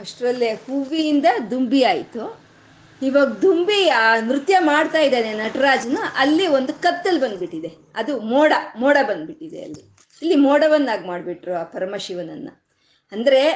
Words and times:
ಅಷ್ಟರಲ್ಲೇ 0.00 0.50
ಹೂವಿಯಿಂದ 0.50 1.26
ದುಂಬಿ 1.50 1.82
ಆಯಿತು. 1.82 2.40
ಇವಾಗ 3.02 3.28
ದುಂಬಿ, 3.28 3.88
ಆ, 3.88 4.20
ನೃತ್ಯ 4.20 4.58
ಮಾಡ್ತಾ 4.58 4.98
ಇದ್ದಾನೆ 4.98 5.34
ನಟರಾಜನು. 5.34 5.98
ಅಲ್ಲಿ 6.16 6.46
ಒಂದು 6.46 6.82
ಕತ್ತಲ್ 6.82 7.20
ಬಂದ್ಬಿಟ್ಟಿದೆ. 7.20 7.70
ಅದು 7.94 8.20
ಮೋಡ 8.20 8.52
ಮೋಡ 8.76 8.96
ಬಂದ್ಬಿಟ್ಟಿದೆ 9.02 9.62
ಅಲ್ಲಿ. 9.62 9.96
ಇಲ್ಲಿ 10.22 10.36
ಮೋಡವನ್ನಾಗಿ 10.36 11.06
ಮಾಡಿಬಿಟ್ರು 11.06 11.54
ಆ 11.54 11.62
ಪರಮಶಿವನನ್ನ. 11.62 12.48
ಅಂದ್ರೆ 13.12 13.50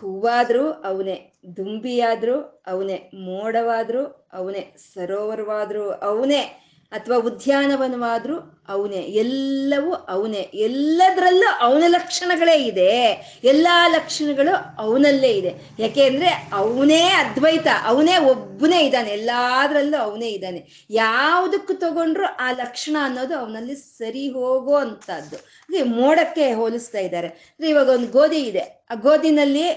ಹೂವಾದರೂ 0.00 0.70
ಅವನೇ, 0.70 1.32
ದುಂಬಿಯಾದರೂ 1.56 2.62
ಅವನೇ, 2.66 3.10
ಮೋಡವಾದರೂ 3.14 4.28
ಅವನೇ, 4.32 4.76
ಸರೋವರವಾದರೂ 4.94 5.90
ಅವನೇ 5.90 6.69
ಅಥವಾ 6.92 7.16
ಉದ್ಯಾನವನವಾದ್ರೂ 7.16 8.64
ಅವನೇ, 8.68 8.96
ಎಲ್ಲವೂ 8.96 9.92
ಅವನೇ. 9.92 10.50
ಎಲ್ಲದರಲ್ಲೂ 10.54 11.58
ಅವನ 11.60 11.84
ಲಕ್ಷಣಗಳೇ 11.88 12.64
ಇದೆ. 12.64 13.10
ಎಲ್ಲ 13.44 13.66
ಲಕ್ಷಣಗಳು 13.88 14.76
ಅವನಲ್ಲೇ 14.78 15.28
ಇದೆ. 15.28 15.54
ಯಾಕೆ 15.78 16.04
ಅಂದರೆ 16.04 16.48
ಅವನೇ 16.52 17.02
ಅದ್ವೈತ, 17.02 17.66
ಅವನೇ 17.84 18.16
ಒಬ್ಬನೇ 18.16 18.80
ಇದ್ದಾನೆ. 18.84 19.10
ಎಲ್ಲದರಲ್ಲೂ 19.10 20.02
ಅವನೇ 20.02 20.28
ಇದ್ದಾನೆ. 20.28 20.86
ಯಾವುದಕ್ಕೂ 20.90 21.74
ತಗೊಂಡ್ರು 21.74 22.36
ಆ 22.36 22.50
ಲಕ್ಷಣ 22.50 22.96
ಅನ್ನೋದು 23.02 23.38
ಅವನಲ್ಲಿ 23.38 23.74
ಸರಿ 23.74 24.30
ಹೋಗೋ 24.30 24.74
ಅಂಥದ್ದು. 24.74 25.36
ಅದೇ 25.36 25.82
ಮೋಡಕ್ಕೆ 25.82 26.52
ಹೋಲಿಸ್ತಾ 26.52 26.98
ಇದ್ದಾರೆ. 26.98 27.26
ಅಂದರೆ 27.28 27.68
ಇವಾಗ 27.68 27.88
ಒಂದು 27.88 28.06
ಗೋಧಿ 28.06 28.40
ಇದೆ. 28.40 28.86
ಆ 28.90 28.94
ಗೋಧಿನಲ್ಲಿ 28.94 29.68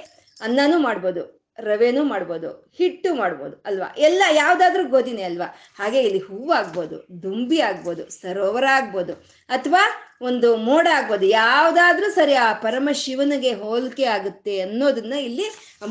ಅನ್ನನೂ 0.42 0.80
ಮಾಡ್ಬೋದು. 0.80 1.43
ರವೆನೂ 1.60 2.04
ಮಾಡ್ಬೋದು, 2.04 2.50
ಹಿಟ್ಟು 2.78 3.10
ಮಾಡ್ಬೋದು 3.16 3.56
ಅಲ್ವಾ? 3.70 3.88
ಎಲ್ಲ 4.08 4.24
ಯಾವ್ದಾದ್ರೂ 4.36 4.84
ಗೋಧಿನೇ 4.94 5.24
ಅಲ್ವಾ? 5.24 5.48
ಹಾಗೆ 5.80 6.00
ಇಲ್ಲಿ 6.08 6.20
ಹೂವು 6.20 6.52
ಆಗ್ಬೋದು, 6.60 6.98
ದುಂಬಿ 7.24 7.60
ಆಗ್ಬೋದು, 7.62 8.04
ಸರೋವರ 8.22 8.66
ಆಗ್ಬೋದು, 8.78 9.14
ಅಥವಾ 9.50 9.84
ಒಂದು 10.30 10.50
ಮೋಡ 10.68 10.88
ಆಗ್ಬೋದು, 10.98 11.26
ಯಾವ್ದಾದ್ರೂ 11.26 12.10
ಸರಿ 12.12 12.36
ಆ 12.46 12.54
ಪರಮ 12.66 12.90
ಶಿವನಿಗೆ 13.04 13.52
ಹೋಲಿಕೆ 13.54 14.06
ಆಗುತ್ತೆ 14.16 14.56
ಅನ್ನೋದನ್ನ 14.62 15.14
ಇಲ್ಲಿ 15.28 15.48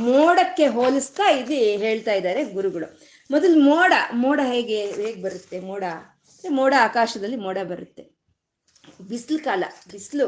ಮೋಡಕ್ಕೆ 0.09 0.67
ಹೋಲಿಸ್ತಾ 0.67 1.27
ಇಲ್ಲಿ 1.31 1.61
ಹೇಳ್ತಾ 1.85 2.15
ಇದ್ದಾರೆ 2.21 2.43
ಗುರುಗಳು. 2.57 2.89
ಮೊದಲು 3.31 3.59
ಮೋಡ 3.61 3.93
ಮೋಡ 4.25 4.41
ಹೇಗೆ 4.53 4.81
ಹೇಗೆ 5.03 5.21
ಬರುತ್ತೆ 5.23 5.61
ಮೋಡ? 5.61 5.85
ಮೋಡ 6.45 6.75
ಆಕಾಶದಲ್ಲಿ 6.89 7.37
ಮೋಡ 7.37 7.59
ಬರುತ್ತೆ. 7.73 8.05
ಬಿಸಿಲು 9.11 9.39
ಕಾಲ, 9.45 9.65
ಬಿಸಿಲು, 9.93 10.27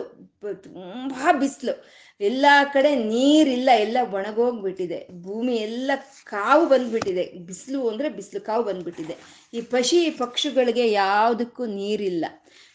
ತುಂಬ 0.64 1.14
ಬಿಸಿಲು. 1.40 1.74
ಎಲ್ಲ 2.20 2.46
ಕಡೆ 2.72 2.94
ನೀರಿಲ್ಲ, 2.94 3.70
ಎಲ್ಲ 3.76 3.96
ಒಣಗೋಗ್ಬಿಟ್ಟಿದೆ. 4.12 5.08
ಭೂಮಿ 5.22 5.56
ಎಲ್ಲ 5.56 5.90
ಕಾವು 6.24 6.68
ಬಂದ್ಬಿಟ್ಟಿದೆ. 6.68 7.24
ಬಿಸಿಲು 7.46 7.88
ಅಂದರೆ 7.88 8.08
ಬಿಸಿಲು 8.08 8.40
ಕಾವು 8.40 8.64
ಬಂದ್ಬಿಟ್ಟಿದೆ. 8.64 9.16
ಈ 9.54 9.60
ಪಶಿ 9.60 10.10
ಪಕ್ಷಿಗಳಿಗೆ 10.10 10.92
ಯಾವುದಕ್ಕೂ 10.92 11.66
ನೀರಿಲ್ಲ. 11.66 12.24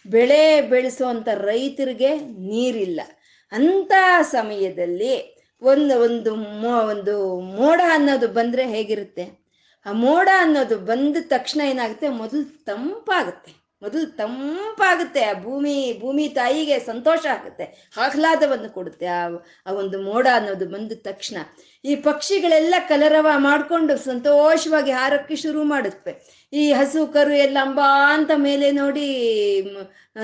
ಬೆಳೆ 0.05 0.61
ಬೆಳೆಸುವಂಥ 0.61 1.27
ರೈತರಿಗೆ 1.27 2.15
ನೀರಿಲ್ಲ. 2.19 3.01
ಅಂಥ 3.51 3.91
ಸಮಯದಲ್ಲಿ 4.21 5.39
ಒಂದು 5.61 6.01
ಒಂದು 6.01 6.35
ಮೋ, 6.35 6.69
ಒಂದು 6.69 7.39
ಮೋಡ 7.39 7.81
ಅನ್ನೋದು 7.89 8.27
ಬಂದರೆ 8.27 8.67
ಹೇಗಿರುತ್ತೆ? 8.67 9.49
ಆ 9.85 9.91
ಮೋಡ 9.91 10.29
ಅನ್ನೋದು 10.37 10.77
ಬಂದ 10.77 11.17
ತಕ್ಷಣ 11.21 11.61
ಏನಾಗುತ್ತೆ? 11.61 12.09
ಮೊದಲು 12.09 12.65
ತಂಪಾಗುತ್ತೆ. 12.65 13.58
ಮೊದಲು 13.81 14.05
ತಂಪಾಗುತ್ತೆ, 14.11 15.21
ಆ 15.23 15.33
ಭೂಮಿ 15.33 15.99
ಭೂಮಿ 16.01 16.27
ತಾಯಿಗೆ 16.29 16.79
ಸಂತೋಷ 16.79 17.25
ಆಗುತ್ತೆ, 17.25 17.65
ಆಹ್ಲಾದವನ್ನು 17.97 18.69
ಕೊಡುತ್ತೆ 18.73 19.07
ಆ 19.07 19.21
ಆ 19.65 19.73
ಒಂದು 19.73 20.01
ಮೋಡ 20.01 20.27
ಅನ್ನೋದು 20.33 20.65
ಬಂದ 20.65 20.91
ತಕ್ಷಣ. 21.03 21.37
ಈ 21.85 21.95
ಪಕ್ಷಿಗಳೆಲ್ಲ 21.95 22.75
ಕಲರವ 22.87 23.27
ಮಾಡಿಕೊಂಡು 23.37 23.97
ಸಂತೋಷವಾಗಿ 23.97 24.91
ಹಾರಕ್ಕೆ 24.91 25.35
ಶುರು 25.35 25.63
ಮಾಡುತ್ತವೆ. 25.63 26.13
ಈ 26.53 26.73
ಹಸು, 26.73 27.07
ಕರು 27.07 27.31
ಎಲ್ಲ 27.31 27.57
ಅಂಬಾ 27.61 28.13
ಅಂತ 28.13 28.31
ಮೇಲೆ 28.35 28.71
ನೋಡಿ 28.71 29.07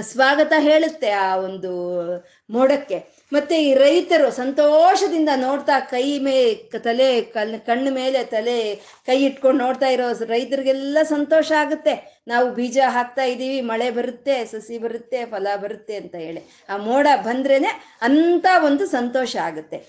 ಸ್ವಾಗತ 0.01 0.53
ಹೇಳುತ್ತೆ 0.59 1.11
ಆ 1.11 1.35
ಒಂದು 1.35 1.71
ಮೋಡಕ್ಕೆ. 2.49 3.14
ಮತ್ತೆ 3.35 3.55
ಈ 3.67 3.69
ರೈತರು 3.83 4.27
ಸಂತೋಷದಿಂದ 4.39 5.31
ನೋಡ್ತಾ 5.43 5.75
ಕೈ 5.93 6.05
ಮೇ, 6.25 6.35
ತಲೆ, 6.85 7.09
ಕಲ್, 7.35 7.53
ಕಣ್ಣು 7.67 7.91
ಮೇಲೆ 7.99 8.19
ತಲೆ 8.33 8.57
ಕೈ 9.07 9.17
ಇಟ್ಕೊಂಡು 9.27 9.59
ನೋಡ್ತಾ 9.65 9.87
ಇರೋ 9.95 10.07
ರೈತರಿಗೆಲ್ಲ 10.33 11.03
ಸಂತೋಷ 11.15 11.51
ಆಗುತ್ತೆ. 11.63 11.93
ನಾವು 12.31 12.47
ಬೀಜ 12.57 12.77
ಹಾಕ್ತಾ 12.97 13.25
ಇದ್ದೀವಿ, 13.33 13.59
ಮಳೆ 13.71 13.89
ಬರುತ್ತೆ, 13.97 14.35
ಸಸಿ 14.51 14.77
ಬರುತ್ತೆ, 14.85 15.19
ಫಲ 15.33 15.47
ಬರುತ್ತೆ 15.63 15.95
ಅಂತ 16.01 16.15
ಹೇಳಿ. 16.25 16.41
ಆ 16.71 16.77
ಮೋಡ 16.87 17.07
ಬಂದ್ರೇನೆ 17.27 17.71
ಅಂತ 18.09 18.45
ಒಂದು 18.69 18.85
ಸಂತೋಷ 18.97 19.35
ಆಗುತ್ತೆ. 19.49 19.79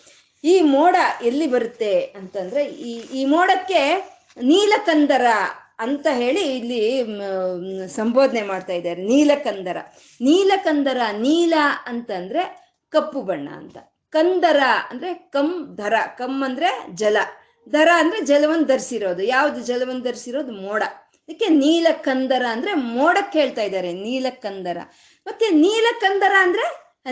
ಈ 0.45 0.57
ಮೋಡ 0.75 0.97
ಎಲ್ಲಿ 1.29 1.47
ಬರುತ್ತೆ 1.55 1.95
ಅಂತಂದ್ರೆ 2.19 2.65
ಈ 2.91 2.93
ಈ 3.19 3.23
ಮೋಡಕ್ಕೆ 3.35 3.83
ನೀಲಕಂದರ 4.51 5.27
ಅಂತ 5.85 6.07
ಹೇಳಿ 6.21 6.43
ಇಲ್ಲಿ 6.59 6.83
ಸಂಬೋಧನೆ 7.97 8.43
ಮಾಡ್ತಾ 8.51 8.75
ಇದ್ದಾರೆ. 8.79 9.01
ನೀಲಕಂದರ. 9.13 9.79
ನೀಲಕಂದರ 10.29 11.01
ನೀಲ 11.25 11.55
ಅಂತಂದ್ರೆ 11.93 12.45
ಕಪ್ಪು 12.97 13.23
ಬಣ್ಣ 13.23 13.49
ಅಂತ. 13.57 13.77
ಕಂದರ 14.13 14.61
ಅಂದ್ರೆ 14.91 15.11
ಕಂ 15.35 15.49
ಧರ 15.77 15.95
ಕಮ್ 16.19 16.39
ಅಂದ್ರೆ 16.43 16.71
ಜಲ. 16.95 17.17
ದರ 17.67 17.89
ಅಂದ್ರೆ 17.97 18.19
ಜಲವನ್ನು 18.25 18.67
ಧರಿಸಿರೋದು. 18.67 19.23
ಯಾವ್ದು 19.35 19.61
ಜಲವನ್ನು 19.63 20.03
ಧರಿಸಿರೋದು? 20.03 20.53
ಮೋಡ. 20.63 20.83
ಅದಕ್ಕೆ 21.21 21.49
ನೀಲಕಂದರ 21.57 22.45
ಅಂದ್ರೆ 22.51 22.73
ಮೋಡಕ್ಕೆ 22.91 23.37
ಹೇಳ್ತಾ 23.41 23.63
ಇದ್ದಾರೆ. 23.63 23.93
ನೀಲಕಂದರ 24.07 24.79
ಮತ್ತೆ 25.27 25.47
ನೀಲಕಂದರ 25.65 26.35
ಅಂದ್ರೆ 26.43 26.67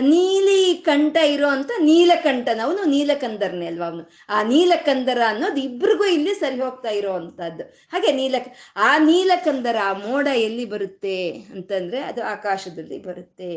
ನೀಲಿ 0.09 0.61
ಕಂಠ 0.85 1.17
ಇರೋ 1.33 1.47
ಅಂತ 1.47 1.71
ನೀಲಕಂಠನ 1.81 2.61
ಅವನು 2.63 2.81
ನೀಲಕಂದರ್ನೇ 2.85 3.65
ಅಲ್ವಾ 3.67 3.85
ಅವನು? 3.85 4.03
ಆ 4.29 4.37
ನೀಲಕಂದರ 4.43 5.21
ಅನ್ನೋದು 5.27 5.59
ಇಬ್ರಿಗೂ 5.61 6.05
ಇಲ್ಲಿ 6.07 6.33
ಸರಿ 6.35 6.57
ಹೋಗ್ತಾ 6.61 6.91
ಇರೋ 6.91 7.13
ಅಂತದ್ದು 7.13 7.63
ಹಾಗೆ 7.91 8.11
ನೀಲ 8.11 8.35
ಆ 8.79 8.89
ನೀಲಕಂದರ 9.05 9.77
ಆ 9.83 9.91
ಮೋಡ 10.05 10.27
ಎಲ್ಲಿ 10.37 10.65
ಬರುತ್ತೆ 10.65 11.17
ಅಂತಂದ್ರೆ 11.53 12.01
ಅದು 12.01 12.23
ಆಕಾಶದಲ್ಲಿ 12.35 12.99
ಬರುತ್ತೆ. 13.03 13.51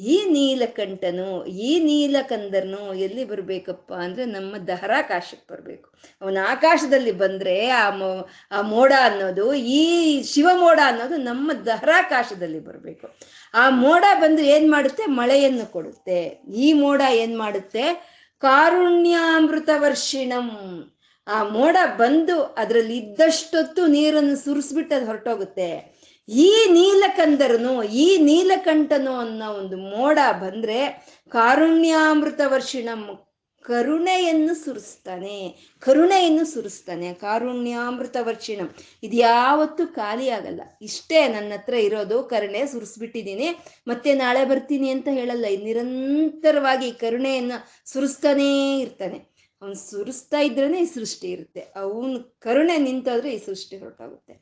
ಈ 0.00 0.24
ನೀಲಕಂಠನು, 0.26 1.46
ಈ 1.46 1.80
ನೀಲಕಂದರ್ನು 1.80 2.94
ಎಲ್ಲಿ 2.94 3.24
ಬರ್ಬೇಕಪ್ಪ 3.24 3.92
ಅಂದ್ರೆ 3.92 4.24
ನಮ್ಮ 4.24 4.56
ದಹರಾಕಾಶಕ್ಕೆ 4.56 5.54
ಬರ್ಬೇಕು. 5.54 5.90
ಅವನ 6.22 6.38
ಆಕಾಶದಲ್ಲಿ 6.48 7.10
ಬಂದ್ರೆ 7.10 7.68
ಆ 7.68 7.90
ಮೋ, 7.90 8.28
ಆ 8.50 8.60
ಮೋಡ 8.60 8.92
ಅನ್ನೋದು, 9.02 9.54
ಈ 9.54 10.22
ಶಿವಮೋಡ 10.22 10.80
ಅನ್ನೋದು 10.84 11.16
ನಮ್ಮ 11.16 11.52
ದಹರಾಕಾಶದಲ್ಲಿ 11.52 12.60
ಬರಬೇಕು. 12.60 13.18
ಆ 13.54 13.70
ಮೋಡ 13.70 14.04
ಬಂದು 14.20 14.42
ಏನ್ 14.42 14.70
ಮಾಡುತ್ತೆ? 14.70 15.06
ಮಳೆಯನ್ನು 15.06 15.72
ಕೊಡುತ್ತೆ. 15.72 16.42
ಈ 16.56 16.72
ಮೋಡ 16.72 17.02
ಏನ್ 17.12 17.38
ಮಾಡುತ್ತೆ? 17.38 18.16
ಕಾರುಣ್ಯಾಮೃತ 18.38 19.68
ವರ್ಷಿಣಂ 19.76 20.50
ಆ 21.26 21.42
ಮೋಡ 21.42 21.76
ಬಂದು 21.96 22.42
ಅದ್ರಲ್ಲಿ 22.42 22.96
ಇದ್ದಷ್ಟೊತ್ತು 22.96 23.86
ನೀರನ್ನು 23.86 24.36
ಸುರಿಸ್ಬಿಟ್ಟು 24.36 24.96
ಅದು 24.96 25.06
ಹೊರಟೋಗುತ್ತೆ. 25.06 25.95
ಈ 26.28 26.66
ನೀಲಕಂದರನು, 26.70 27.82
ಈ 27.82 28.16
ನೀಲಕಂಠನು 28.16 29.18
ಅನ್ನೋ 29.18 29.52
ಒಂದು 29.52 29.76
ಮೋಡ 29.76 30.18
ಬಂದ್ರೆ 30.40 31.06
ಕಾರುಣ್ಯಾಮೃತ 31.28 32.40
ವರ್ಷಿಣ 32.46 32.88
ಕರುಣೆಯನ್ನು 33.64 34.54
ಸುರಿಸ್ತಾನೆ 34.54 35.48
ಕರುಣೆಯನ್ನು 35.80 36.44
ಸುರಿಸ್ತಾನೆ, 36.44 37.14
ಕಾರುಣ್ಯಾಮೃತ 37.14 38.16
ವರ್ಷಿಣಂ. 38.20 38.74
ಇದ್ಯಾವತ್ತೂ 39.02 39.86
ಖಾಲಿ 39.86 40.28
ಆಗಲ್ಲ. 40.28 40.60
ಇಷ್ಟೇ 40.82 41.28
ನನ್ನ 41.28 41.52
ಹತ್ರ 41.52 41.74
ಇರೋದು, 41.74 42.22
ಕರುಣೆ 42.22 42.66
ಸುರಿಸ್ಬಿಟ್ಟಿದ್ದೀನಿ. 42.66 43.48
ಮತ್ತೆ 43.86 44.14
ನಾಳೆ 44.14 44.44
ಬರ್ತೀನಿ 44.44 44.90
ಅಂತ 44.90 45.08
ಹೇಳಲ್ಲ. 45.08 45.44
ಇದು 45.46 45.64
ನಿರಂತರವಾಗಿ 45.64 46.92
ಕರುಣೆಯನ್ನು 46.92 47.68
ಸುರಿಸ್ತಾನೇ 47.92 48.78
ಇರ್ತಾನೆ. 48.78 49.35
ಅವನು 49.66 49.90
ಸುರಿಸ್ತಾ 49.90 50.40
ಇದ್ರೇ 50.40 50.80
ಈ 50.80 50.84
ಸೃಷ್ಟಿ 50.84 51.30
ಇರುತ್ತೆ. 51.30 51.60
ಅವನು 51.76 52.40
ಕರುಣೆ 52.40 52.76
ನಿಂತಾದ್ರೆ 52.78 53.30
ಈ 53.32 53.38
ಸೃಷ್ಟಿ 53.46 53.78
ಹೊರಟಾಗುತ್ತೆ. 53.78 54.32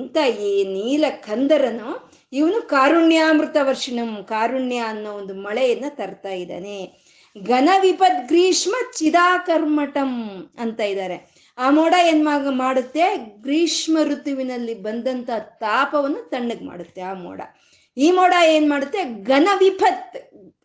ಅಂತ 0.00 0.16
ಈ 0.40 0.64
ನೀಲ 0.64 1.04
ಕಂದರನು 1.10 2.12
ಇವನು 2.32 2.68
ಕಾರುಣ್ಯಾಮೃತ 2.68 3.56
ವರ್ಷಣಂ 3.62 4.24
ಕಾರುಣ್ಯ 4.24 4.76
ಅನ್ನೋ 4.76 5.12
ಒಂದು 5.12 5.34
ಮಳೆಯನ್ನ 5.34 5.84
ತರ್ತಾ 5.88 6.28
ಇದ್ದಾನೆ. 6.28 7.04
ಘನ 7.42 7.68
ವಿಪದ್ 7.80 8.28
ಗ್ರೀಷ್ಮ 8.28 8.74
ಚಿದಾಕರ್ಮಟಂ 8.98 10.12
ಅಂತ 10.58 10.80
ಇದ್ದಾರೆ. 10.80 11.16
ಆ 11.58 11.70
ಮೋಡ 11.70 11.94
ಏನ್ 12.06 12.24
ಮಾಡುತ್ತೆ? 12.50 13.16
ಗ್ರೀಷ್ಮ 13.16 13.98
ಋತುವಿನಲ್ಲಿ 14.04 14.74
ಬಂದಂತ 14.74 15.30
ತಾಪವನ್ನು 15.38 16.28
ತಣ್ಣಗ್ 16.28 16.62
ಮಾಡುತ್ತೆ 16.62 17.00
ಆ 17.00 17.14
ಮೋಡ. 17.14 17.40
ಈ 17.96 18.10
ಮೋಡ 18.10 18.34
ಏನ್ 18.46 18.70
ಮಾಡುತ್ತೆ? 18.70 19.22
ಘನ 19.22 19.48
ವಿಪತ್ 19.58 20.16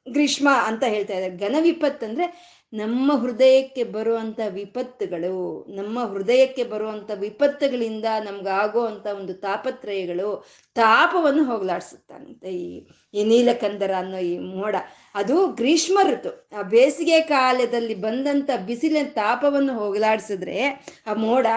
ಗ್ರೀಷ್ಮ 0.09 0.49
ಅಂತ 0.65 0.83
ಹೇಳ್ತಾ 0.83 1.13
ಇದ್ದಾರೆ. 1.13 1.37
ಘನ 1.37 1.55
ವಿಪತ್ 1.59 2.03
ಅಂದ್ರೆ 2.03 2.58
ನಮ್ಮ 2.73 3.11
ಹೃದಯಕ್ಕೆ 3.13 3.83
ಬರುವಂತ 3.83 4.39
ವಿಪತ್ತುಗಳು, 4.49 5.65
ನಮ್ಮ 5.75 6.03
ಹೃದಯಕ್ಕೆ 6.03 6.63
ಬರುವಂತ 6.63 7.11
ವಿಪತ್ತುಗಳಿಂದ 7.15 8.05
ನಮ್ಗಾಗೋ 8.23 8.79
ಒಂದು 8.81 9.33
ತಾಪತ್ರಯಗಳು 9.33 10.47
ತಾಪವನ್ನು 10.75 11.43
ಹೋಗಲಾಡಿಸುತ್ತಂತೆ 11.43 12.49
ಈ 12.49 12.87
ಈ 13.13 13.23
ನೀಲಕಂದರ 13.23 13.91
ಅನ್ನೋ 13.97 14.17
ಈ 14.17 14.37
ಮೋಡ. 14.37 14.75
ಅದು 15.15 15.47
ಗ್ರೀಷ್ಮ 15.47 15.99
ಋತು. 16.03 16.49
ಆ 16.59 16.61
ಬೇಸಿಗೆ 16.61 17.21
ಕಾಲದಲ್ಲಿ 17.21 17.95
ಬಂದಂತ 17.95 18.49
ಬಿಸಿಲಿನ 18.65 19.05
ತಾಪವನ್ನು 19.09 19.79
ಹೋಗಲಾಡಿಸಿದ್ರೆ 19.79 20.85
ಆ 21.07 21.13
ಮೋಡ, 21.13 21.47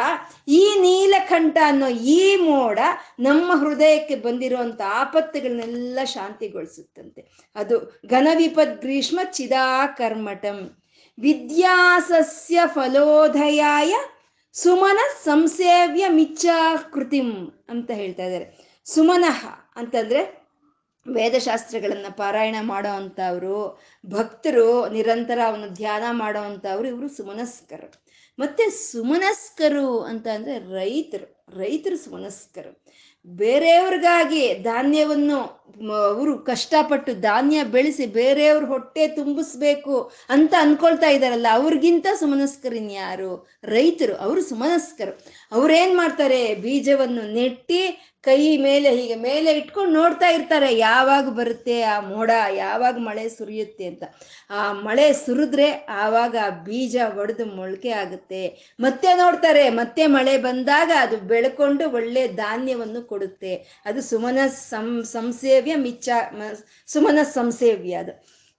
ಈ 0.48 0.76
ನೀಲಕಂಠ 0.80 1.56
ಅನ್ನೋ 1.64 1.88
ಈ 1.88 2.36
ಮೋಡ 2.36 2.78
ನಮ್ಮ 3.20 3.68
ಹೃದಯಕ್ಕೆ 3.68 4.14
ಬಂದಿರುವಂತ 4.14 4.80
ಆಪತ್ತುಗಳನ್ನೆಲ್ಲ 4.86 5.98
ಶಾಂತಿಗೊಳಿಸುತ್ತಂತೆ. 6.04 7.50
ಅದು 7.56 8.00
ಘನವಿಪದ್ 8.06 8.80
ಗ್ರೀಷ್ಮ 8.80 9.20
ಚಿದಾಕರ್ಮಟಂ 9.32 10.81
ವಿದ್ಯಾಸಸ್ಯ 11.20 12.60
ಫಲೋದಯಾಯ 12.66 13.94
ಸುಮನ 14.52 14.98
ಸಂಸೇವ್ಯ 15.24 16.08
ಮಿಚ್ಚಾಕೃತಿಂ 16.08 17.50
ಅಂತ 17.68 17.90
ಹೇಳ್ತಾ 17.90 18.22
ಇದ್ದಾರೆ. 18.22 18.72
ಸುಮನಃ 18.84 19.46
ಅಂತಂದ್ರೆ 19.76 20.42
ವೇದಶಾಸ್ತ್ರಗಳನ್ನ 21.14 22.06
ಪಾರಾಯಣ 22.16 22.56
ಮಾಡೋ 22.60 22.88
ಅಂಥವ್ರು 22.88 23.80
ಭಕ್ತರು 24.06 24.88
ನಿರಂತರ 24.88 25.38
ಅವನು 25.46 25.68
ಧ್ಯಾನ 25.68 26.02
ಮಾಡೋ 26.10 26.40
ಅಂಥವ್ರು 26.40 26.88
ಇವರು 26.88 27.08
ಸುಮನಸ್ಕರು. 27.08 28.04
ಮತ್ತೆ 28.38 28.70
ಸುಮನಸ್ಕರು 28.70 30.00
ಅಂತ 30.00 30.28
ಅಂದ್ರೆ 30.28 30.58
ರೈತರು 30.58 31.46
ರೈತರು 31.58 31.96
ಸುಮನಸ್ಕರು. 31.96 32.84
ಬೇರೆಯವ್ರಿಗಾಗಿ 33.26 34.54
ಧಾನ್ಯವನ್ನು 34.54 35.61
ಅವರು 36.12 36.38
ಕಷ್ಟಪಟ್ಟು 36.38 37.14
ಧಾನ್ಯ 37.14 37.64
ಬೆಳೆಸಿ 37.64 38.06
ಬೇರೆಯವ್ರ 38.06 38.64
ಹೊಟ್ಟೆ 38.64 39.08
ತುಂಬಿಸ್ಬೇಕು 39.08 40.12
ಅಂತ 40.30 40.54
ಅನ್ಕೊಳ್ತಾ 40.60 41.06
ಇದಾರಲ್ಲ 41.06 41.46
ಅವ್ರಿಗಿಂತ 41.52 42.06
ಸುಮನಸ್ಕರಿನ್ಯಾರು 42.20 43.32
ರೈತರು, 43.64 44.14
ಅವರು 44.16 44.42
ಸುಮನಸ್ಕರು. 44.42 45.12
ಅವ್ರೇನ್ 45.52 45.96
ಮಾಡ್ತಾರೆ? 45.96 46.54
ಬೀಜವನ್ನು 46.54 47.34
ನೆಟ್ಟಿ 47.34 47.82
ಕೈ 48.26 48.58
ಮೇಲೆ, 48.58 48.96
ಹೀಗೆ 48.96 49.14
ಮೇಲೆ 49.14 49.50
ಇಟ್ಕೊಂಡು 49.52 49.92
ನೋಡ್ತಾ 50.00 50.28
ಇರ್ತಾರೆ, 50.28 50.78
ಯಾವಾಗ 50.78 51.28
ಬರುತ್ತೆ 51.28 51.82
ಆ 51.82 52.00
ಮೋಡ, 52.00 52.30
ಯಾವಾಗ 52.54 52.96
ಮಳೆ 52.98 53.28
ಸುರಿಯುತ್ತೆ 53.28 53.84
ಅಂತ. 53.86 54.02
ಆ 54.50 54.72
ಮಳೆ 54.72 55.12
ಸುರಿದ್ರೆ 55.12 55.66
ಆವಾಗ 55.88 56.36
ಆ 56.42 56.50
ಬೀಜ 56.50 56.96
ಒಡೆದು 57.20 57.44
ಮೊಳಕೆ 57.56 57.90
ಆಗುತ್ತೆ. 57.90 58.42
ಮತ್ತೆ 58.80 59.14
ನೋಡ್ತಾರೆ, 59.14 59.70
ಮತ್ತೆ 59.70 60.06
ಮಳೆ 60.06 60.38
ಬಂದಾಗ 60.38 60.90
ಅದು 61.00 61.16
ಬೆಳ್ಕೊಂಡು 61.16 61.90
ಒಳ್ಳೆ 61.90 62.28
ಧಾನ್ಯವನ್ನು 62.28 63.02
ಕೊಡುತ್ತೆ. 63.02 63.82
ಅದು 63.86 64.02
ಸುಮನ 64.02 64.38
ಸಂ 65.12 65.32
ಸಂಸೇವ್ಯ 65.62 65.76
ಮಿಚ್ಚ 65.76 66.08
ಸುಮನ 66.86 67.18
ಸಂಸೇವ್ಯ 67.22 67.94
ಅದು. 67.94 68.12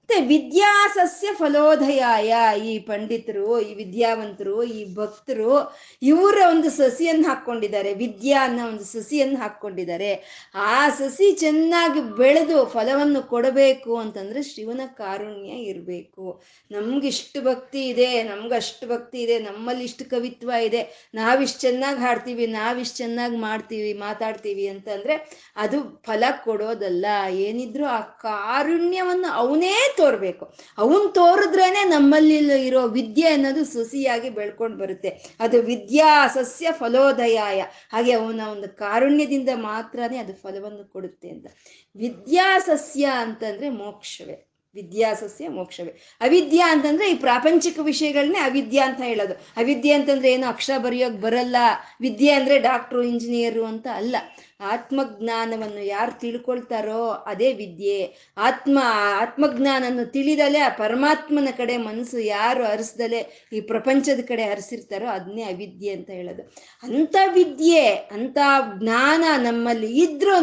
ಮತ್ತೆ 0.04 0.26
ವಿದ್ಯಾಸಸ್ಯ 0.26 1.28
ಫಲೋದಯಾಯ. 1.34 2.32
ಈ 2.70 2.80
ಪಂಡಿತರು, 2.80 3.60
ಈ 3.60 3.74
ವಿದ್ಯಾವಂತರು, 3.74 4.64
ಈ 4.64 4.96
ಭಕ್ತರು, 4.96 5.76
ಇವರ 6.02 6.38
ಒಂದು 6.50 6.70
ಸಸಿಯನ್ನು 6.70 7.28
ಹಾಕ್ಕೊಂಡಿದ್ದಾರೆ. 7.28 7.94
ವಿದ್ಯಾ 7.94 8.40
ಅನ್ನೋ 8.44 8.68
ಒಂದು 8.68 8.84
ಸಸಿಯನ್ನು 8.84 9.38
ಹಾಕ್ಕೊಂಡಿದ್ದಾರೆ. 9.38 10.12
ಆ 10.56 10.90
ಸಸಿ 10.90 11.32
ಚೆನ್ನಾಗಿ 11.36 12.02
ಬೆಳೆದು 12.02 12.66
ಫಲವನ್ನು 12.66 13.22
ಕೊಡಬೇಕು 13.22 13.98
ಅಂತಂದ್ರೆ 13.98 14.44
ಶಿವನ 14.44 14.82
ಕಾರುಣ್ಯ 14.86 15.50
ಇರಬೇಕು. 15.50 16.44
ನಮ್ಗೆ 16.72 17.08
ಇಷ್ಟು 17.08 17.42
ಭಕ್ತಿ 17.42 17.88
ಇದೆ 17.88 18.24
ನಮ್ಗೆ 18.24 18.56
ಅಷ್ಟು 18.56 18.88
ಭಕ್ತಿ 18.88 19.22
ಇದೆ 19.22 19.40
ನಮ್ಮಲ್ಲಿ 19.40 19.84
ಇಷ್ಟು 19.84 20.10
ಕವಿತ್ವ 20.10 20.52
ಇದೆ. 20.64 21.12
ನಾವಿಷ್ಟು 21.14 21.62
ಚೆನ್ನಾಗಿ 21.62 22.00
ಹಾಡ್ತೀವಿ, 22.00 22.48
ನಾವಿಷ್ಟು 22.48 22.98
ಚೆನ್ನಾಗಿ 22.98 23.38
ಮಾಡ್ತೀವಿ, 23.38 23.94
ಮಾತಾಡ್ತೀವಿ 23.94 24.68
ಅಂತಂದ್ರೆ 24.68 25.18
ಅದು 25.56 26.04
ಫಲ 26.04 26.24
ಕೊಡೋದಲ್ಲ. 26.44 27.06
ಏನಿದ್ರು 27.48 27.86
ಆ 27.88 28.00
ಕಾರುಣ್ಯವನ್ನು 28.00 29.32
ಅವನೇ 29.32 29.74
ತೋರ್ಬೇಕು. 29.98 30.54
ಅವನ್ 30.78 31.16
ತೋರಿದ್ರೇನೆ 31.16 31.84
ನಮ್ಮಲ್ಲಿ 31.84 32.68
ಇರೋ 32.68 32.88
ವಿದ್ಯೆ 32.88 33.30
ಅನ್ನೋದು 33.30 33.66
ಸುಸಿಯಾಗಿ 33.66 34.30
ಬೆಳ್ಕೊಂಡು 34.30 34.78
ಬರುತ್ತೆ. 34.78 35.10
ಅದು 35.40 35.62
ವಿದ್ಯಾ 35.62 36.28
ಸಸ್ಯ 36.28 36.68
ಫಲೋದಯಾಯ. 36.72 37.64
ಹಾಗೆ 37.94 38.12
ಅವನ 38.12 38.42
ಒಂದು 38.52 38.78
ಕಾರುಣ್ಯದಿಂದ 38.78 39.50
ಮಾತ್ರನೇ 39.54 40.18
ಅದು 40.18 40.34
ಫಲವನ್ನು 40.34 40.92
ಕೊಡುತ್ತೆ 40.92 41.30
ಅಂತ. 41.30 41.48
ವಿದ್ಯಾ 41.96 42.60
ಸಸ್ಯ 42.60 43.06
ಅಂತಂದ್ರೆ 43.06 43.70
ಮೋಕ್ಷವೇ. 43.70 44.50
ವಿದ್ಯಾಸಸ್ಯ 44.76 45.48
ಮೋಕ್ಷವೇ. 45.48 45.90
ಅವಿದ್ಯಾ 46.22 46.72
ಅಂತಂದ್ರೆ 46.72 47.12
ಈ 47.12 47.14
ಪ್ರಾಪಂಚಿಕ 47.14 47.80
ವಿಷಯಗಳನ್ನೇ 47.82 48.40
ಅವಿದ್ಯಾ 48.40 48.88
ಅಂತ 48.88 49.02
ಹೇಳೋದು. 49.02 49.34
ಅವಿದ್ಯೆ 49.34 49.94
ಅಂತಂದ್ರೆ 49.94 50.34
ಏನು 50.34 50.48
ಅಕ್ಷರ 50.48 50.78
ಬರೆಯೋಕ್ 50.78 51.22
ಬರಲ್ಲ. 51.22 51.56
ವಿದ್ಯೆ 52.02 52.32
ಅಂದ್ರೆ 52.32 52.60
ಡಾಕ್ಟ್ರು, 52.60 53.04
ಇಂಜಿನಿಯರು 53.04 53.66
ಅಂತ 53.66 53.88
ಅಲ್ಲ. 53.94 54.16
ಆತ್ಮಜ್ಞಾನವನ್ನು 54.60 55.86
ಯಾರು 55.86 56.20
ತಿಳ್ಕೊಳ್ತಾರೋ 56.20 57.12
ಅದೇ 57.12 57.54
ವಿದ್ಯೆ. 57.54 58.18
ಆತ್ಮ 58.38 58.80
ಆತ್ಮಜ್ಞಾನವನ್ನು 59.22 60.12
ತಿಳಿದಲೇ 60.12 60.60
ಆ 60.60 60.70
ಪರಮಾತ್ಮನ 60.70 61.48
ಕಡೆ 61.58 61.78
ಮನಸ್ಸು 61.78 62.20
ಯಾರು 62.20 62.64
ಹರಿಸ್ದಲೆ 62.64 63.50
ಈ 63.54 63.60
ಪ್ರಪಂಚದ 63.60 64.20
ಕಡೆ 64.28 64.44
ಹರಿಸಿರ್ತಾರೋ 64.44 65.08
ಅದನ್ನೇ 65.08 65.44
ಅವಿದ್ಯೆ 65.44 65.94
ಅಂತ 65.94 66.10
ಹೇಳೋದು. 66.10 66.44
ಅಂಥ 66.84 67.16
ವಿದ್ಯೆ, 67.34 67.86
ಅಂಥ 67.90 68.38
ಜ್ಞಾನ 68.80 69.24
ನಮ್ಮಲ್ಲಿ 69.38 69.92
ಇದ್ರೂ 70.02 70.36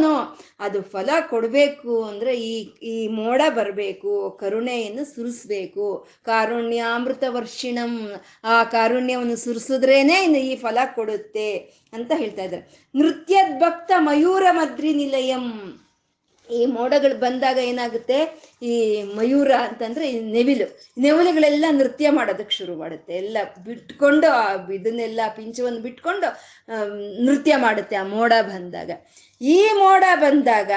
ಅದು 0.60 0.82
ಫಲ 0.82 1.10
ಕೊಡಬೇಕು 1.28 2.02
ಅಂದರೆ 2.02 2.40
ಈ 2.40 2.70
ಈ 2.82 3.08
ಮೋಡ 3.08 3.42
ಬರಬೇಕು, 3.48 4.30
ಕರುಣೆಯನ್ನು 4.40 5.04
ಸುರಿಸ್ಬೇಕು. 5.04 6.06
ಕಾರುಣ್ಯಾಮೃತ 6.24 7.24
ವರ್ಷಿಣಂ 7.28 8.12
ಆ 8.44 8.64
ಕಾರುಣ್ಯವನ್ನು 8.64 9.36
ಸುರಿಸಿದ್ರೇನೆ 9.36 10.24
ಇನ್ನು 10.24 10.38
ಈ 10.38 10.56
ಫಲ 10.56 10.78
ಕೊಡುತ್ತೆ. 10.94 11.50
ಅಂತ 11.92 12.12
ಹೇಳ್ತಾ 12.16 12.42
ಇದ್ದಾರೆ. 12.42 12.90
ನೃತ್ಯದ 12.94 13.58
ಭಕ್ತ 13.58 13.92
ಮಯೂರ 13.98 14.42
ಮದ್ರಿ 14.50 14.94
ನಿಲಯಂ. 14.94 15.46
ಈ 16.50 16.66
ಮೋಡಗಳು 16.66 17.18
ಬಂದಾಗ 17.18 17.58
ಏನಾಗುತ್ತೆ? 17.58 18.16
ಈ 18.62 19.02
ಮಯೂರ 19.02 19.52
ಅಂತಂದ್ರೆ 19.52 20.10
ಈ 20.10 20.20
ನೆವಿಲು. 20.20 20.66
ನೆವಿಲುಗಳೆಲ್ಲ 20.98 21.64
ನೃತ್ಯ 21.70 22.10
ಮಾಡೋದಕ್ಕೆ 22.10 22.54
ಶುರು 22.54 22.76
ಮಾಡುತ್ತೆ 22.76 23.14
ಎಲ್ಲ 23.14 23.36
ಬಿಟ್ಕೊಂಡು 23.64 24.30
ಆ 24.30 24.54
ಇದನ್ನೆಲ್ಲ 24.72 25.20
ಪಿಂಚವನ್ನು 25.36 25.80
ಬಿಟ್ಕೊಂಡು 25.80 26.28
ನೃತ್ಯ 27.24 27.56
ಮಾಡುತ್ತೆ 27.56 27.96
ಆ 27.96 28.04
ಮೋಡ 28.04 28.32
ಬಂದಾಗ. 28.42 28.90
ಈ 29.40 29.68
ಮೋಡ 29.74 30.04
ಬಂದಾಗ 30.14 30.70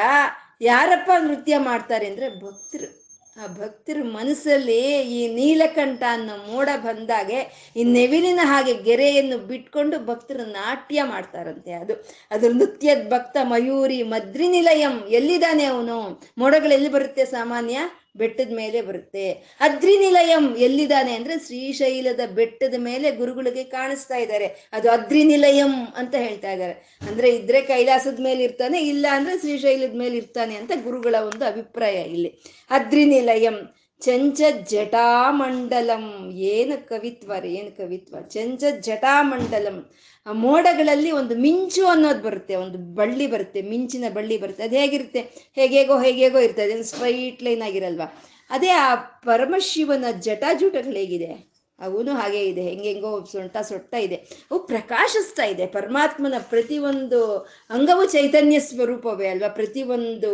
ಯಾರಪ್ಪ 0.61 1.11
ನೃತ್ಯ 1.23 1.57
ಮಾಡ್ತಾರೆ 1.57 2.05
ಅಂದ್ರೆ 2.07 2.29
ಭಕ್ತರು. 2.41 3.02
ಆ 3.37 3.47
ಭಕ್ತರ 3.47 3.97
ಮನಸ್ಸಲ್ಲಿ 4.03 5.01
ಈ 5.01 5.35
ನೀಲಕಂಠ 5.35 6.03
ಅನ್ನೋ 6.09 6.35
ಮೋಡ 6.37 6.69
ಬಂದಾಗೆ 6.83 7.71
ಈ 7.75 7.83
ನೆವಿಲಿನ 7.83 8.39
ಹಾಗೆ 8.43 8.73
ಗೆರೆಯನ್ನು 8.73 9.37
ಬಿಟ್ಕೊಂಡು 9.37 10.05
ಭಕ್ತರು 10.05 10.45
ನಾಟ್ಯ 10.45 11.03
ಮಾಡ್ತಾರಂತೆ 11.03 11.71
ಅದು. 11.73 11.93
ಅದು 12.31 12.53
ನೃತ್ಯದ 12.53 13.09
ಭಕ್ತ 13.09 13.37
ಮಯೂರಿ 13.43 14.03
ಮದ್ರಿನಿಲಯಂ. 14.03 15.05
ಎಲ್ಲಿದ್ದಾನೆ 15.09 15.63
ಅವನು? 15.63 16.23
ಮೋಡಗಳು 16.37 16.73
ಎಲ್ಲಿ 16.73 16.89
ಬರುತ್ತೆ 16.89 17.25
ಸಾಮಾನ್ಯ? 17.25 17.77
ಬೆಟ್ಟದ 18.15 18.51
ಮೇಲೆ 18.55 18.81
ಬರುತ್ತೆ. 18.81 19.25
ಅದ್ರಿ 19.59 19.97
ನಿಲಯಂ 19.97 20.55
ಎಲ್ಲಿದ್ದಾನೆ 20.57 21.13
ಅಂದ್ರೆ 21.15 21.45
ಶ್ರೀಶೈಲದ 21.45 22.19
ಬೆಟ್ಟದ 22.33 22.73
ಮೇಲೆ 22.77 23.11
ಗುರುಗಳಿಗೆ 23.11 23.63
ಕಾಣಿಸ್ತಾ 23.63 24.15
ಇದ್ದಾರೆ. 24.15 24.69
ಅದು 24.73 24.91
ಅದ್ರಿ 24.91 25.23
ನಿಲಯಂ 25.23 25.73
ಅಂತ 25.95 26.15
ಹೇಳ್ತಾ 26.15 26.51
ಇದ್ದಾರೆ. 26.51 26.97
ಅಂದ್ರೆ 27.09 27.29
ಇದ್ರೆ 27.29 27.61
ಕೈಲಾಸದ 27.61 28.19
ಮೇಲೆ 28.19 28.43
ಇರ್ತಾನೆ, 28.43 28.79
ಇಲ್ಲ 28.81 29.05
ಅಂದ್ರೆ 29.11 29.37
ಶ್ರೀಶೈಲದ 29.39 29.95
ಮೇಲೆ 29.95 30.17
ಇರ್ತಾನೆ 30.17 30.55
ಅಂತ 30.55 30.71
ಗುರುಗಳ 30.83 31.15
ಒಂದು 31.15 31.45
ಅಭಿಪ್ರಾಯ 31.45 31.93
ಇಲ್ಲಿ. 31.93 32.31
ಅದ್ರಿ 32.69 33.05
ನಿಲಯಂ 33.05 33.82
ಚಂಚ 34.01 34.41
ಜಟಾಮಂಡಲಂ 34.71 36.31
ಏನು 36.33 36.87
ಕವಿತ್ವ 36.87 37.33
ರೀ, 37.39 37.53
ಏನು 37.53 37.77
ಕವಿತ್ವ? 37.77 38.15
ಚಂಚ 38.21 38.63
ಜಟಾಮಂಡಲಂ 38.79 39.91
ಆ 40.25 40.31
ಮೋಡಗಳಲ್ಲಿ 40.31 41.11
ಒಂದು 41.11 41.35
ಮಿಂಚು 41.35 41.87
ಅನ್ನೋದು 41.87 42.21
ಬರುತ್ತೆ, 42.21 42.55
ಒಂದು 42.55 42.77
ಬಳ್ಳಿ 42.77 43.27
ಬರುತ್ತೆ, 43.27 43.61
ಮಿಂಚಿನ 43.61 44.03
ಬಳ್ಳಿ 44.13 44.37
ಬರುತ್ತೆ. 44.37 44.63
ಅದು 44.63 44.75
ಹೇಗಿರುತ್ತೆ? 44.75 45.19
ಹೇಗೇಗೋ 45.55 45.99
ಹೇಗೇಗೋ 45.99 46.39
ಇರ್ತದೆ. 46.39 46.83
ಸ್ಟ್ರೈಟ್ 46.83 47.43
ಲೈನ್ 47.43 47.61
ಆಗಿರಲ್ವಾ? 47.61 48.07
ಅದೇ 48.49 48.69
ಆ 48.69 48.95
ಪರಮಶಿವನ 48.95 50.05
ಜಟಾಜೂಟಗಳು 50.19 50.93
ಹೇಗಿದೆ? 50.93 51.52
ಅವನು 51.79 52.13
ಹಾಗೆ 52.13 52.45
ಇದೆ 52.45 52.61
ಹೆಂಗೆಂಗೋ 52.61 53.25
ಸೊಂಟ 53.31 53.57
ಸೊಟ್ಟ 53.57 53.93
ಇದೆ. 53.93 54.15
ಅವು 54.51 54.59
ಪ್ರಕಾಶಿಸ್ತಾ 54.67 55.43
ಇದೆ. 55.43 55.65
ಪರಮಾತ್ಮನ 55.65 56.33
ಪ್ರತಿಯೊಂದು 56.49 57.37
ಅಂಗವು 57.69 58.05
ಚೈತನ್ಯ 58.05 58.59
ಸ್ವರೂಪವೇ 58.59 59.27
ಅಲ್ವಾ? 59.27 59.47
ಪ್ರತಿಯೊಂದು 59.47 60.31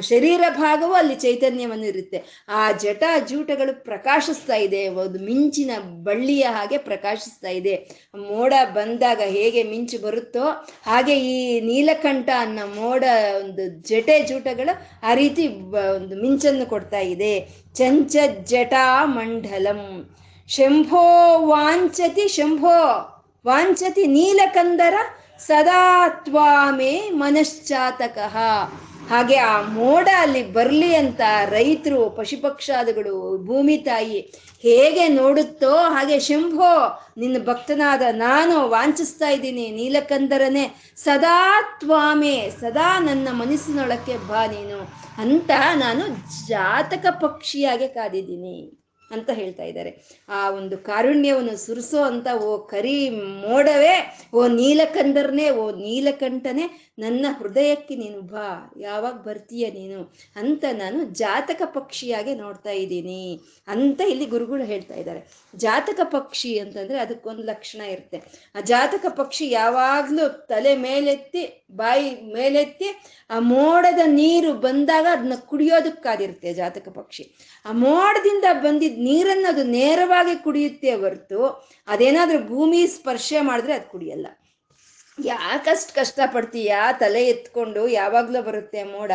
ಶರೀರ 0.00 0.40
ಭಾಗವೂ 0.48 0.92
ಅಲ್ಲಿ 0.92 1.14
ಚೈತನ್ಯವನ್ನು 1.14 1.86
ಇರುತ್ತೆ 1.86 2.44
ಆ 2.48 2.72
ಜಟ 2.72 3.02
ಜೂಟಗಳು 3.28 3.84
ಪ್ರಕಾಶಿಸ್ತಾ 3.84 4.54
ಇದೆ. 4.54 4.88
ಒಂದು 4.88 5.18
ಮಿಂಚಿನ 5.18 5.70
ಬಳ್ಳಿಯ 6.02 6.42
ಹಾಗೆ 6.42 6.78
ಪ್ರಕಾಶಿಸ್ತಾ 6.78 7.48
ಇದೆ. 7.48 7.74
ಮೋಡ 8.16 8.52
ಬಂದಾಗ 8.74 9.20
ಹೇಗೆ 9.20 9.62
ಮಿಂಚು 9.62 9.98
ಬರುತ್ತೋ 9.98 10.44
ಹಾಗೆ 10.86 11.18
ಈ 11.18 11.60
ನೀಲಕಂಠ 11.60 12.28
ಅನ್ನೋ 12.38 12.66
ಮೋಡ 12.66 13.04
ಒಂದು 13.40 13.88
ಜಟೆ 13.88 14.20
ಜೂಟಗಳು 14.20 15.06
ಆ 15.06 15.14
ರೀತಿ 15.14 15.46
ಒಂದು 15.96 16.22
ಮಿಂಚನ್ನು 16.22 16.66
ಕೊಡ್ತಾ 16.66 16.98
ಇದೆ. 16.98 17.48
ಚಂಚ 17.74 18.16
ಜಟಾ 18.44 19.04
ಮಂಡಲಂ 19.04 20.12
ಶಂಭೋ 20.54 21.02
ವಾಂಚತಿ 21.46 22.28
ಶಂಭೋ 22.28 22.78
ವಾಂಚತಿ 23.46 24.06
ನೀಲಕಂದರ 24.06 24.94
ಸದಾ 25.46 26.08
ತ್ವಾಮೇ 26.08 27.10
ಮನಶ್ಚಾತಕಃ. 27.10 28.36
ಹಾಗೆ 29.10 29.36
ಆ 29.36 29.62
ಮೋಡ 29.62 30.08
ಅಲ್ಲಿ 30.20 30.52
ಬರಲಿ 30.52 30.94
ಅಂತ 30.94 31.20
ರೈತರು, 31.48 32.10
ಪಶುಪಕ್ಷಾದಿಗಳು, 32.10 33.44
ಭೂಮಿ 33.46 33.78
ತಾಯಿ 33.78 34.20
ಹೇಗೆ 34.62 35.08
ನೋಡುತ್ತೋ 35.08 35.76
ಹಾಗೆ 35.76 36.20
ಶಂಭೋ, 36.20 36.70
ನಿನ್ನ 37.18 37.36
ಭಕ್ತನಾದ 37.44 38.02
ನಾನು 38.10 38.68
ವಾಂಚಿಸ್ತಾ 38.68 39.28
ಇದ್ದೀನಿ, 39.28 39.70
ನೀಲಕಂದರನೇ 39.70 40.64
ಸದಾ 40.96 41.62
ತ್ವಾಮೆ, 41.80 42.50
ಸದಾ 42.60 42.98
ನನ್ನ 42.98 43.28
ಮನಸ್ಸಿನೊಳಕ್ಕೆ 43.32 44.16
ಬಾ 44.16 44.46
ನೀನು 44.46 44.78
ಅಂತ 45.18 45.50
ನಾನು 45.74 46.04
ಜಾತಕ 46.46 47.06
ಪಕ್ಷಿಯಾಗೆ 47.20 47.88
ಕಾದಿದ್ದೀನಿ. 47.88 48.81
ಅಂತ 49.12 49.30
ಹೇಳ್ತಾ 49.30 49.64
ಇದ್ದಾರೆ. 49.64 49.90
ಆ 50.28 50.50
ಒಂದು 50.50 50.78
ಕಾರುಣ್ಯವನ್ನು 50.78 51.56
ಸುರಿಸೋ 51.56 52.02
ಅಂತ 52.02 52.26
ಓ 52.42 52.58
ಕರಿ 52.58 53.10
ಮೋಡವೇ, 53.10 53.94
ಓ 54.34 54.46
ನೀಲಕಂದರ್ನೇ, 54.46 55.50
ಓ 55.50 55.70
ನೀಲಕಂಠನೇ 55.70 56.91
ನನ್ನ 56.98 57.26
ಹೃದಯಕ್ಕೆ 57.38 57.96
ನೀನು 57.96 58.20
ಬಾ, 58.20 58.72
ಯಾವಾಗ 58.76 59.14
ಬರ್ತೀಯ 59.14 59.70
ನೀನು 59.70 60.12
ಅಂತ 60.36 60.64
ನಾನು 60.72 61.04
ಜಾತಕ 61.04 61.62
ಪಕ್ಷಿಯಾಗೆ 61.64 62.34
ನೋಡ್ತಾ 62.34 62.70
ಇದ್ದೀನಿ 62.70 63.40
ಅಂತ 63.68 64.00
ಇಲ್ಲಿ 64.00 64.26
ಗುರುಗಳು 64.26 64.64
ಹೇಳ್ತಾ 64.64 64.94
ಇದ್ದಾರೆ. 64.94 65.20
ಜಾತಕ 65.56 66.00
ಪಕ್ಷಿ 66.04 66.58
ಅಂತಂದ್ರೆ 66.58 66.98
ಅದಕ್ಕೊಂದು 66.98 67.42
ಲಕ್ಷಣ 67.42 67.80
ಇರುತ್ತೆ. 67.80 68.18
ಆ 68.54 68.60
ಜಾತಕ 68.60 69.06
ಪಕ್ಷಿ 69.08 69.50
ಯಾವಾಗ್ಲೂ 69.50 70.28
ತಲೆ 70.28 70.76
ಮೇಲೆತ್ತಿ, 70.76 71.66
ಬಾಯಿ 71.76 72.32
ಮೇಲೆತ್ತಿ, 72.34 72.88
ಆ 73.30 73.38
ಮೋಡದ 73.38 73.98
ನೀರು 74.06 74.52
ಬಂದಾಗ 74.52 75.06
ಅದನ್ನ 75.12 75.32
ಕುಡಿಯೋದಕ್ಕಾದಿರುತ್ತೆ 75.34 76.54
ಜಾತಕ 76.54 76.88
ಪಕ್ಷಿ. 76.88 77.36
ಆ 77.66 77.72
ಮೋಡದಿಂದ 77.72 78.44
ಬಂದಿದ್ದ 78.52 78.98
ನೀರನ್ನು 78.98 79.48
ಅದು 79.48 79.62
ನೇರವಾಗಿ 79.62 80.42
ಕುಡಿಯುತ್ತೆ 80.42 80.94
ಹೊರತು 80.94 81.70
ಅದೇನಾದ್ರೂ 81.88 82.38
ಭೂಮಿ 82.38 82.86
ಸ್ಪರ್ಶ 82.86 83.32
ಮಾಡಿದ್ರೆ 83.40 83.72
ಅದು 83.72 83.90
ಕುಡಿಯಲ್ಲ. 83.90 84.26
ಯಾಕಷ್ಟು 85.18 85.94
ಕಷ್ಟಪಡ್ತೀಯ? 85.94 86.74
ತಲೆ 86.98 87.24
ಎತ್ಕೊಂಡು 87.26 87.88
ಯಾವಾಗ್ಲೂ 87.88 88.42
ಬರುತ್ತೆ 88.42 88.82
ಮೋಡ. 88.84 89.12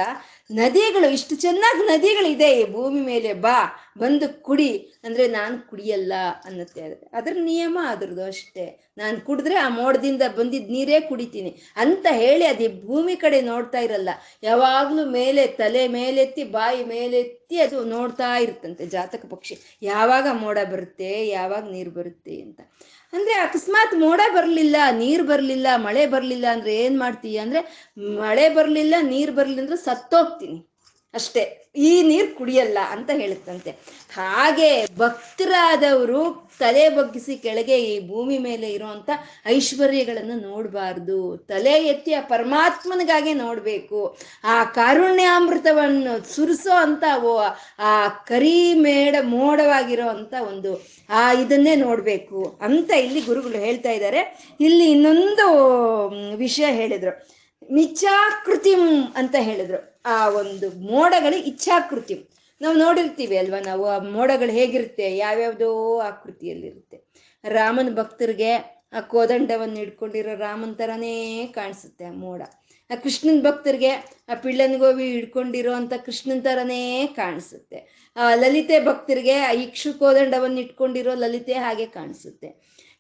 ನದಿಗಳು, 0.52 1.10
ಇಷ್ಟು 1.10 1.36
ಚೆನ್ನಾಗಿ 1.36 1.88
ನದಿಗಳಿದೆ, 1.88 2.60
ಈ 2.60 2.72
ಭೂಮಿ 2.72 3.02
ಮೇಲೆ 3.02 3.34
ಬಾ, 3.34 3.84
ಬಂದು 3.98 4.44
ಕುಡಿ. 4.44 5.00
ಅಂದ್ರೆ 5.04 5.28
ನಾನು 5.28 5.70
ಕುಡಿಯಲ್ಲ 5.70 6.14
ಅನ್ನತ್ತೆ 6.46 7.10
ಅದ್ರ 7.14 7.38
ನಿಯಮ 7.40 7.80
ಅದ್ರದ್ದು 7.88 8.24
ಅಷ್ಟೇ. 8.24 8.92
ನಾನು 8.98 9.22
ಕುಡಿದ್ರೆ 9.22 9.56
ಆ 9.56 9.70
ಮೋಡದಿಂದ 9.70 10.22
ಬಂದಿದ್ದ 10.38 10.72
ನೀರೇ 10.72 11.00
ಕುಡಿತೀನಿ. 11.00 11.62
ಅಂತ 11.76 12.08
ಹೇಳಿ 12.12 12.46
ಅದು 12.46 12.88
ಭೂಮಿ 12.88 13.16
ಕಡೆ 13.16 13.42
ನೋಡ್ತಾ 13.42 13.80
ಇರಲ್ಲ. 13.80 14.10
ಯಾವಾಗ್ಲೂ 14.44 15.06
ಮೇಲೆ, 15.06 15.48
ತಲೆ 15.48 15.88
ಮೇಲೆತ್ತಿ, 15.88 16.44
ಬಾಯಿ 16.44 16.84
ಮೇಲೆತ್ತಿ 16.84 17.60
ಅದು 17.60 17.84
ನೋಡ್ತಾ 17.84 18.38
ಇರ್ತಂತೆ 18.38 18.86
ಜಾತಕ 18.86 19.26
ಪಕ್ಷಿ. 19.30 19.58
ಯಾವಾಗ 19.82 20.28
ಮೋಡ 20.32 20.58
ಬರುತ್ತೆ, 20.72 21.28
ಯಾವಾಗ 21.28 21.72
ನೀರು 21.72 21.92
ಬರುತ್ತೆ 21.92 22.42
ಅಂತ. 22.42 22.62
ಅಂದ್ರೆ 23.14 23.34
ಅಕಸ್ಮಾತ್ 23.34 24.00
ಮೋಡ 24.00 24.22
ಬರಲಿಲ್ಲ, 24.34 24.76
ನೀರು 24.92 25.24
ಬರಲಿಲ್ಲ, 25.24 25.68
ಮಳೆ 25.76 26.06
ಬರಲಿಲ್ಲ 26.06 26.46
ಅಂದ್ರೆ 26.52 26.76
ಏನ್ 26.76 27.00
ಮಾಡ್ತೀಯ? 27.00 27.40
ಅಂದ್ರೆ 27.40 27.90
ಮಳೆ 27.98 28.50
ಬರಲಿಲ್ಲ, 28.50 28.96
ನೀರು 29.02 29.32
ಬರಲಿಲ್ಲ 29.32 29.62
ಅಂದ್ರೆ 29.62 29.78
ಸತ್ತೋಗ್ತೀನಿ 30.38 30.60
ಅಷ್ಟೇ, 31.14 31.44
ಈ 31.88 31.92
ನೀರು 32.08 32.28
ಕುಡಿಯಲ್ಲ 32.38 32.80
ಅಂತ 32.94 33.10
ಹೇಳುತ್ತಂತೆ. 33.20 33.72
ಹಾಗೆ 34.16 34.70
ಭಕ್ತರಾದವರು 34.98 36.22
ತಲೆ 36.60 36.84
ಬಗ್ಗಿಸಿ 36.98 37.34
ಕೆಳಗೆ 37.46 37.78
ಈ 37.92 37.94
ಭೂಮಿ 38.10 38.38
ಮೇಲೆ 38.48 38.68
ಇರುವಂತ 38.76 39.10
ಐಶ್ವರ್ಯಗಳನ್ನು 39.56 40.36
ನೋಡಬಾರ್ದು. 40.50 41.20
ತಲೆ 41.52 41.76
ಎತ್ತಿ 41.92 42.14
ಆ 42.20 42.22
ಪರಮಾತ್ಮನಿಗಾಗೆ 42.34 43.34
ನೋಡ್ಬೇಕು. 43.44 44.02
ಆ 44.54 44.58
ಕಾರುಣ್ಯಾಮೃತವನ್ನು 44.78 46.14
ಸುರಿಸೋ 46.34 46.76
ಅಂತ 46.86 47.04
ಆ 47.92 47.96
ಕರಿ 48.32 48.60
ಮೇಡ 48.86 49.16
ಮೋಡವಾಗಿರೋ 49.36 50.10
ಅಂತ 50.18 50.34
ಒಂದು, 50.52 50.74
ಆ 51.10 51.24
ಇದನ್ನೇ 51.44 51.76
ನೋಡ್ಬೇಕು 51.88 52.42
ಅಂತ 52.68 52.92
ಇಲ್ಲಿ 53.06 53.24
ಗುರುಗಳು 53.30 53.60
ಹೇಳ್ತಾ 53.68 53.94
ಇದ್ದಾರೆ. 54.00 54.24
ಇಲ್ಲಿ 54.68 54.88
ಇನ್ನೊಂದು 54.96 55.48
ವಿಷಯ 56.46 56.70
ಹೇಳಿದ್ರು. 56.82 57.14
ನಿಚ್ಚಾಕೃತಿಂ 57.78 58.84
ಅಂತ 59.20 59.36
ಹೇಳಿದ್ರು. 59.48 59.80
ಆ 60.14 60.16
ಒಂದು 60.42 60.68
ಮೋಡಗಳು 60.92 61.38
ಇಚ್ಛಾಕೃತಿ. 61.52 62.16
ನಾವು 62.62 62.76
ನೋಡಿರ್ತೀವಿ 62.84 63.36
ಅಲ್ವಾ 63.42 63.60
ನಾವು 63.70 63.84
ಆ 63.96 63.98
ಮೋಡಗಳು 64.16 64.54
ಹೇಗಿರುತ್ತೆ, 64.60 65.08
ಯಾವ್ಯಾವುದೋ 65.24 65.70
ಆಕೃತಿಯಲ್ಲಿರುತ್ತೆ. 66.10 66.98
ರಾಮನ 67.44 67.90
ಭಕ್ತರಿಗೆ 68.00 68.52
ಆ 68.98 69.00
ಕೋದಂಡವನ್ನು 69.14 69.78
ಹಿಡ್ಕೊಂಡಿರೋ 69.84 70.34
ರಾಮನ 70.46 70.72
ಥರನೇ 70.80 71.16
ಕಾಣಿಸುತ್ತೆ 71.58 72.06
ಆ 72.12 72.14
ಮೋಡ. 72.24 72.42
ಆ 72.90 72.96
ಕೃಷ್ಣನ 73.04 73.40
ಭಕ್ತರಿಗೆ 73.48 73.92
ಆ 74.32 74.36
ಪಿಳ್ಳನ 74.44 74.76
ಗೋವಿ 74.84 75.06
ಹಿಡ್ಕೊಂಡಿರೋ 75.16 75.74
ಕೃಷ್ಣನ್ 76.08 76.44
ಥರನೇ 76.48 76.82
ಕಾಣಿಸುತ್ತೆ. 77.20 77.80
ಆ 78.16 78.34
ಲಲಿತೆ 78.44 78.78
ಭಕ್ತರಿಗೆ 78.90 79.36
ಆ 79.50 79.52
ಇಕ್ಷು 79.66 79.90
ಕೋದಂಡವನ್ನು 80.02 80.60
ಇಟ್ಕೊಂಡಿರೋ 80.66 81.14
ಲಲಿತೆ 81.24 81.56
ಹಾಗೆ 81.66 81.88
ಕಾಣಿಸುತ್ತೆ. 81.98 82.50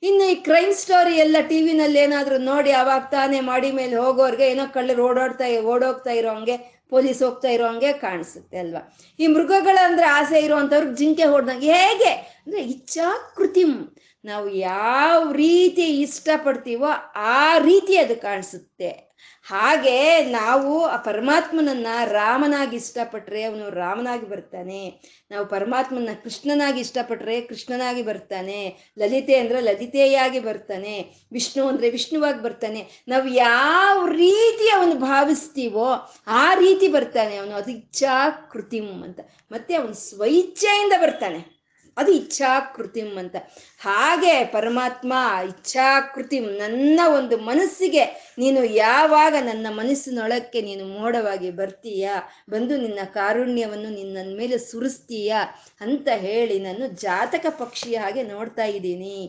ಇನ್ನು 0.03 0.25
ಈ 0.31 0.35
ಕ್ರೈಮ್ 0.47 0.73
ಸ್ಟೋರಿ 0.81 1.13
ಎಲ್ಲ 1.25 1.37
ಟಿ 1.49 1.59
ವಿನಲ್ಲಿ 1.67 1.99
ಏನಾದರೂ 1.99 2.37
ನೋಡಿ 2.49 2.71
ಅವಾಗ 2.81 3.03
ತಾನೇ 3.11 3.39
ಮಾಡಿ 3.51 3.69
ಮೇಲೆ 3.79 3.95
ಹೋಗೋರ್ಗೆ 4.03 4.45
ಏನೋ 4.53 4.65
ಕಳ್ಳರು 4.75 5.03
ಓಡಾಡ್ತಾ, 5.09 5.45
ಓಡೋಗ್ತಾ 5.73 6.11
ಇರೋ 6.19 6.31
ಹಂಗೆ 6.35 6.57
ಪೊಲೀಸ್ 6.89 7.23
ಹೋಗ್ತಾ 7.23 7.47
ಇರೋ 7.47 7.67
ಹಂಗೆ 7.67 7.93
ಕಾಣಿಸುತ್ತೆ 7.93 8.57
ಅಲ್ವಾ? 8.57 8.97
ಈ 9.19 9.27
ಮೃಗಗಳಂದ್ರೆ 9.27 10.05
ಆಸೆ 10.05 10.39
ಇರುವಂಥವ್ರಿಗೆ 10.39 10.95
ಜಿಂಕೆ 10.95 11.23
ಹೊಡೆದಂಗೆ 11.23 11.73
ಹೇಗೆ? 11.73 12.09
ಅಂದ್ರೆ 12.13 12.63
ಇಚ್ಛಾ 12.63 13.33
ಕೃತಿಂ 13.35 13.96
ನಾವು 14.27 14.49
ಯಾವ 14.49 15.31
ರೀತಿ 15.31 16.01
ಇಷ್ಟಪಡ್ತೀವೋ 16.01 16.85
ಆ 17.15 17.57
ರೀತಿ 17.57 17.97
ಅದು 17.97 18.15
ಕಾಣಿಸುತ್ತೆ. 18.15 19.07
ಹಾಗೆ 19.43 20.25
ನಾವು 20.25 20.85
ಆ 20.85 20.97
ಪರಮಾತ್ಮನನ್ನ 20.97 21.87
ರಾಮನಾಗಿ 22.05 22.75
ಇಷ್ಟಪಟ್ರೆ 22.75 23.43
ಅವನು 23.43 23.69
ರಾಮನಾಗಿ 23.69 24.29
ಬರ್ತಾನೆ. 24.29 25.01
ನಾವು 25.31 25.45
ಪರಮಾತ್ಮನ 25.45 26.09
ಕೃಷ್ಣನಾಗಿ 26.23 26.79
ಇಷ್ಟಪಟ್ರೆ 26.79 27.41
ಕೃಷ್ಣನಾಗಿ 27.41 28.01
ಬರ್ತಾನೆ. 28.01 28.77
ಲಲಿತೆ 28.99 29.35
ಅಂದ್ರೆ 29.35 29.61
ಲಲಿತೆಯಾಗಿ 29.61 30.39
ಬರ್ತಾನೆ. 30.39 31.13
ವಿಷ್ಣು 31.31 31.67
ಅಂದ್ರೆ 31.67 31.89
ವಿಷ್ಣುವಾಗಿ 31.89 32.41
ಬರ್ತಾನೆ. 32.41 32.87
ನಾವು 33.07 33.27
ಯಾವ 33.27 34.07
ರೀತಿ 34.07 34.69
ಅವನು 34.69 34.95
ಭಾವಿಸ್ತೀವೋ 34.95 36.13
ಆ 36.27 36.53
ರೀತಿ 36.53 36.87
ಬರ್ತಾನೆ 36.87 37.37
ಅವನು. 37.37 37.51
ಅದು 37.51 37.71
ಇಚ್ಛಾ 37.71 38.29
ಕೃತಿಂ 38.29 39.03
ಅಂತ. 39.03 39.19
ಮತ್ತೆ 39.51 39.75
ಅವನು 39.75 39.93
ಸ್ವಇಚ್ಛೆಯಿಂದ 39.93 40.93
ಬರ್ತಾನೆ. 41.01 41.56
ಅದು 41.97 42.11
ಇಚ್ಛಾಕೃತಿಂ 42.11 43.17
ಅಂತ. 43.17 43.35
ಹಾಗೆ 43.79 44.45
ಪರಮಾತ್ಮ 44.45 45.13
ಇಚ್ಛಾಕೃತಿಂ, 45.47 46.45
ನನ್ನ 46.57 46.99
ಒಂದು 47.15 47.37
ಮನಸ್ಸಿಗೆ 47.37 48.03
ನೀನು 48.37 48.63
ಯಾವಾಗ 48.63 49.35
ನನ್ನ 49.39 49.67
ಮನಸ್ಸಿನೊಳಕ್ಕೆ 49.69 50.61
ನೀನು 50.61 50.85
ಮೋಡವಾಗಿ 50.85 51.51
ಬರ್ತೀಯ, 51.51 52.07
ಬಂದು 52.49 52.77
ನಿನ್ನ 52.77 52.99
ಕಾರುಣ್ಯವನ್ನು 53.13 53.89
ನಿನ್ನ 53.89 54.17
ಮೇಲೆ 54.37 54.57
ಸುರಿಸ್ತೀಯ 54.57 55.33
ಅಂತ 55.81 56.07
ಹೇಳಿ 56.15 56.59
ನಾನು 56.59 56.87
ಜಾತಕ 56.87 57.45
ಪಕ್ಷಿಯ 57.59 57.97
ಹಾಗೆ 57.97 58.23
ನೋಡ್ತಾ 58.23 58.63
ಇದ್ದೀನಿ 58.63 59.19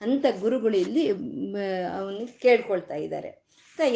ಅಂತ 0.00 0.26
ಗುರುಗಳು 0.40 0.76
ಇಲ್ಲಿ 0.76 1.04
ಅವನು 1.98 2.40
ಕೇಳ್ಕೊಳ್ತಾ 2.40 2.94
ಇದ್ದಾರೆ. 2.94 3.30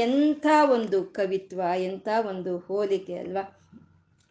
ಎಂಥ 0.06 0.46
ಒಂದು 0.70 1.04
ಕವಿತ್ವ, 1.04 1.60
ಎಂಥ 1.78 2.08
ಒಂದು 2.28 2.58
ಹೋಲಿಕೆ 2.58 3.14
ಅಲ್ವಾ? 3.14 3.61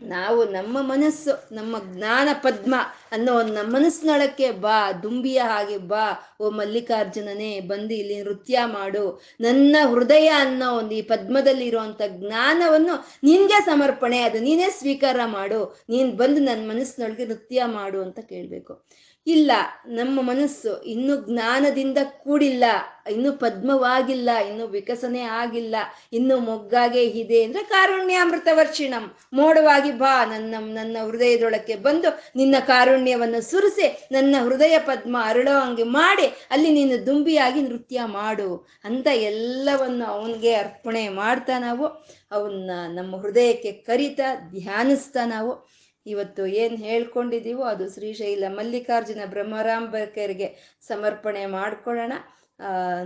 ನಾವು 0.01 0.46
ನಮ್ಮ 0.46 0.81
ಮನಸ್ಸು, 0.81 1.55
ನಮ್ಮ 1.55 1.75
ಜ್ಞಾನ 1.79 2.29
ಪದ್ಮ 2.34 2.75
ಅನ್ನೋ 3.12 3.41
ನಮ್ಮ 3.41 3.75
ಮನಸ್ಸಿನೊಳಕ್ಕೆ 3.75 4.51
ಬಾ, 4.51 4.91
ದುಂಬಿಯ 4.91 5.39
ಹಾಗೆ 5.39 5.77
ಬಾ, 5.77 6.36
ಓ 6.41 6.50
ಮಲ್ಲಿಕಾರ್ಜುನನೇ, 6.50 7.60
ಬಂದು 7.60 7.93
ಇಲ್ಲಿ 7.93 8.24
ನೃತ್ಯ 8.24 8.60
ಮಾಡು. 8.65 9.22
ನನ್ನ 9.41 9.75
ಹೃದಯ 9.89 10.27
ಅನ್ನೋ 10.27 10.74
ಒಂದು 10.74 10.96
ಈ 10.96 11.01
ಪದ್ಮದಲ್ಲಿ 11.01 11.65
ಇರುವಂತ 11.65 12.01
ಜ್ಞಾನವನ್ನು 12.08 13.08
ನಿನ್ಗೆ 13.24 13.65
ಸಮರ್ಪಣೆ, 13.65 14.22
ಅದು 14.22 14.39
ನೀನೇ 14.39 14.70
ಸ್ವೀಕಾರ 14.70 15.20
ಮಾಡು. 15.25 15.81
ನೀನ್ 15.89 16.12
ಬಂದು 16.12 16.39
ನನ್ನ 16.39 16.72
ಮನಸ್ಸಿನೊಳಗೆ 16.72 17.25
ನೃತ್ಯ 17.25 17.63
ಮಾಡು 17.65 18.01
ಅಂತ 18.01 18.20
ಕೇಳ್ಬೇಕು. 18.20 18.86
ಇಲ್ಲ, 19.28 19.51
ನಮ್ಮ 19.86 20.22
ಮನಸ್ಸು 20.22 20.84
ಇನ್ನು 20.84 21.16
ಜ್ಞಾನದಿಂದ 21.25 21.98
ಕೂಡಿಲ್ಲ, 22.24 22.63
ಇನ್ನು 23.10 23.34
ಪದ್ಮವಾಗಿಲ್ಲ, 23.34 24.30
ಇನ್ನು 24.50 24.68
ವಿಕಸನೆ 24.68 25.22
ಆಗಿಲ್ಲ, 25.22 25.75
ಇನ್ನು 26.13 26.38
ಮೊಗ್ಗಾಗೆ 26.38 27.04
ಇದೆ 27.04 27.44
ಅಂದ್ರೆ 27.44 27.63
ಕಾರುಣ್ಯಾಮೃತ 27.63 28.48
ವರ್ಷಿಣಂ 28.54 29.06
ಮೋಡವಾಗಿ 29.34 29.92
ಬಾ, 29.92 30.25
ನನ್ನ 30.25 30.56
ನನ್ನ 30.74 30.98
ಹೃದಯದೊಳಕ್ಕೆ 31.08 31.75
ಬಂದು 31.75 32.12
ನಿನ್ನ 32.36 32.56
ಕಾರುಣ್ಯವನ್ನು 32.68 33.42
ಸುರಿಸಿ, 33.42 34.08
ನನ್ನ 34.12 34.36
ಹೃದಯ 34.44 34.80
ಪದ್ಮ 34.80 35.18
ಅರಳೋ 35.24 35.60
ಹಂಗೆ 35.60 35.84
ಮಾಡಿ, 35.84 36.28
ಅಲ್ಲಿ 36.51 36.70
ನೀನು 36.70 37.06
ದುಂಬಿಯಾಗಿ 37.06 37.62
ನೃತ್ಯ 37.62 38.01
ಮಾಡು 38.06 38.68
ಅಂತ 38.86 39.08
ಎಲ್ಲವನ್ನು 39.08 40.06
ಅವನಿಗೆ 40.06 40.54
ಅರ್ಪಣೆ 40.56 41.10
ಮಾಡ್ತಾ 41.10 41.60
ನಾವು. 41.60 41.88
ಅವನ್ನ 42.32 42.72
ನಮ್ಮ 42.94 43.16
ಹೃದಯಕ್ಕೆ 43.18 43.72
ಕರಿತಾ 43.72 44.36
ಧ್ಯಾನಿಸ್ತಾ 44.36 45.25
ನಾವು. 45.25 45.80
ಇವತ್ತು 46.05 46.62
ಏನು 46.62 46.75
ಹೇಳ್ಕೊಂಡಿದ್ದೀವೋ 46.75 47.63
ಅದು 47.63 47.93
ಶ್ರೀಶೈಲ 47.93 48.43
ಮಲ್ಲಿಕಾರ್ಜುನ 48.50 49.22
ಬ್ರಹ್ಮರಾಂಬಕರಿಗೆ 49.25 50.79
ಸಮರ್ಪಣೆ 50.88 51.46
ಮಾಡ್ಕೊಳ್ಳೋಣ. 51.46 52.13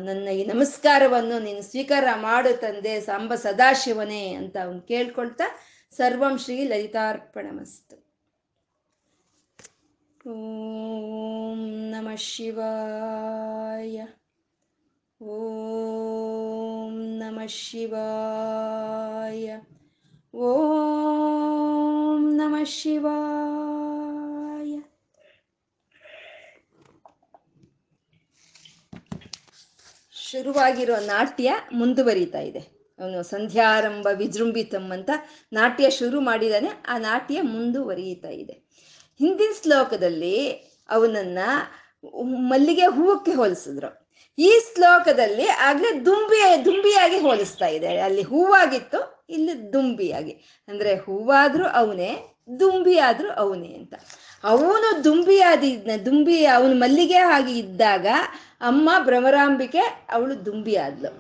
ನನ್ನ 0.06 0.40
ಈ 0.40 0.46
ನಮಸ್ಕಾರವನ್ನು 0.46 1.40
ನೀನು 1.40 1.62
ಸ್ವೀಕಾರ 1.62 2.04
ಮಾಡು 2.22 2.62
ತಂದೆ 2.62 3.02
ಸಾಂಬ 3.02 3.36
ಸದಾಶಿವನೇ 3.36 4.34
ಅಂತ 4.34 4.58
ಅವ್ನು 4.64 4.82
ಕೇಳ್ಕೊಳ್ತಾ 4.82 5.44
ಸರ್ವಂ 5.98 6.38
ಶ್ರೀ 6.38 6.64
ಲಲಿತಾರ್ಪಣಮಸ್ತು. 6.64 8.06
ಓಂ 10.32 11.92
ನಮ 11.92 12.10
ಶಿವಾಯ. 12.16 14.06
ಓಂ 15.22 17.20
ನಮ 17.20 17.40
ಶಿವಾಯ. 17.48 19.58
ಓಂ 20.38 22.36
ನಮ 22.36 22.56
ಶಿವಾಯ. 22.64 24.80
ಶುರುವಾಗಿರೋ 30.32 30.96
ನಾಟ್ಯ 30.96 31.54
ಮುಂದುವರಿತಾ 31.74 32.40
ಇದೆ. 32.40 32.92
ಅವನು 33.00 33.24
ಸಂಧ್ಯಾರಂಭ 33.24 34.08
ವಿಜೃಂಭಿತಂ 34.18 34.92
ಅಂತ 34.92 35.10
ನಾಟ್ಯ 35.54 35.90
ಶುರು 35.90 36.20
ಮಾಡಿದಾನೆ, 36.20 36.70
ಆ 36.88 36.98
ನಾಟ್ಯ 36.98 37.42
ಮುಂದುವರಿಯುತ್ತಾ 37.42 38.30
ಇದೆ. 38.30 38.64
ಹಿಂದಿನ 39.20 39.50
ಶ್ಲೋಕದಲ್ಲಿ 39.62 40.52
ಅವನನ್ನ 40.90 41.40
ಮಲ್ಲಿಗೆ 42.26 42.82
ಹೂವಕ್ಕೆ 42.82 43.32
ಹೋಲಿಸಿದ್ರು. 43.32 44.10
ಈ 44.40 44.62
ಶ್ಲೋಕದಲ್ಲಿ 44.74 45.48
ಆಗಲೇ 45.48 46.06
ದುಂಬಿ 46.06 46.66
ದುಂಬಿಯಾಗಿ 46.66 47.20
ಹೋಲಿಸ್ತಾ 47.20 47.68
ಇದೆ 47.68 47.98
ಅಲ್ಲಿ 47.98 48.22
ಹೂವಾಗಿತ್ತು 48.22 49.15
ಇಲ್ಲಿ 49.30 49.74
ದುಂಬಿಯಾಗಿ. 49.74 50.34
ಅಂದ್ರೆ 50.68 50.96
ಹೂವಾದ್ರೂ 50.96 51.66
ಅವನೇ 51.68 52.12
ದುಂಬಿ 52.60 52.98
ಆದ್ರೂ 52.98 53.30
ಅವನೇ 53.32 53.68
ಅಂತ. 53.68 53.94
ಅವನು 54.44 55.04
ದುಂಬಿಯಾದ, 55.04 55.64
ದುಂಬಿ, 56.06 56.46
ಅವನು 56.46 56.76
ಮಲ್ಲಿಗೆ 56.76 57.18
ಆಗಿ 57.18 57.54
ಇದ್ದಾಗ 57.60 58.08
ಅಮ್ಮ 58.62 58.90
ಭ್ರಮರಾಂಬಿಕೆ 59.04 59.84
ಅವಳು 60.12 60.46
ದುಂಬಿ 60.46 60.76
ಆದ್ಲು 60.76 61.12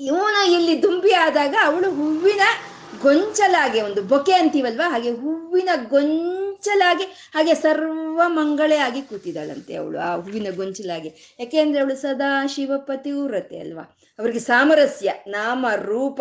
ಇವನು 0.00 0.52
ಇಲ್ಲಿ 0.52 0.82
ದುಂಬಿ 0.82 1.12
ಆದಾಗ 1.12 1.54
ಅವಳು 1.64 1.90
ಹೂವಿನ 1.90 2.40
ಗೊಂಚಲಾಗೆ, 3.02 3.80
ಒಂದು 3.82 4.02
ಬೊಕೆ 4.02 4.32
ಅಂತೀವಲ್ವಾ, 4.32 4.90
ಹಾಗೆ 4.90 5.10
ಹೂವಿನ 5.10 5.68
ಗೊಂಚಲಾಗಿ, 6.60 7.04
ಹಾಗೆ 7.04 7.54
ಸರ್ವ 7.54 8.20
ಮಂಗಳೇ 8.26 8.76
ಆಗಿ 8.76 9.02
ಕೂತಿದ್ದಾಳಂತೆ 9.02 9.74
ಅವಳು, 9.74 9.98
ಆ 9.98 10.16
ಹೂವಿನ 10.16 10.46
ಗೊಂಚಲಾಗಿ. 10.56 11.36
ಯಾಕೆಂದ್ರೆ 11.40 11.80
ಅವಳು 11.80 11.96
ಸದಾ 11.96 12.46
ಶಿವಪತಿ 12.46 13.12
ಊರತೆ 13.12 13.58
ಅಲ್ವಾ? 13.58 13.96
ಅವ್ರಿಗೆ 14.18 14.38
ಸಾಮರಸ್ಯ, 14.38 15.12
ನಾಮ, 15.26 15.66
ರೂಪ 15.76 16.20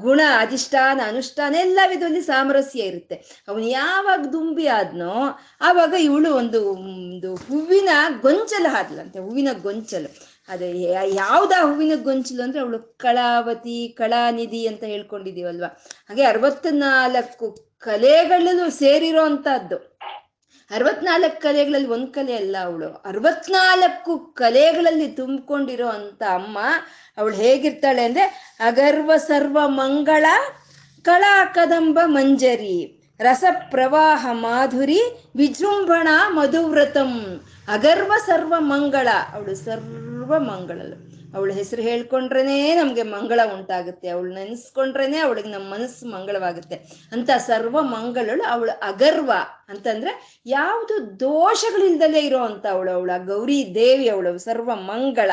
ಗುಣ, 0.00 0.20
ಅಧಿಷ್ಠಾನ, 0.38 1.00
ಅನುಷ್ಠಾನ 1.06 1.54
ಎಲ್ಲ 1.54 1.80
ವಿಧದಲ್ಲಿ 1.88 2.22
ಸಾಮರಸ್ಯ 2.22 2.82
ಇರುತ್ತೆ. 2.82 3.44
ಅವನು 3.48 3.66
ಯಾವಾಗ 3.66 4.20
ದುಂಬಿ 4.32 4.66
ಆದ್ನೋ, 4.66 5.38
ಆವಾಗ 5.60 5.94
ಇವಳು 6.00 6.34
ಒಂದು 6.34 6.72
ಒಂದು 6.72 7.34
ಹೂವಿನ 7.34 7.88
ಗೊಂಚಲ 8.20 8.66
ಹಾದ್ಲಂತೆ 8.68 9.18
ಹೂವಿನ 9.18 9.48
ಗೊಂಚಲು. 9.62 10.33
ಅದೇ, 10.48 10.70
ಯಾವ್ದ 11.14 11.52
ಹೂವಿನ 11.60 11.92
ಗೊಂಚಲು 12.02 12.42
ಅಂದ್ರೆ 12.42 12.60
ಅವಳು 12.60 12.78
ಕಳಾವತಿ, 12.98 13.94
ಕಳಾನಿಧಿ 13.98 14.66
ಅಂತ 14.66 14.84
ಹೇಳ್ಕೊಂಡಿದೀವಲ್ವಾ 14.84 15.66
ಹಾಗೆ 16.08 16.24
ಅರವತ್ನಾಲ್ಕು 16.24 17.76
ಕಲೆಗಳಲ್ಲೂ 17.78 18.70
ಸೇರಿರೋ 18.70 19.24
ಅಂತದ್ದು 19.24 19.94
ಅರವತ್ನಾಲ್ಕು 20.70 21.40
ಕಲೆಗಳಲ್ಲಿ 21.40 21.88
ಒಂದ್ 21.88 22.14
ಕಲೆ 22.14 22.36
ಅಲ್ಲ 22.36 22.56
ಅವಳು. 22.62 22.88
ಅರವತ್ನಾಲ್ಕು 22.88 24.18
ಕಲೆಗಳಲ್ಲಿ 24.18 25.08
ತುಂಬಿಕೊಂಡಿರೋ 25.08 25.88
ಅಂತ 25.88 26.22
ಅಮ್ಮ 26.22 26.58
ಅವಳು 27.18 27.34
ಹೇಗಿರ್ತಾಳೆ 27.34 28.04
ಅಂದ್ರೆ, 28.04 28.56
ಅಗರ್ವ 28.60 29.12
ಸರ್ವ 29.16 29.58
ಮಂಗಳ, 29.66 30.26
ಕಳಾ 31.02 31.44
ಕದಂಬ 31.44 31.98
ಮಂಜರಿ 32.04 33.00
ರಸ 33.20 33.44
ಪ್ರವಾಹ 33.70 34.26
ಮಾಧುರಿ, 34.32 35.00
ವಿಜೃಂಭಣ 35.36 36.08
ಮಧುವ್ರತಂ, 36.28 37.42
ಅಗರ್ವ 37.68 38.12
ಸರ್ವ 38.26 38.54
ಮಂಗಳ, 38.58 39.08
ಅವಳು 39.32 39.54
ಸರ್ವ 39.54 40.03
ಮಂಗಳಳು 40.32 41.14
ಅವಳ 41.36 41.52
ಹೆಸರು 41.52 41.82
ಹೇಳ್ಕೊಂಡ್ರೇನೆ 41.82 42.74
ನಮ್ಗೆ 42.74 43.02
ಮಂಗಳ 43.02 43.40
ಉಂಟಾಗುತ್ತೆ. 43.54 44.08
ಅವಳು 44.08 44.34
ನೆನೆಸ್ಕೊಂಡ್ರೇನೆ 44.34 45.18
ಅವಳಿಗೆ 45.18 45.48
ನಮ್ಮ 45.48 45.74
ಮನಸ್ಸು 45.74 46.06
ಮಂಗಳವಾಗುತ್ತೆ. 46.06 46.74
ಅಂತ 47.12 47.30
ಸರ್ವ 47.36 47.82
ಮಂಗಳಳು 47.82 48.42
ಅವಳು 48.42 48.78
ಅಗರ್ವ 48.82 49.32
ಅಂತಂದ್ರೆ 49.68 50.40
ಯಾವುದು 50.46 51.20
ದೋಷಗಳಿಲ್ದಲೇ 51.20 52.20
ಇರೋ 52.20 52.38
ಅಂತ 52.38 52.66
ಅವಳು. 52.66 52.90
ಅವಳ 52.90 53.10
ಗೌರಿ 53.26 53.72
ದೇವಿ 53.74 54.08
ಅವಳು 54.08 54.38
ಸರ್ವ 54.38 54.70
ಮಂಗಳ. 54.74 55.30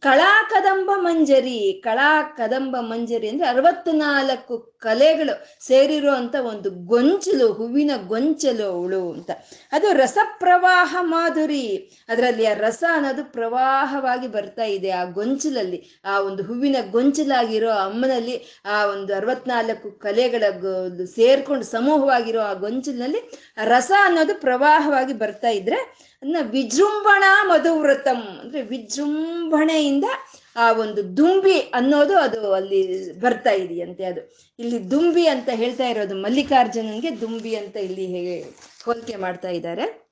ಕಳಾ 0.00 0.48
ಕದಂಬ 0.50 0.90
ಮಂಜರಿ 0.94 1.80
ಕಳಾ 1.84 2.22
ಕದಂಬ 2.22 2.76
ಮಂಜರಿ 2.80 3.28
ಅಂದ್ರೆ 3.28 3.48
ಅರವತ್ನಾಲ್ಕು 3.48 4.58
ಕಲೆಗಳು 4.58 5.66
ಸೇರಿರೋ 5.66 6.12
ಒಂದು 6.44 6.70
ಗೊಂಚಲು, 6.70 7.52
ಹೂವಿನ 7.52 7.90
ಗೊಂಚಲು 8.06 8.64
ಅವಳು 8.64 9.12
ಅಂತ. 9.12 9.30
ಅದು 9.72 9.92
ರಸ 9.92 10.18
ಪ್ರವಾಹ 10.38 10.96
ಮಾಧುರಿ. 11.00 11.90
ಅದರಲ್ಲಿ 12.08 12.46
ಆ 12.46 12.54
ರಸ 12.54 12.84
ಅನ್ನೋದು 12.92 13.24
ಪ್ರವಾಹವಾಗಿ 13.24 14.26
ಬರ್ತಾ 14.26 14.64
ಇದೆ 14.64 14.90
ಆ 14.90 15.04
ಗೊಂಚಲಲ್ಲಿ. 15.04 16.00
ಆ 16.04 16.20
ಒಂದು 16.20 16.42
ಹೂವಿನ 16.42 16.76
ಗೊಂಚಲಾಗಿರೋ 16.90 17.70
ಅಮ್ಮನಲ್ಲಿ 17.70 18.62
ಆ 18.64 18.84
ಒಂದು 18.86 19.14
ಅರವತ್ನಾಲ್ಕು 19.14 19.90
ಕಲೆಗಳ 19.90 20.42
ಸೇರ್ಕೊಂಡು 21.04 21.64
ಸಮೂಹವಾಗಿರೋ 21.64 22.40
ಆ 22.40 22.52
ಗೊಂಚಲಿನಲ್ಲಿ 22.54 23.30
ರಸ 23.64 23.90
ಅನ್ನೋದು 24.04 24.40
ಪ್ರವಾಹವಾಗಿ 24.40 25.12
ಬರ್ತಾ 25.12 25.48
ಇದ್ರೆ 25.48 26.07
ಅದನ್ನ 26.22 26.36
ವಿಜೃಂಭಣಾ 26.50 27.44
ಮಧುವ್ರತಂ. 27.44 28.40
ಅಂದ್ರೆ 28.42 28.62
ವಿಜೃಂಭಣೆಯಿಂದ 28.62 30.04
ಆ 30.56 30.72
ಒಂದು 30.72 31.16
ದುಂಬಿ 31.16 31.58
ಅನ್ನೋದು 31.58 32.16
ಅದು 32.16 32.52
ಅಲ್ಲಿ 32.52 32.80
ಬರ್ತಾ 33.20 33.50
ಇದೆಯಂತೆ 33.50 34.04
ಅದು. 34.04 34.20
ಇಲ್ಲಿ 34.58 34.90
ದುಂಬಿ 34.90 35.26
ಅಂತ 35.26 35.48
ಹೇಳ್ತಾ 35.52 35.86
ಇರೋದು 35.88 36.14
ಮಲ್ಲಿಕಾರ್ಜುನನ್ಗೆ 36.14 37.20
ದುಂಬಿ 37.20 37.54
ಅಂತ 37.56 37.76
ಇಲ್ಲಿ 37.76 38.06
ಹೇಗೆ 38.06 38.36
ಹೋಲಿಕೆ 38.84 39.16
ಮಾಡ್ತಾ 39.16 39.48
ಇದ್ದಾರೆ. 39.48 40.08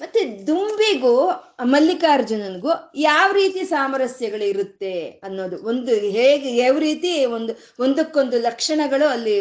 ಮತ್ತೆ 0.00 0.46
ದುಂಬಿಗೂ 0.46 1.30
ಮಲ್ಲಿಕಾರ್ಜುನನ್ಗೂ 1.64 2.70
ಯಾವ 2.96 3.32
ರೀತಿ 3.32 3.64
ಸಾಮರಸ್ಯಗಳು 3.64 4.44
ಇರುತ್ತೆ 4.44 5.20
ಅನ್ನೋದು 5.22 5.56
ಒಂದು 5.62 5.92
ಹೇಗೆ, 5.94 6.56
ಯಾವ 6.56 6.78
ರೀತಿ 6.78 7.24
ಒಂದು, 7.24 7.52
ಒಂದಕ್ಕೊಂದು 7.80 8.38
ಲಕ್ಷಣಗಳು 8.38 9.06
ಅಲ್ಲಿ 9.08 9.40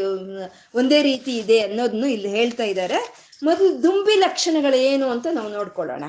ಒಂದೇ 0.75 1.01
ರೀತಿ 1.01 1.37
ಇದೆ 1.37 1.59
ಅನ್ನೋದನ್ನು 1.59 2.07
ಇಲ್ಲಿ 2.07 2.27
ಹೇಳ್ತಾ 2.27 2.63
ಇದ್ದಾರೆ. 2.63 3.30
ಮೊದಲು 3.43 3.83
ದುಂಬಿ 3.83 4.15
ಲಕ್ಷಣಗಳು 4.15 4.75
ಏನು 4.75 5.09
ಅಂತ 5.09 5.27
ನಾವು 5.31 5.49
ನೋಡ್ಕೊಳ್ಳೋಣ. 5.49 6.03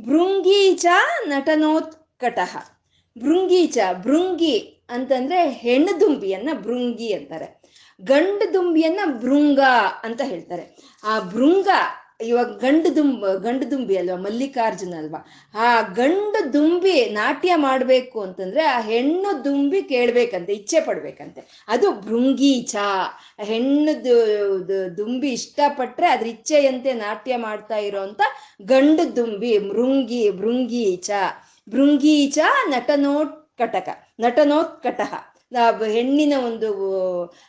ಭೃಂಗೀಚ 0.00 0.86
ನಟನೋತ್ಕಟಃ. 1.26 2.56
ಭೃಂಗೀಚ, 3.18 3.78
ಭೃಂಗಿ 4.02 4.86
ಅಂತಂದ್ರೆ 4.90 5.48
ಹೆಣ್ಣು 5.48 6.00
ದುಂಬಿಯನ್ನ 6.00 6.48
ಭೃಂಗಿ 6.62 7.12
ಅಂತಾರೆ. 7.12 7.62
ಗಂಡು 8.00 8.54
ದುಂಬಿಯನ್ನ 8.54 9.18
ಭೃಂಗ 9.18 9.60
ಅಂತ 10.02 10.20
ಹೇಳ್ತಾರೆ. 10.24 10.94
ಆ 11.04 11.20
ಭೃಂಗ 11.20 11.68
ಇವಾಗ 12.20 12.46
ಗಂಡು 12.62 12.88
ದುಂಬ 12.96 13.26
ಗಂಡು 13.34 13.70
ದುಂಬಿ 13.70 13.96
ಅಲ್ವಾ? 13.96 14.16
ಮಲ್ಲಿಕಾರ್ಜುನ 14.16 14.94
ಅಲ್ವಾ? 14.98 15.20
ಆ 15.54 15.66
ಗಂಡು 15.80 16.40
ದುಂಬಿ 16.52 16.94
ನಾಟ್ಯ 17.10 17.52
ಮಾಡಬೇಕು 17.56 18.20
ಅಂತಂದ್ರೆ 18.20 18.62
ಆ 18.62 18.78
ಹೆಣ್ಣು 18.80 19.44
ದುಂಬಿ 19.44 19.82
ಕೇಳ್ಬೇಕಂತೆ, 19.82 20.52
ಇಚ್ಛೆ 20.52 20.80
ಪಡ್ಬೇಕಂತೆ. 20.80 21.42
ಅದು 21.68 21.88
ಭೃಂಗೀಚ. 22.06 22.74
ಹೆಣ್ಣು 23.42 23.92
ದುಂಬಿ 24.98 25.30
ಇಷ್ಟಪಟ್ರೆ 25.32 26.08
ಅದ್ರ 26.08 26.26
ಇಚ್ಛೆಯಂತೆ 26.26 26.92
ನಾಟ್ಯ 26.92 27.36
ಮಾಡ್ತಾ 27.36 27.76
ಇರೋಂಥ 27.88 28.20
ಗಂಡು 28.62 29.04
ದುಂಬಿ, 29.16 29.58
ಮೃಂಗಿ, 29.70 30.30
ಭೃಂಗೀಚ. 30.40 31.10
ಭೃಂಗೀಚ 31.70 32.38
ನಟನೋತ್ಕಟಕ 32.68 33.88
ನಟನೋತ್ಕಟ 34.20 35.00
ಹೆಣ್ಣಿನ 35.96 36.34
ಒಂದು 36.46 36.68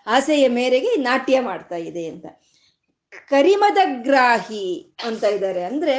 ಆಸೆಯ 0.08 0.48
ಮೇರೆಗೆ 0.48 0.92
ನಾಟ್ಯ 1.02 1.40
ಮಾಡ್ತಾ 1.40 1.76
ಇದೆ 1.76 2.06
ಅಂತ. 2.08 2.26
ಕರಿಮದ 3.32 3.78
ಗ್ರಾಹಿ 4.02 4.68
ಅಂತ 5.08 5.24
ಇದ್ದಾರೆ 5.36 5.64
ಅಂದ್ರೆ 5.64 5.96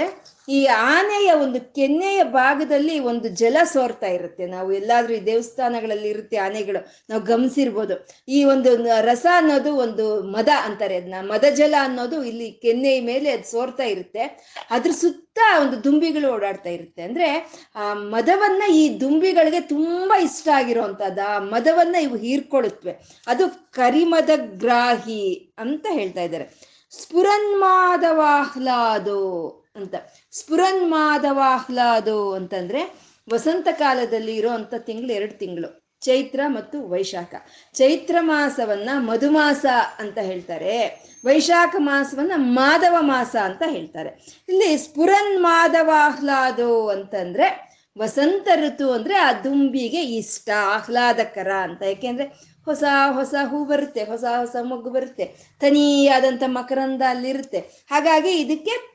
ಈ 0.49 0.61
ಆನೆಯ 0.66 1.31
ಒಂದು 1.33 1.59
ಕೆನ್ನೆಯ 1.75 2.21
ಭಾಗದಲ್ಲಿ 2.37 2.99
ಒಂದು 3.11 3.29
ಜಲ 3.40 3.57
ಸೋರ್ತಾ 3.73 4.07
ಇರುತ್ತೆ. 4.07 4.47
ನಾವು 4.47 4.73
ಎಲ್ಲಾದ್ರೂ 4.73 5.12
ಈ 5.14 5.21
ದೇವಸ್ಥಾನಗಳಲ್ಲಿ 5.27 6.09
ಇರುತ್ತೆ 6.09 6.37
ಆನೆಗಳು, 6.37 6.81
ನಾವು 7.11 7.23
ಗಮನಿಸಿರ್ಬೋದು. 7.23 7.95
ಈ 8.29 8.38
ಒಂದು 8.45 8.71
ರಸ 9.01 9.27
ಅನ್ನೋದು 9.33 9.77
ಒಂದು 9.77 10.07
ಮದ 10.33 10.49
ಅಂತಾರೆ 10.66 10.97
ಅದನ್ನ 10.97 11.21
ಮದ 11.33 11.45
ಜಲ 11.55 11.75
ಅನ್ನೋದು 11.81 12.19
ಇಲ್ಲಿ 12.25 12.49
ಕೆನ್ನೆಯ 12.64 13.01
ಮೇಲೆ 13.01 13.31
ಅದು 13.31 13.47
ಸೋರ್ತಾ 13.51 13.85
ಇರುತ್ತೆ. 13.85 14.25
ಅದ್ರ 14.71 14.93
ಸುತ್ತ 14.93 15.38
ಒಂದು 15.61 15.85
ದುಂಬಿಗಳು 15.85 16.29
ಓಡಾಡ್ತಾ 16.33 16.71
ಇರುತ್ತೆ. 16.71 17.03
ಅಂದ್ರೆ 17.03 17.29
ಆ 17.77 17.95
ಮದವನ್ನ 17.95 18.62
ಈ 18.73 18.83
ದುಂಬಿಗಳಿಗೆ 19.01 19.61
ತುಂಬಾ 19.75 20.19
ಇಷ್ಟ 20.19 20.49
ಆಗಿರೋಂಥದ್ದು 20.55 21.25
ಆ 21.29 21.38
ಮದವನ್ನ 21.55 21.97
ಇವು 22.07 22.16
ಹೀರ್ಕೊಳ್ಳುತ್ತವೆ 22.16 22.95
ಅದು 23.27 23.47
ಕರಿಮದ 23.73 24.31
ಗ್ರಾಹಿ 24.64 25.23
ಅಂತ 25.59 25.87
ಹೇಳ್ತಾ 25.93 26.23
ಇದ್ದಾರೆ 26.23 26.47
ಸ್ಫುರನ್ಮಾದವಾಹ್ಲಾದೋ 26.90 29.57
ಅಂತ. 29.76 29.94
ಸ್ಫುರನ್ಮಾದವಾಹ್ಲಾದೋ 30.33 32.33
ಅಂತಂದ್ರೆ 32.33 32.94
ವಸಂತ 33.33 33.68
ಕಾಲದಲ್ಲಿ 33.72 34.37
ಇರೋ 34.37 34.79
ತಿಂಗಳು 34.79 35.12
ಎರಡು 35.12 35.38
ತಿಂಗಳು. 35.38 35.90
ಚೈತ್ರ 36.00 36.40
ಮತ್ತು 36.46 36.88
ವೈಶಾಖ. 36.88 37.35
ಚೈತ್ರ 37.74 38.16
ಮಾಸವನ್ನ 38.20 38.90
ಮಧುಮಾಸ 38.96 39.66
ಅಂತ 39.98 40.18
ಹೇಳ್ತಾರೆ. 40.18 41.05
ವೈಶಾಖ 41.24 41.76
ಮಾಸವನ್ನ 41.79 42.33
ಮಾಧವ 42.37 42.96
ಮಾಸ 43.00 43.37
ಅಂತ 43.37 43.62
ಹೇಳ್ತಾರೆ. 43.66 44.42
ಇಲ್ಲಿ 44.48 44.79
ಸ್ಫುರನ್ 44.79 45.42
ಮಾಧವಾಹ್ಲಾದೋ 45.42 46.88
ಅಂತಂದ್ರೆ 46.88 47.70
ವಸಂತ 47.98 48.48
ಋತು 48.55 48.92
ಅಂದ್ರೆ 48.92 49.16
ಆ 49.16 49.33
ದುಂಬಿಗೆ 49.33 50.00
ಇಷ್ಟ, 50.00 50.50
ಆಹ್ಲಾದಕರ 50.64 51.53
ಅಂತ. 51.53 51.83
ಯಾಕೆಂದ್ರೆ 51.83 52.50
ಹೊಸ 52.64 52.83
ಹೊಸ 53.11 53.35
ಹೂ 53.49 53.64
ಬರುತ್ತೆ, 53.64 54.05
ಹೊಸ 54.05 54.25
ಹೊಸ 54.38 54.57
ಮೊಗ್ಗು 54.62 54.90
ಬರುತ್ತೆ 54.90 55.25
ತನಿಯಾದಂಥ 55.61 56.42
ಮಕರಂದ 56.46 57.03
ಅಲ್ಲಿರುತ್ತೆ. 57.09 57.59
ಹಾಗಾಗಿ 57.90 58.31
ಇದಕ್ಕೆ 58.31 58.90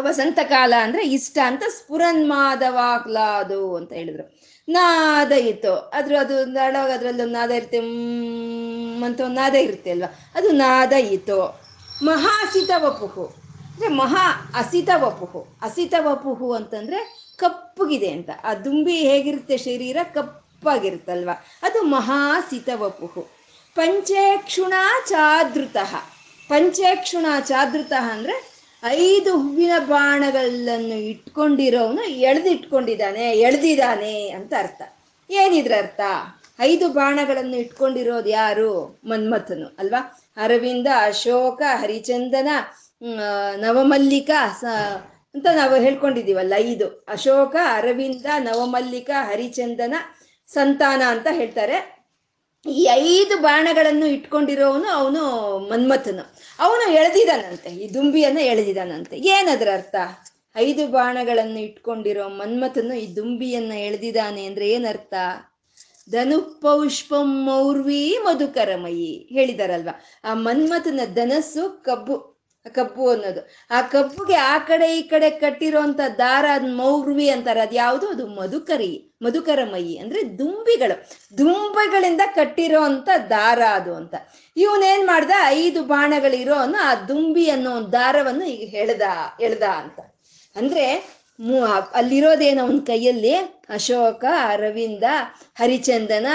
ವಸಂತ 0.00 0.38
ಕಾಲ 0.44 0.74
ಅಂದ್ರೆ 0.82 1.08
ಇಷ್ಟ 1.08 1.38
ಅಂತ 1.46 1.62
ಸ್ಫುರನ್ 1.68 2.28
ಮಾಧವಾಹ್ಲಾದು 2.28 3.76
ಅಂತ 3.76 3.92
ಹೇಳಿದ್ರು. 3.92 4.38
ನಾದ 4.68 5.32
ಇತ್ತು. 5.32 5.74
ಅದ್ರ 5.74 6.16
ಅದು 6.20 6.44
ನಾಡವಾಗ 6.44 6.90
ಅದ್ರಲ್ಲಿ 6.90 7.22
ಒಂದು 7.22 7.32
ನಾದ 7.32 7.50
ಇರುತ್ತೆ 7.50 7.78
ಅಂತ 9.04 9.20
ಒಂದು 9.20 9.34
ನಾದ 9.34 9.54
ಇರುತ್ತೆ 9.54 9.90
ಅಲ್ವಾ? 9.90 10.14
ಅದು 10.34 10.50
ನಾದ 10.50 10.92
ಇತ್ತು. 10.92 11.60
ಮಹಾಸಿತ 12.04 12.70
ವಪುಹು 12.78 13.24
ಅಂದ್ರೆ 13.24 13.88
ಮಹಾ 13.88 14.52
ಅಸಿತ 14.54 14.88
ವಪುಹು 14.96 15.58
ಅಸಿತ 15.62 15.94
ವಪುಹು 16.00 16.52
ಅಂತಂದ್ರೆ 16.52 17.30
ಕಪ್ಪಗಿದೆ 17.36 18.10
ಅಂತ. 18.10 18.30
ಆ 18.44 18.54
ದುಂಬಿ 18.54 18.96
ಹೇಗಿರುತ್ತೆ 18.96 19.56
ಶರೀರ? 19.56 19.96
ಕಪ್ಪಾಗಿರುತ್ತಲ್ವಾ 20.62 21.34
ಅದು 21.62 21.78
ಮಹಾಸಿತವಪುಹು. 21.92 23.22
ಪಂಚೇಕ್ಷುಣ 23.76 24.74
ಚಾದೃತಃ 25.08 25.92
ಪಂಚೇಕ್ಷುಣ 26.48 27.26
ಚಾದೃತಃ 27.40 28.06
ಅಂದ್ರೆ 28.12 28.36
ಐದು 28.82 29.32
ಹೂವಿನ 29.38 29.74
ಬಾಣಗಳನ್ನು 29.86 30.96
ಇಟ್ಕೊಂಡಿರೋನು 31.10 32.02
ಎಳೆದಿಟ್ಕೊಂಡಿದ್ದಾನೆ, 32.02 33.24
ಎಳೆದಿದ್ದಾನೆ 33.38 34.14
ಅಂತ 34.30 34.52
ಅರ್ಥ. 34.58 34.82
ಏನಿದ್ರ 35.30 35.72
ಅರ್ಥ? 35.78 36.00
ಐದು 36.60 36.86
ಬಾಣಗಳನ್ನು 36.88 37.56
ಇಟ್ಕೊಂಡಿರೋದು 37.56 38.30
ಯಾರು? 38.30 38.70
ಮನ್ಮಥನು, 39.04 39.68
ಅಲ್ವಾ? 39.78 40.00
ಅರವಿಂದ, 40.44 40.88
ಅಶೋಕ, 41.06 41.62
ಹರಿಚಂದನ 41.82 42.50
ನವಮಲ್ಲಿಕ 43.56 44.30
ಅಂತ 45.34 45.46
ನಾವು 45.56 45.76
ಹೇಳ್ಕೊಂಡಿದ್ದೀವಲ್ಲ 45.84 46.54
ಐದು. 46.56 46.86
ಅಶೋಕ, 47.08 47.54
ಅರವಿಂದ, 47.78 48.26
ನವಮಲ್ಲಿಕ, 48.38 49.10
ಹರಿಚಂದನ 49.30 49.94
ಸಂತಾನ 50.54 51.02
ಅಂತ 51.08 51.26
ಹೇಳ್ತಾರೆ. 51.30 52.02
ಈ 52.66 52.88
ಐದು 52.92 53.36
ಬಾಣಗಳನ್ನು 53.36 54.06
ಇಟ್ಕೊಂಡಿರೋವನು 54.06 54.88
ಅವನು 54.88 55.22
ಮನ್ಮಥನು. 55.58 56.34
ಅವನು 56.58 56.92
ಎಳೆದಿದ್ದಾನಂತೆ, 56.92 57.70
ಈ 57.70 57.94
ದುಂಬಿಯನ್ನು 57.94 58.40
ಎಳೆದಿದ್ದಾನಂತೆ. 58.40 59.18
ಏನದ್ರ 59.18 59.68
ಅರ್ಥ? 59.72 59.94
ಐದು 60.56 60.86
ಬಾಣಗಳನ್ನು 60.86 61.60
ಇಟ್ಕೊಂಡಿರೋ 61.60 62.28
ಮನ್ಮಥನು 62.28 62.94
ಈ 62.94 63.16
ದುಂಬಿಯನ್ನ 63.16 63.72
ಎಳೆದಿದ್ದಾನೆ 63.72 64.44
ಅಂದ್ರೆ 64.44 64.70
ಏನರ್ಥ? 64.70 65.14
ಧನು 66.10 66.40
ಪೌಷ್ಪಂ 66.40 67.44
ಮೌರ್ವಿ 67.44 68.18
ಮಧುಕರಮಯಿ 68.24 69.28
ಹೇಳಿದಾರಲ್ವಾ? 69.32 70.04
ಆ 70.24 70.34
ಮನ್ಮಥನ 70.34 71.00
ಧನಸ್ಸು 71.14 71.82
ಕಬ್ಬು 71.82 72.31
ಕಬ್ಬು 72.68 73.10
ಅನ್ನೋದು. 73.10 73.48
ಆ 73.70 73.82
ಕಬ್ಬುಗೆ 73.82 74.34
ಆ 74.34 74.58
ಕಡೆ 74.58 74.98
ಈ 74.98 75.02
ಕಡೆ 75.02 75.30
ಕಟ್ಟಿರೋಂಥ 75.30 76.00
ದಾರ 76.18 76.44
ಮೌರ್ವಿ 76.66 77.28
ಅಂತಾರೆ. 77.28 77.60
ಅದು 77.60 77.74
ಯಾವುದು 77.74 78.08
ಅದು 78.08 78.26
ಮಧುಕರಿ, 78.26 79.14
ಮಧುಕರಮಯಿ 79.22 79.98
ಅಂದ್ರೆ 79.98 80.38
ದುಂಬಿಗಳು. 80.38 81.08
ದುಂಬಿಗಳಿಂದ 81.38 82.20
ಕಟ್ಟಿರೋ 82.34 82.82
ಅಂತ 82.82 83.08
ದಾರ 83.30 83.62
ಅದು 83.62 83.94
ಅಂತ. 83.94 84.14
ಇವನೇನ್ 84.56 85.06
ಮಾಡ್ದ? 85.06 85.30
ಐದು 85.46 85.82
ಬಾಣಗಳಿರೋನು 85.82 86.82
ಆ 86.82 86.94
ದುಂಬಿ 86.94 87.50
ಅನ್ನೋ 87.50 87.76
ಒಂದು 87.76 87.92
ದಾರವನ್ನು 87.92 88.46
ಈಗ 88.46 88.74
ಎಳ್ದ 88.74 89.02
ಎಳ್ದ 89.40 89.62
ಅಂತ. 89.62 90.00
ಅಂದ್ರೆ 90.56 91.21
ಅಲ್ಲಿರೋದೇನು 91.94 92.62
ಅವನ 92.62 92.78
ಕೈಯಲ್ಲಿ 92.86 93.34
ಅಶೋಕ, 93.68 94.24
ಅರವಿಂದ, 94.46 95.02
ಹರಿಚಂದನ 95.54 96.26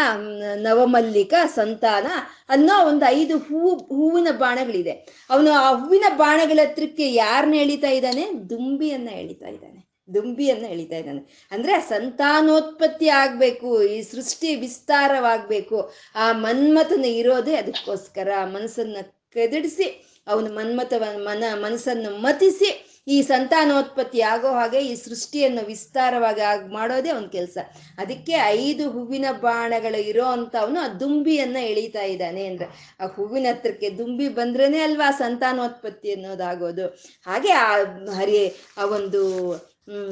ನವಮಲ್ಲಿಕ, 0.55 1.33
ಸಂತಾನ 1.55 2.07
ಅನ್ನೋ 2.49 2.87
ಒಂದು 2.87 3.05
ಐದು 3.09 3.37
ಹೂ 3.37 3.75
ಹೂವಿನ 3.75 4.27
ಬಾಣಗಳಿದೆ. 4.31 4.91
ಅವನು 5.29 5.51
ಆ 5.51 5.69
ಹೂವಿನ 5.73 6.03
ಬಾಣಗಳ 6.15 6.59
ಹತ್ರಕ್ಕೆ 6.63 7.13
ಯಾರನ್ನ 7.13 7.53
ಎಳಿತಾ 7.53 7.89
ಇದ್ದಾನೆ? 7.89 8.49
ದುಂಬಿಯನ್ನ 8.49 9.09
ಎಳಿತಾ 9.09 9.47
ಇದ್ದಾನೆ. 9.47 9.87
ದುಂಬಿಯನ್ನ 10.13 10.65
ಎಳಿತಾ 10.65 10.95
ಇದ್ದಾನೆ. 10.95 11.47
ಅಂದ್ರೆ 11.51 11.79
ಸಂತಾನೋತ್ಪತ್ತಿ 11.81 13.09
ಆಗ್ಬೇಕು, 13.09 13.83
ಈ 13.83 14.01
ಸೃಷ್ಟಿ 14.01 14.55
ವಿಸ್ತಾರವಾಗ್ಬೇಕು. 14.55 15.93
ಆ 16.15 16.31
ಮನ್ಮಥನ 16.31 17.05
ಇರೋದೇ 17.05 17.55
ಅದಕ್ಕೋಸ್ಕರ 17.55 18.29
ಮನಸ್ಸನ್ನ 18.43 18.97
ಕೆದಡಿಸಿ, 19.33 20.05
ಅವನು 20.27 20.55
ಮನ್ಮಥವ, 20.55 21.03
ಮನ, 21.17 21.43
ಮನಸ್ಸನ್ನು 21.53 22.21
ಮತಿಸಿ 22.21 22.96
ಈ 23.07 23.21
ಸಂತಾನೋತ್ಪತ್ತಿ 23.21 24.21
ಆಗೋ 24.21 24.49
ಹಾಗೆ 24.51 24.79
ಈ 24.79 24.95
ಸೃಷ್ಟಿಯನ್ನು 24.95 25.65
ವಿಸ್ತಾರವಾಗಿ 25.65 26.41
ಆಗ್ 26.41 26.71
ಮಾಡೋದೇ 26.71 27.11
ಒಂದು 27.11 27.29
ಕೆಲಸ. 27.29 27.57
ಅದಕ್ಕೆ 27.97 28.31
ಐದು 28.31 28.91
ಹೂವಿನ 28.91 29.25
ಬಾಣಗಳು 29.31 30.01
ಇರೋ 30.01 30.25
ಅಂಥವನು 30.25 30.79
ಆ 30.79 30.87
ದುಂಬಿಯನ್ನ 30.87 31.57
ಎಳಿತಾ 31.57 32.03
ಇದ್ದಾನೆ 32.03 32.45
ಅಂದ್ರೆ. 32.45 32.97
ಆ 32.99 33.07
ಹೂವಿನ 33.07 33.45
ಹತ್ರಕ್ಕೆ 33.49 33.89
ದುಂಬಿ 33.89 34.29
ಬಂದ್ರೇನೆ 34.29 34.79
ಅಲ್ವಾ 34.79 35.11
ಸಂತಾನೋತ್ಪತ್ತಿ 35.11 36.13
ಅನ್ನೋದಾಗೋದು. 36.13 36.87
ಹಾಗೆ 37.25 37.51
ಆ 37.51 37.77
ಹರಿ 38.15 38.41
ಆ 38.77 38.85
ಒಂದು 38.85 39.21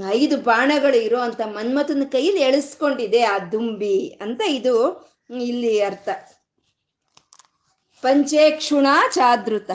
ಐದು 0.09 0.37
ಬಾಣಗಳು 0.37 0.97
ಇರೋ 0.97 1.19
ಅಂತ 1.19 1.41
ಮನ್ಮಥನ 1.41 2.03
ಕೈಯಲ್ಲಿ 2.11 2.41
ಎಳಿಸ್ಕೊಂಡಿದೆ 2.41 3.21
ಆ 3.23 3.39
ದುಂಬಿ 3.51 4.17
ಅಂತ 4.21 4.41
ಇದು 4.49 4.75
ಇಲ್ಲಿ 5.41 5.81
ಅರ್ಥ. 5.81 6.09
ಪಂಚೇಕ್ಷುಣ 8.03 8.87
ಚಾದೃತ 9.13 9.71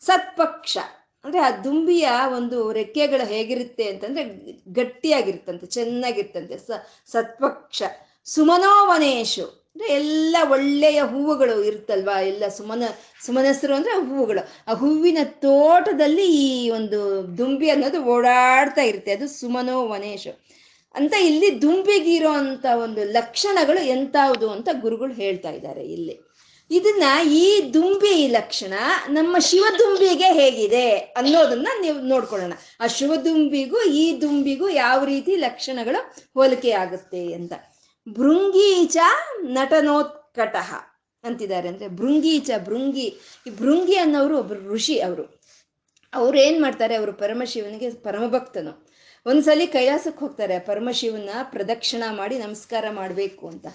ಸತ್ಪಕ್ಷ. 0.00 0.78
ಅಂದ್ರೆ 1.24 1.42
ಆ 1.42 1.50
ದುಂಬಿಯ 1.50 2.08
ಒಂದು 2.36 2.72
ರೆಕ್ಕೆಗಳು 2.72 3.26
ಹೇಗಿರುತ್ತೆ 3.26 3.84
ಅಂತಂದ್ರೆ 3.84 4.24
ಗಟ್ಟಿಯಾಗಿರ್ತಂತೆ 4.72 5.66
ಚೆನ್ನಾಗಿರ್ತಂತೆ 5.66 6.58
ಸ 6.58 6.70
ಸತ್ಪಕ್ಷ 7.06 7.82
ಸುಮನೋವನೇಶು. 8.24 9.44
ಅಂದ್ರೆ 9.44 9.92
ಎಲ್ಲ 9.92 10.36
ಒಳ್ಳೆಯ 10.50 11.02
ಹೂವುಗಳು 11.02 11.64
ಇರುತ್ತಲ್ವಾ? 11.64 12.20
ಎಲ್ಲ 12.20 12.48
ಸುಮನ, 12.48 12.82
ಸುಮನಸ್ರು 13.26 13.74
ಅಂದ್ರೆ 13.74 13.94
ಹೂವುಗಳು. 13.94 14.42
ಆ 14.68 14.74
ಹೂವಿನ 14.74 15.18
ತೋಟದಲ್ಲಿ 15.24 16.26
ಈ 16.36 16.70
ಒಂದು 16.70 17.00
ದುಂಬಿ 17.38 17.70
ಅನ್ನೋದು 17.70 18.04
ಓಡಾಡ್ತಾ 18.04 18.82
ಇರುತ್ತೆ. 18.82 19.12
ಅದು 19.12 19.28
ಸುಮನೋ 19.28 19.88
ವನೇಶು 19.88 20.44
ಅಂತ 20.94 21.14
ಇಲ್ಲಿ 21.14 21.62
ದುಂಬಿಗಿರೋ 21.62 22.30
ಅಂತ 22.30 22.66
ಒಂದು 22.82 23.04
ಲಕ್ಷಣಗಳು 23.04 23.80
ಎಂತಾವುದು 23.86 24.50
ಅಂತ 24.50 24.68
ಗುರುಗಳು 24.80 25.12
ಹೇಳ್ತಾ 25.12 25.50
ಇದ್ದಾರೆ 25.50 25.84
ಇಲ್ಲಿ. 25.86 26.33
ಇದನ್ನ 26.74 27.04
ಈ 27.32 27.74
ದುಂಬಿ 27.74 28.26
ಲಕ್ಷಣ 28.26 28.74
ನಮ್ಮ 29.08 29.38
ಶಿವದುಂಬಿಗೆ 29.38 30.24
ಹೇಗಿದೆ 30.24 30.90
ಅನ್ನೋದನ್ನ 30.96 31.68
ನೀವು 31.80 31.98
ನೋಡ್ಕೊಳ್ಳೋಣ. 32.00 32.52
ಆ 32.80 32.86
ಶಿವದುಂಬಿಗೂ 32.86 33.82
ಈ 33.82 34.20
ದುಂಬಿಗೂ 34.20 34.68
ಯಾವ 34.68 35.04
ರೀತಿ 35.04 35.36
ಲಕ್ಷಣಗಳು 35.36 36.14
ಹೋಲಿಕೆ 36.34 36.70
ಆಗುತ್ತೆ 36.70 37.32
ಅಂತ. 37.32 37.52
ಭೃಂಗೀಚ 38.08 38.96
ನಟನೋತ್ಕಟಃ 39.42 40.72
ಅಂತಿದ್ದಾರೆ 41.24 41.68
ಅಂದ್ರೆ 41.68 41.88
ಭೃಂಗೀಚ, 41.88 42.50
ಭೃಂಗಿ, 42.64 43.06
ಈ 43.46 43.50
ಭೃಂಗಿ 43.58 43.96
ಅನ್ನೋರು 43.96 44.38
ಒಬ್ರು 44.38 44.74
ಋಷಿ 44.74 45.00
ಅವರು. 45.00 45.40
ಅವ್ರು 46.14 46.38
ಏನ್ 46.38 46.62
ಮಾಡ್ತಾರೆ? 46.62 46.94
ಅವರು 46.94 47.12
ಪರಮಶಿವನಿಗೆ 47.12 47.90
ಪರಮಭಕ್ತನು. 47.90 48.72
ಒಂದ್ಸಲಿ 49.26 49.66
ಕೈಲಾಸಕ್ಕೆ 49.66 50.20
ಹೋಗ್ತಾರೆ. 50.20 50.58
ಪರಮಶಿವನ 50.58 51.30
ಪ್ರದಕ್ಷಿಣ 51.42 52.02
ಮಾಡಿ 52.10 52.38
ನಮಸ್ಕಾರ 52.38 52.84
ಮಾಡಬೇಕು 52.90 53.48
ಅಂತ. 53.48 53.66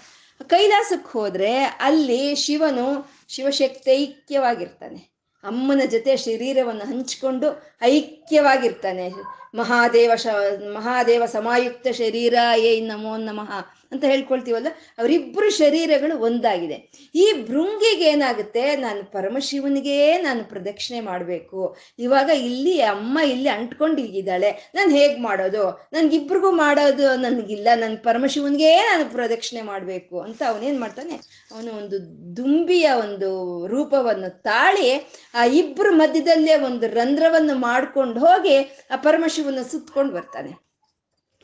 ಕೈಲಾಸಕ್ಕೆ 0.44 1.18
ಹೋದ್ರೆ 1.18 1.54
ಅಲ್ಲಿ 1.58 2.34
ಶಿವನು 2.34 2.86
ಶಿವಶಕ್ತಿ 3.28 3.90
ಐಕ್ಯವಾಗಿರ್ತಾನೆ 3.90 5.10
ಅಮ್ಮನ 5.44 5.80
ಜೊತೆ 5.90 6.16
ಶರೀರವನ್ನು 6.16 6.84
ಹಂಚಿಕೊಂಡು 6.84 7.78
ಐಕ್ಯವಾಗಿರ್ತಾನೆ. 7.82 9.10
ಮಹಾದೇವ 9.54 10.12
ಶ, 10.16 10.26
ಮಹಾದೇವ 10.74 11.22
ಸಮಾಯುಕ್ತ 11.26 11.88
ಶರೀರ 11.88 12.34
ಏ 12.56 12.80
ನಮೋ 12.80 13.16
ನಮಃ 13.16 13.52
ಅಂತ 13.92 14.04
ಹೇಳ್ಕೊಳ್ತೀವಲ್ಲ 14.04 14.66
ಅವರಿಬ್ಬರು 14.98 15.50
ಶರೀರಗಳು 15.50 16.18
ಒಂದಾಗಿದೆ. 16.18 16.76
ಈ 17.14 17.32
ಭೃಂಗಿಗೆ 17.48 18.04
ಏನಾಗುತ್ತೆ? 18.04 18.76
ನಾನು 18.76 19.12
ಪರಮಶಿವನಿಗೆ 19.12 20.18
ನಾನು 20.18 20.44
ಪ್ರದಕ್ಷಿಣೆ 20.44 21.00
ಮಾಡಬೇಕು. 21.00 21.76
ಇವಾಗ 21.98 22.30
ಇಲ್ಲಿ 22.30 22.80
ಅಮ್ಮ 22.82 23.18
ಇಲ್ಲಿ 23.18 23.48
ಅಂಟ್ಕೊಂಡಿದ್ದಾಳೆ, 23.48 24.70
ನಾನು 24.74 24.90
ಹೇಗೆ 24.90 25.20
ಮಾಡೋದು? 25.20 25.88
ನನ್ಗಿಬ್ರಿಗೂ 25.92 26.50
ಮಾಡೋದು, 26.50 27.16
ನನಗಿಲ್ಲ 27.16 27.68
ನನ್ನ 27.74 27.96
ಪರಮಶಿವನಿಗೆ 28.04 28.76
ನಾನು 28.76 29.12
ಪ್ರದಕ್ಷಿಣೆ 29.12 29.62
ಮಾಡಬೇಕು 29.62 30.20
ಅಂತ 30.20 30.42
ಅವನೇನು 30.48 30.80
ಮಾಡ್ತಾನೆ? 30.80 31.16
ಅವನು 31.52 31.72
ಒಂದು 31.72 31.98
ದುಂಬಿಯ 32.36 32.90
ಒಂದು 32.90 33.30
ರೂಪವನ್ನು 33.66 34.42
ತಾಳಿ, 34.42 34.88
ಆ 35.34 35.44
ಇಬ್ಬರು 35.44 35.92
ಮಧ್ಯದಲ್ಲೇ 35.94 36.56
ಒಂದು 36.56 36.86
ರಂಧ್ರವನ್ನು 36.94 37.54
ಮಾಡ್ಕೊಂಡು 37.54 38.20
ಹೋಗಿ 38.20 38.56
ಆ 38.90 38.96
ಪರಮಶಿವನ 39.40 39.68
ಸುತ್ಕೊಂಡು 39.70 40.12
ಬರ್ತಾನೆ. 40.12 40.52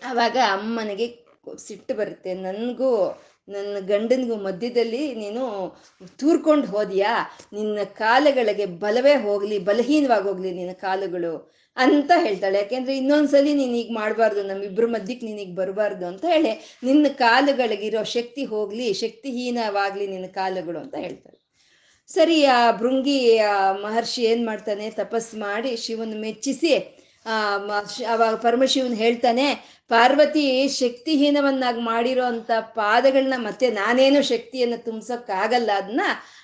ಆವಾಗ 0.05 0.37
ಅಮ್ಮನಿಗೆ 0.51 1.07
ಸಿಟ್ಟು 1.67 1.95
ಬರುತ್ತೆ. 1.95 2.35
ನನಗೂ, 2.35 2.91
ನನ್ನ 3.49 3.77
ಗಂಡನಿಗೂ 3.81 4.37
ಮಧ್ಯದಲ್ಲಿ 4.37 5.15
ನೀನು 5.15 5.43
ತೂರ್ಕೊಂಡು 6.21 6.67
ಹೋದ್ಯಾ? 6.67 7.13
ನಿನ್ನ 7.53 7.79
ಕಾಲುಗಳಿಗೆ 7.85 8.67
ಬಲವೇ 8.67 9.15
ಹೋಗ್ಲಿ, 9.17 9.59
ಬಲಹೀನವಾಗಿ 9.59 10.25
ಹೋಗ್ಲಿ 10.25 10.51
ನಿನ್ನ 10.51 10.73
ಕಾಲುಗಳು 10.73 11.53
ಅಂತ 11.77 12.11
ಹೇಳ್ತಾಳೆ. 12.17 12.59
ಯಾಕೆಂದ್ರೆ 12.59 12.97
ಇನ್ನೊಂದ್ಸಲಿ 12.97 13.55
ನೀನು 13.55 13.77
ಈಗ 13.77 13.91
ಮಾಡಬಾರ್ದು 13.95 14.43
ನಮ್ಮಿಬ್ಬರ 14.43 14.87
ಮಧ್ಯಕ್ಕೆ 14.87 15.27
ನೀನೀಗ 15.27 15.55
ಬರಬಾರ್ದು 15.55 16.07
ಅಂತ 16.07 16.25
ಹೇಳಿ 16.25 16.53
ನಿನ್ನ 16.85 17.07
ಕಾಲುಗಳಿಗಿರೋ 17.09 18.03
ಶಕ್ತಿ 18.03 18.45
ಹೋಗ್ಲಿ, 18.45 18.93
ಶಕ್ತಿಹೀನವಾಗ್ಲಿ 18.93 20.07
ನಿನ್ನ 20.07 20.27
ಕಾಲುಗಳು 20.27 20.79
ಅಂತ 20.79 20.95
ಹೇಳ್ತಾಳೆ. 20.99 21.39
ಸರಿ, 22.09 22.45
ಆ 22.45 22.73
ಭೃಂಗಿ 22.73 23.39
ಮಹರ್ಷಿ 23.83 24.23
ಏನು 24.23 24.47
ಮಾಡ್ತಾನೆ? 24.47 24.91
ತಪಸ್ 24.91 25.35
ಮಾಡಿ 25.35 25.77
ಶಿವನ 25.77 26.15
ಮೆಚ್ಚಿಸಿ 26.21 26.96
ಅವಾಗ 28.07 28.35
ಪರಮಶಿವನ್ 28.35 28.95
ಹೇಳ್ತಾನೆ, 28.95 29.55
ಪಾರ್ವತಿ, 29.89 30.69
ಶಕ್ತಿಹೀನವನ್ನಾಗಿ 30.69 31.81
ಮಾಡಿರೋ 31.81 32.25
ಅಂತ 32.25 32.51
ಪಾದಗಳನ್ನ 32.61 33.35
ಮತ್ತೆ 33.39 33.71
ನಾನೇನು 33.71 34.23
ಶಕ್ತಿಯನ್ನು 34.23 34.79
ಆಗಲ್ಲ 35.35 35.71
ಅದನ್ನ 35.73 36.01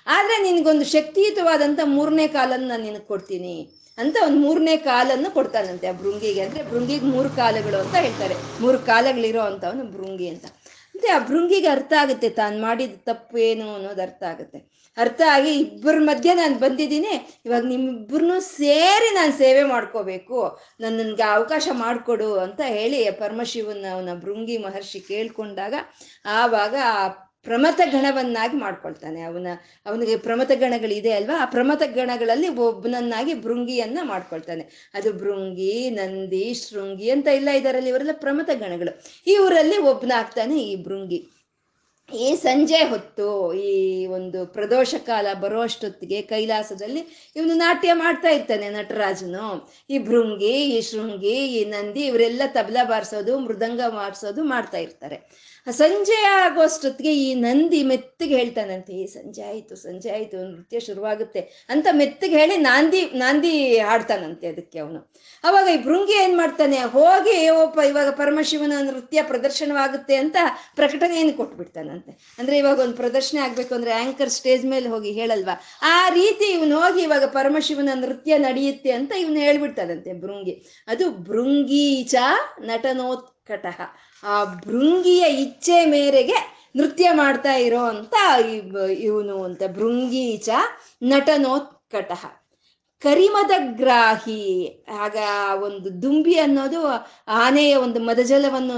ಆದ್ರೆ 0.07 0.43
ನಿನಗೊಂದು 0.43 0.85
ಶಕ್ತಿಯುತವಾದಂಥ 0.85 1.79
ಮೂರನೇ 1.85 2.27
ಕಾಲನ್ನು 2.27 2.67
ನಾನು 2.67 2.83
ನಿನಗೆ 2.83 3.05
ಕೊಡ್ತೀನಿ. 3.05 3.55
ಅಂತ 3.97 4.17
ಒಂದು 4.25 4.37
ಮೂರನೇ 4.37 4.77
ಕಾಲನ್ನು 4.77 5.31
ಕೊಡ್ತಾನಂತೆ 5.31 5.87
ಆ 5.87 5.91
ಭೃಂಗಿಗೆ. 5.91 6.41
ಅಂದ್ರೆ 6.41 6.69
ಭೃಂಗಿಗೆ 6.69 7.05
ಮೂರು 7.05 7.29
ಕಾಲಗಳು 7.29 7.79
ಅಂತ 7.79 7.95
ಹೇಳ್ತಾರೆ. 7.99 8.35
ಮೂರು 8.59 8.79
ಕಾಲಗಳಿರೋ 8.79 9.41
ಅಂಥವನು 9.41 9.83
ಭೃಂಗಿ 9.91 10.27
ಅಂತ. 10.27 10.45
ಮತ್ತೆ 10.95 11.07
ಆ 11.07 11.19
ಭೃಂಗಿಗೆ 11.19 11.67
ಅರ್ಥ 11.67 11.93
ಆಗುತ್ತೆ 11.99 12.29
ತಾನು 12.29 12.61
ಮಾಡಿದ 12.61 12.91
ತಪ್ಪು 13.05 13.37
ಏನು 13.37 13.75
ಅನ್ನೋದು 13.75 14.01
ಅರ್ಥ 14.01 14.23
ಆಗುತ್ತೆ. 14.23 14.72
ಅರ್ಥ 14.97 15.21
ಆಗಿ 15.29 15.51
ಇಬ್ಬರ 15.53 15.95
ಮಧ್ಯೆ 15.99 16.33
ನಾನು 16.33 16.55
ಬಂದಿದ್ದೀನಿ. 16.55 17.39
ಇವಾಗ 17.45 17.65
ನಿಮ್ಮಿಬ್ಬರನ್ನೂ 17.65 18.39
ಸೇರಿ 18.39 19.13
ನಾನು 19.13 19.31
ಸೇವೆ 19.31 19.63
ಮಾಡ್ಕೋಬೇಕು. 19.63 20.59
ನನ್ಗೆ 20.79 21.23
ಅವಕಾಶ 21.23 21.67
ಮಾಡಿಕೊಡು 21.71 22.33
ಅಂತ 22.33 22.61
ಹೇಳಿ 22.65 23.11
ಪರಮಶಿವನ 23.11 23.85
ಅವನ 23.93 24.09
ಭೃಂಗಿ 24.19 24.57
ಮಹರ್ಷಿ 24.57 24.99
ಕೇಳ್ಕೊಂಡಾಗ 24.99 25.73
ಆವಾಗ 26.25 26.75
ಆ 26.85 27.07
ಪ್ರಮತ 27.43 27.81
ಗಣವನ್ನಾಗಿ 27.85 28.57
ಮಾಡ್ಕೊಳ್ತಾನೆ. 28.57 29.21
ಅವನ, 29.21 29.47
ಅವನಿಗೆ 29.85 30.17
ಪ್ರಮತ 30.17 30.51
ಗಣಗಳಿದೆ 30.55 31.11
ಅಲ್ವಾ? 31.11 31.41
ಆ 31.41 31.45
ಪ್ರಮತ 31.45 31.81
ಗಣಗಳಲ್ಲಿ 31.83 32.47
ಒಬ್ಬನನ್ನಾಗಿ 32.47 33.33
ಭೃಂಗಿಯನ್ನ 33.33 33.99
ಮಾಡ್ಕೊಳ್ತಾನೆ. 34.03 34.91
ಅದು 34.93 35.13
ಭೃಂಗಿ, 35.13 35.89
ನಂದಿ, 35.89 36.53
ಶೃಂಗಿ 36.53 37.09
ಅಂತ 37.09 37.27
ಎಲ್ಲ 37.27 37.49
ಇದರಲ್ಲಿ 37.49 37.89
ಇವರೆಲ್ಲ 37.89 38.11
ಪ್ರಮತ 38.13 38.49
ಗಣಗಳು. 38.53 39.03
ಈ 39.27 39.37
ಊರಲ್ಲಿ 39.37 39.77
ಒಬ್ಬನಾಗ್ತಾನೆ 39.77 40.59
ಈ 40.59 40.83
ಭೃಂಗಿ. 40.83 41.27
ಈ 42.09 42.35
ಸಂಜೆ 42.35 42.79
ಹೊತ್ತು 42.83 43.53
ಈ 43.53 44.05
ಒಂದು 44.05 44.45
ಪ್ರದೋಷ 44.45 44.95
ಕಾಲ 45.05 45.27
ಬರೋ 45.41 45.61
ಅಷ್ಟೊತ್ತಿಗೆ 45.61 46.21
ಕೈಲಾಸದಲ್ಲಿ 46.21 47.31
ಇವನು 47.35 47.53
ನಾಟ್ಯ 47.53 47.93
ಮಾಡ್ತಾ 47.93 48.29
ಇರ್ತಾನೆ 48.29 48.69
ನಟರಾಜನು. 48.69 49.69
ಈ 49.89 49.99
ಭೃಂಗಿ, 49.99 50.53
ಈ 50.65 50.81
ಶೃಂಗಿ, 50.81 51.47
ಈ 51.47 51.65
ನಂದಿ 51.65 52.01
ಇವರೆಲ್ಲ 52.01 52.41
ತಬಲ 52.45 52.77
ಬಾರಿಸೋದು, 52.83 53.39
ಮೃದಂಗ 53.39 53.81
ಬಾರಿಸೋದು 53.89 54.43
ಮಾಡ್ತಾ 54.43 54.77
ಇರ್ತಾರೆ. 54.77 55.17
ಸಂಜೆ 55.67 56.17
ಆಗೋಷ್ಟೊತ್ತಿಗೆ 56.37 57.11
ಈ 57.25 57.27
ನಂದಿ 57.43 57.79
ಮೆತ್ತಗೆ 57.89 58.35
ಹೇಳ್ತಾನಂತೆ 58.39 58.93
ಈ 58.93 59.05
ಸಂಜೆ 59.07 59.43
ಆಯಿತು 59.51 59.75
ಸಂಜೆ 59.83 60.09
ಆಯಿತು, 60.17 60.37
ನೃತ್ಯ 60.47 60.79
ಶುರುವಾಗುತ್ತೆ 60.87 61.41
ಅಂತ 61.69 61.87
ಮೆತ್ತಗೆ 61.99 62.35
ಹೇಳಿ 62.39 62.57
ನಾಂದಿ 62.57 63.01
ನಾಂದಿ 63.21 63.53
ಹಾಡ್ತಾನಂತೆ 63.89 64.47
ಅದಕ್ಕೆ 64.47 64.79
ಅವನು. 64.79 64.99
ಅವಾಗ 65.43 65.67
ಈ 65.75 65.77
ಭೃಂಗಿ 65.87 66.15
ಏನು 66.23 66.35
ಮಾಡ್ತಾನೆ, 66.37 66.79
ಹೋಗಿ 66.97 67.37
ಓಪ 67.49 67.77
ಇವಾಗ 67.91 68.09
ಪರಮಶಿವನ 68.21 68.73
ನೃತ್ಯ 68.89 69.23
ಪ್ರದರ್ಶನವಾಗುತ್ತೆ 69.31 70.15
ಅಂತ 70.15 70.37
ಪ್ರಕಟಣೆಯನ್ನು 70.75 71.35
ಕೊಟ್ಬಿಡ್ತಾನಂತೆ. 71.41 72.11
ಅಂದ್ರೆ 72.39 72.57
ಇವಾಗ 72.57 72.79
ಒಂದು 72.79 72.97
ಪ್ರದರ್ಶನ 73.01 73.37
ಆಗಬೇಕು 73.47 73.75
ಅಂದ್ರೆ 73.75 73.93
ಆಂಕರ್ 74.03 74.35
ಸ್ಟೇಜ್ 74.39 74.65
ಮೇಲೆ 74.65 74.89
ಹೋಗಿ 74.89 75.11
ಹೇಳಲ್ವಾ, 75.11 75.57
ಆ 75.95 75.97
ರೀತಿ 76.19 76.47
ಇವನು 76.57 76.77
ಹೋಗಿ 76.81 77.01
ಇವಾಗ 77.01 77.27
ಪರಮಶಿವನ 77.39 77.93
ನೃತ್ಯ 78.05 78.37
ನಡೆಯುತ್ತೆ 78.37 78.91
ಅಂತ 78.91 79.11
ಇವನು 79.25 79.39
ಹೇಳ್ಬಿಡ್ತಾನಂತೆ 79.47 80.13
ಭೃಂಗಿ. 80.25 80.55
ಅದು 80.87 81.05
ಭೃಂಗೀಚ 81.29 82.15
ನಟನೋತ್ಕಟಃ. 82.71 83.79
ಆ 84.23 84.43
ಭೃಂಗಿಯ 84.45 85.25
ಇಚ್ಛೆ 85.41 85.85
ಮೇರೆಗೆ 85.85 86.37
ನೃತ್ಯ 86.75 87.09
ಮಾಡ್ತಾ 87.11 87.53
ಇರೋ 87.55 87.79
ಅಂತ 87.79 88.13
ಇವನು 88.99 89.43
ಅಂತ 89.43 89.61
ಭೃಂಗೀಚ 89.73 90.49
ನಟನೋತ್ಕಟಃ. 91.03 92.23
ಕರಿಮದ 93.01 93.51
ಗ್ರಾಹಿ, 93.75 94.43
ಆಗ 94.99 95.17
ಒಂದು 95.63 96.01
ದುಂಬಿ 96.01 96.35
ಅನ್ನೋದು 96.39 96.81
ಆನೆಯ 97.27 97.75
ಒಂದು 97.75 97.99
ಮದಜಲವನ್ನು 97.99 98.77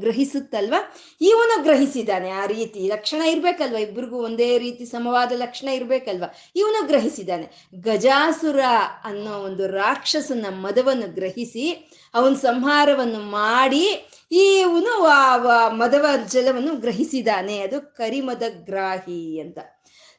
ಗ್ರಹಿಸುತ್ತಲ್ವ? 0.00 0.74
ಇವನು 1.20 1.62
ಗ್ರಹಿಸಿದಾನೆ 1.62 2.30
ಆ 2.30 2.46
ರೀತಿ. 2.46 2.80
ಲಕ್ಷಣ 2.88 3.22
ಇರ್ಬೇಕಲ್ವ? 3.22 3.76
ಇಬ್ರಿಗೂ 3.76 4.16
ಒಂದೇ 4.16 4.58
ರೀತಿ 4.58 4.84
ಸಮವಾದ 4.84 5.32
ಲಕ್ಷಣ 5.32 5.68
ಇರ್ಬೇಕಲ್ವ? 5.68 6.24
ಇವನು 6.56 6.86
ಗ್ರಹಿಸಿದಾನೆ 6.86 7.46
ಗಜಾಸುರ 7.80 8.60
ಅನ್ನೋ 9.04 9.38
ಒಂದು 9.38 9.66
ರಾಕ್ಷಸನ 9.66 10.46
ಮದವನ್ನು 10.50 11.14
ಗ್ರಹಿಸಿ 11.14 11.66
ಅವನ 12.14 12.34
ಸಂಹಾರವನ್ನು 12.34 13.20
ಮಾಡಿ 13.20 14.10
ಇವನು 14.32 15.06
ಮದವ 15.68 16.06
ಜಲವನ್ನು 16.30 16.74
ಗ್ರಹಿಸಿದಾನೆ. 16.74 17.60
ಅದು 17.60 17.80
ಕರಿಮದ 17.80 18.42
ಗ್ರಾಹಿ 18.64 19.40
ಅಂತ. 19.40 19.58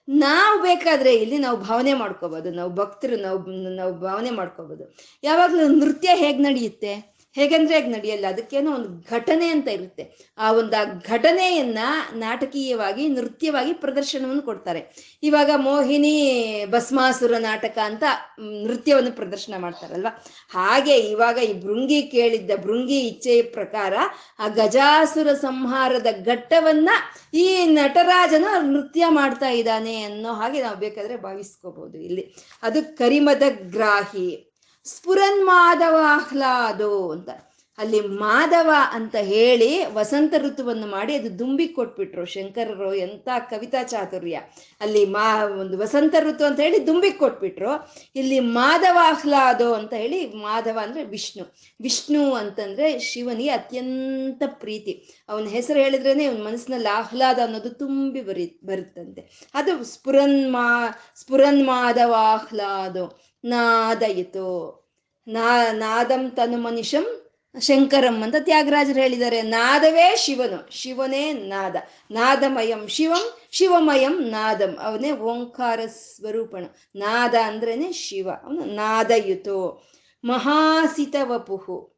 ನಾವು 0.10 0.62
ಬೇಕಾದ್ರೆ 0.62 1.16
ಇಲ್ಲಿ 1.16 1.38
ನಾವು 1.38 1.58
ಭಾವನೆ 1.58 1.94
ಮಾಡ್ಕೋಬೋದು. 1.94 2.52
ನಾವು 2.52 2.76
ಭಕ್ತರು 2.76 3.16
ನಾವು 3.16 3.46
ನಾವು 3.76 3.94
ಭಾವನೆ 3.94 4.30
ಮಾಡ್ಕೋಬೋದು. 4.30 4.96
ಯಾವಾಗಲೂ 5.24 5.68
ನೃತ್ಯ 5.68 6.10
ಹೇಗೆ 6.14 6.38
ನಡೆಯುತ್ತೆ? 6.38 7.15
ಹೇಗಂದ್ರೆ 7.36 7.76
ಹೇಗೆ 7.76 7.88
ನಡೆಯಲ್ಲ. 7.88 8.26
ಅದಕ್ಕೇನೋ 8.28 8.72
ಒಂದು 8.72 9.10
ಘಟನೆ 9.12 9.48
ಅಂತ 9.48 9.68
ಇರುತ್ತೆ. 9.68 10.34
ಆ 10.38 10.52
ಒಂದು 10.52 10.82
ಆ 10.82 10.84
ಘಟನೆಯನ್ನ 11.08 11.80
ನಾಟಕೀಯವಾಗಿ, 12.14 13.08
ನೃತ್ಯವಾಗಿ 13.08 13.74
ಪ್ರದರ್ಶನವನ್ನು 13.74 14.42
ಕೊಡ್ತಾರೆ. 14.42 15.16
ಇವಾಗ 15.24 15.50
ಮೋಹಿನಿ 15.56 16.66
ಭಸ್ಮಾಸುರ 16.66 17.38
ನಾಟಕ 17.38 17.78
ಅಂತ 17.78 18.04
ನೃತ್ಯವನ್ನು 18.40 19.12
ಪ್ರದರ್ಶನ 19.12 19.54
ಮಾಡ್ತಾರಲ್ವ? 19.58 20.08
ಹಾಗೆ 20.50 20.98
ಇವಾಗ 20.98 21.38
ಈ 21.38 21.62
ಭೃಂಗಿ 21.62 22.02
ಕೇಳಿದ್ದ, 22.02 22.52
ಭೃಂಗಿ 22.62 23.00
ಇಚ್ಛೆಯ 23.00 23.42
ಪ್ರಕಾರ 23.42 23.94
ಆ 24.40 24.48
ಗಜಾಸುರ 24.48 25.34
ಸಂಹಾರದ 25.34 26.08
ಘಟ್ಟವನ್ನ 26.26 26.90
ಈ 27.34 27.66
ನಟರಾಜನ 27.66 28.46
ನೃತ್ಯ 28.62 29.06
ಮಾಡ್ತಾ 29.08 29.50
ಇದ್ದಾನೆ 29.50 30.04
ಅನ್ನೋ 30.04 30.34
ಹಾಗೆ 30.34 30.62
ನಾವು 30.62 30.78
ಬೇಕಾದ್ರೆ 30.78 31.18
ಭಾವಿಸ್ಕೋಬಹುದು 31.18 31.98
ಇಲ್ಲಿ. 31.98 32.36
ಅದು 32.64 32.98
ಕರಿಮದ 32.98 33.44
ಗ್ರಾಹಿ. 33.50 34.55
ಸ್ಫುರನ್ 34.86 35.46
ಮಾಧವಾಹ್ಲಾದೋ 35.46 37.12
ಅಂತ. 37.12 37.30
ಅಲ್ಲಿ 37.78 38.00
ಮಾಧವ 38.00 38.70
ಅಂತ 38.92 39.16
ಹೇಳಿ 39.16 39.86
ವಸಂತ 39.86 40.34
ಋತುವನ್ನು 40.38 40.88
ಮಾಡಿ 40.88 41.16
ಅದು 41.16 41.40
ದುಂಬಿ 41.40 41.68
ಕೊಟ್ಬಿಟ್ರು. 41.68 42.26
ಶಂಕರರು 42.26 42.94
ಎಂಥ 42.94 43.28
ಕವಿತಾ 43.50 43.84
ಚಾತುರ್ಯ. 43.84 44.40
ಅಲ್ಲಿ 44.82 45.06
ಮಾ 45.06 45.46
ಒಂದು 45.46 45.78
ವಸಂತ 45.78 46.16
ಋತು 46.20 46.46
ಅಂತ 46.46 46.60
ಹೇಳಿ 46.60 46.88
ದುಂಬಿ 46.88 47.12
ಕೊಟ್ಬಿಟ್ರು. 47.12 47.94
ಇಲ್ಲಿ 48.16 48.40
ಮಾಧವ 48.40 48.98
ಆಹ್ಲಾದೋ 49.02 49.74
ಅಂತ 49.74 49.94
ಹೇಳಿ 49.94 50.26
ಮಾಧವ 50.26 50.80
ಅಂದ್ರೆ 50.82 51.04
ವಿಷ್ಣು. 51.04 51.56
ವಿಷ್ಣು 51.82 52.34
ಅಂತಂದ್ರೆ 52.34 53.00
ಶಿವನಿಗೆ 53.00 53.50
ಅತ್ಯಂತ 53.50 54.44
ಪ್ರೀತಿ. 54.46 55.26
ಅವನ 55.30 55.46
ಹೆಸರು 55.46 55.80
ಹೇಳಿದ್ರೇನೆ 55.80 56.26
ಅವನ 56.26 56.44
ಮನಸ್ಸಿನಲ್ಲಿ 56.44 56.88
ಆಹ್ಲಾದ 56.88 57.40
ಅನ್ನೋದು 57.40 57.70
ತುಂಬಿ 57.70 58.22
ಬರಿ, 58.22 58.62
ಬರುತ್ತಂತೆ. 58.66 59.52
ಅದು 59.54 59.84
ಸ್ಫುರನ್ 59.84 60.54
ಮಾ 60.54 60.90
ಸ್ಫುರನ್ 61.16 61.68
ಮಾಧವಾಹ್ಲಾದೋ 61.68 63.20
ನಾದಯಿತು. 63.46 64.86
ನಾ, 65.28 65.72
ನಾದಂ 65.72 66.30
ತನು 66.30 66.58
ಮನುಷ್ಯಂ 66.58 67.22
ಶಂಕರಂ 67.60 68.24
ಅಂತ 68.24 68.36
ತ್ಯಾಗರಾಜರು 68.40 69.00
ಹೇಳಿದ್ದಾರೆ. 69.00 69.42
ನಾದವೇ 69.42 70.16
ಶಿವನು. 70.18 70.70
ಶಿವನೇ 70.72 71.34
ನಾದ. 71.34 71.76
ನಾದಮಯಂ 72.12 72.88
ಶಿವಂ, 72.88 73.38
ಶಿವಮಯಂ 73.52 74.26
ನಾದಂ. 74.30 74.78
ಅವನೇ 74.82 75.12
ಓಂಕಾರ 75.12 75.80
ಸ್ವರೂಪನು. 75.86 76.78
ನಾದ 76.96 77.36
ಅಂದ್ರೇನೆ 77.36 77.92
ಶಿವ. 77.92 78.30
ಅವನು 78.44 78.66
ನಾದಯುತು. 78.66 79.90
ಮಹಾಸಿತ 80.26 81.16
ವಪುಹು 81.24 81.96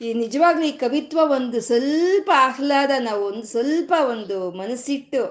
ಈ 0.00 0.12
ನಿಜವಾಗ್ಲೂ 0.12 0.64
ಈ 0.64 0.70
ಕವಿತ್ವ 0.70 1.20
ಒಂದು 1.22 1.60
ಸ್ವಲ್ಪ 1.60 2.30
ಆಹ್ಲಾದ, 2.34 2.90
ನಾವು 3.00 3.24
ಒಂದು 3.24 3.46
ಸ್ವಲ್ಪ 3.46 3.94
ಒಂದು 4.10 4.50
ಮನಸ್ಸಿಟ್ಟು 4.50 5.24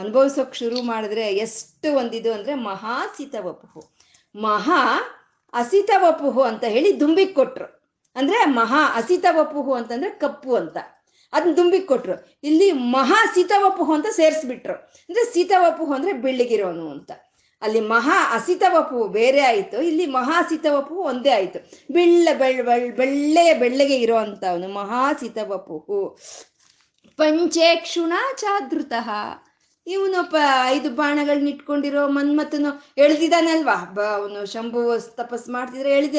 ಅನುಭವಿಸೋಕೆ 0.00 0.58
ಶುರು 0.58 0.82
ಮಾಡಿದ್ರೆ 0.82 1.34
ಎಷ್ಟು 1.34 1.96
ಒಂದಿದು 1.96 2.32
ಅಂದ್ರೆ 2.32 2.54
ಮಹಾಸಿತ 2.54 3.34
ವಪುಹು 3.40 4.01
ಮಹಾ 4.36 5.00
ಅಸಿತ 5.52 5.90
ವಪುಹು 5.98 6.42
ಅಂತ 6.42 6.64
ಹೇಳಿ 6.64 7.00
ದುಂಬಿಗೆ 7.00 7.32
ಕೊಟ್ರು. 7.32 7.82
ಅಂದ್ರೆ 8.16 8.44
ಮಹಾ 8.44 8.94
ಅಸಿತ 8.94 9.24
ವಪುಹು 9.30 9.74
ಅಂತಂದ್ರೆ 9.74 10.10
ಕಪ್ಪು 10.10 10.54
ಅಂತ. 10.54 10.76
ಅದನ್ನ 11.32 11.52
ದುಂಬಿಗೆ 11.52 11.86
ಕೊಟ್ರು. 11.86 12.38
ಇಲ್ಲಿ 12.44 12.72
ಮಹಾ 12.72 13.32
ಸಿತವಪುಹು 13.34 13.94
ಅಂತ 13.94 14.06
ಸೇರಿಸ್ಬಿಟ್ರು. 14.06 14.72
ಅಂದ್ರೆ 14.72 15.24
ಸಿತವಪುಹು 15.24 15.92
ಅಂದ್ರೆ 15.92 16.12
ಬೆಳ್ಳಿಗಿರೋನು 16.12 16.90
ಅಂತ. 16.90 17.12
ಅಲ್ಲಿ 17.62 17.80
ಮಹಾ 17.80 18.34
ಅಸಿತವಪು 18.34 19.08
ಬೇರೆ 19.08 19.40
ಆಯಿತು. 19.40 19.82
ಇಲ್ಲಿ 19.82 20.06
ಮಹಾ 20.06 20.42
ಸಿತವಪು 20.42 20.94
ಒಂದೇ 20.94 21.30
ಆಯಿತು. 21.30 21.70
ಬೆಳ್ಳ 21.92 22.28
ಬೆಳ್ 22.38 22.62
ಬೆಳ್ 22.62 22.96
ಬೆಳ್ಳೆಯ 22.96 23.54
ಬೆಳ್ಳಗೆ 23.54 23.96
ಇರೋ 23.96 24.16
ಅವನು 24.16 24.68
ಮಹಾ 24.68 25.12
ಸಿತವಪುಹು 25.12 26.18
ಪಂಚೇಕ್ಷುಣ 27.16 28.12
ಚಾದೃತಃ 28.36 29.10
ಇವನು 29.86 30.30
ಪ 30.30 30.36
ಐದು 30.66 30.90
ಬಾಣಗಳನ್ನ 30.90 31.48
ಇಟ್ಕೊಂಡಿರೋ 31.48 32.08
ಮನ್ಮಥನು 32.08 32.82
ಎಳ್ದಿದಾನಲ್ವಾ 32.98 33.84
ಬ, 33.94 34.00
ಅವನು 34.00 34.46
ಶಂಭು 34.52 34.80
ತಪಸ್ 35.16 35.48
ಮಾಡ್ತಿದ್ರೆ 35.48 35.90
ಎಳ್ದ, 35.90 36.16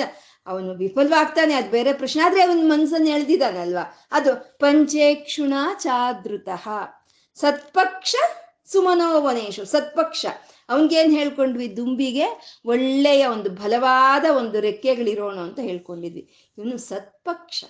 ಅವನು 0.47 0.73
ವಿಫಲವಾಗ್ತಾನೆ, 0.73 1.53
ಅದು 1.53 1.69
ಬೇರೆ 1.71 1.93
ಪ್ರಶ್ನೆ. 1.93 2.23
ಆದ್ರೆ 2.23 2.41
ಅವನ 2.43 2.59
ಮನ್ಸನ್ನು 2.61 3.09
ಎಳ್ದಿದಾನಲ್ವಾ 3.09 4.07
ಅದು 4.11 4.59
ಪಂಚೇಕ್ಷುಣ 4.59 5.53
ಚಾದೃತಃ. 5.79 6.69
ಸತ್ಪಕ್ಷ 7.35 8.15
ಸುಮನೋವನೇಶು, 8.71 9.65
ಸತ್ಪಕ್ಷ. 9.65 10.25
ಅವನ್ಗೇನ್ 10.69 11.17
ಹೇಳ್ಕೊಂಡ್ವಿ? 11.17 11.77
ದುಂಬಿಗೆ 11.77 12.25
ಒಳ್ಳೆಯ 12.65 13.25
ಒಂದು 13.25 13.49
ಬಲವಾದ 13.49 14.25
ಒಂದು 14.37 14.59
ರೆಕ್ಕೆಗಳಿರೋಣ 14.59 15.39
ಅಂತ 15.39 15.59
ಹೇಳ್ಕೊಂಡಿದ್ವಿ. 15.59 16.53
ಇವನು 16.57 16.77
ಸತ್ಪಕ್ಷ. 16.77 17.63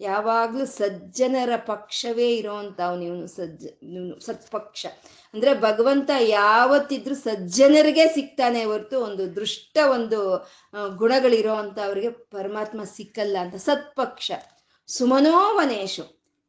ಯಾವಾಗ್ಲೂ 0.00 0.66
ಸಜ್ಜನರ 0.66 1.56
ಪಕ್ಷವೇ 1.56 2.36
ಇರೋಂತ 2.36 2.80
ಅವ್ನು 2.80 3.04
ಇವನು 3.04 3.26
ಸಜ್ಜ 3.26 3.66
ಇವನು 3.82 4.20
ಸತ್ಪಕ್ಷ 4.20 4.86
ಅಂದ್ರೆ 5.34 5.60
ಭಗವಂತ 5.60 6.10
ಯಾವತ್ತಿದ್ರು 6.20 7.14
ಸಜ್ಜನರಿಗೆ 7.14 8.08
ಸಿಗ್ತಾನೆ 8.08 8.64
ಹೊರ್ತು 8.64 9.00
ಒಂದು 9.00 9.36
ದೃಷ್ಟ 9.36 9.78
ಒಂದು 9.90 10.18
ಗುಣಗಳಿರೋ 10.96 11.54
ಅಂತ 11.54 11.78
ಅವ್ರಿಗೆ 11.84 12.10
ಪರಮಾತ್ಮ 12.10 12.84
ಸಿಕ್ಕಲ್ಲ 12.84 13.36
ಅಂತ. 13.40 13.54
ಸತ್ಪಕ್ಷ. 13.54 14.32
ಸುಮನೋವನೇಶು. 14.88 16.04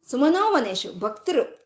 ಸುಮನೋವನೇಶು. 0.09 0.99
ಭಕ್ತರು. 0.99 1.60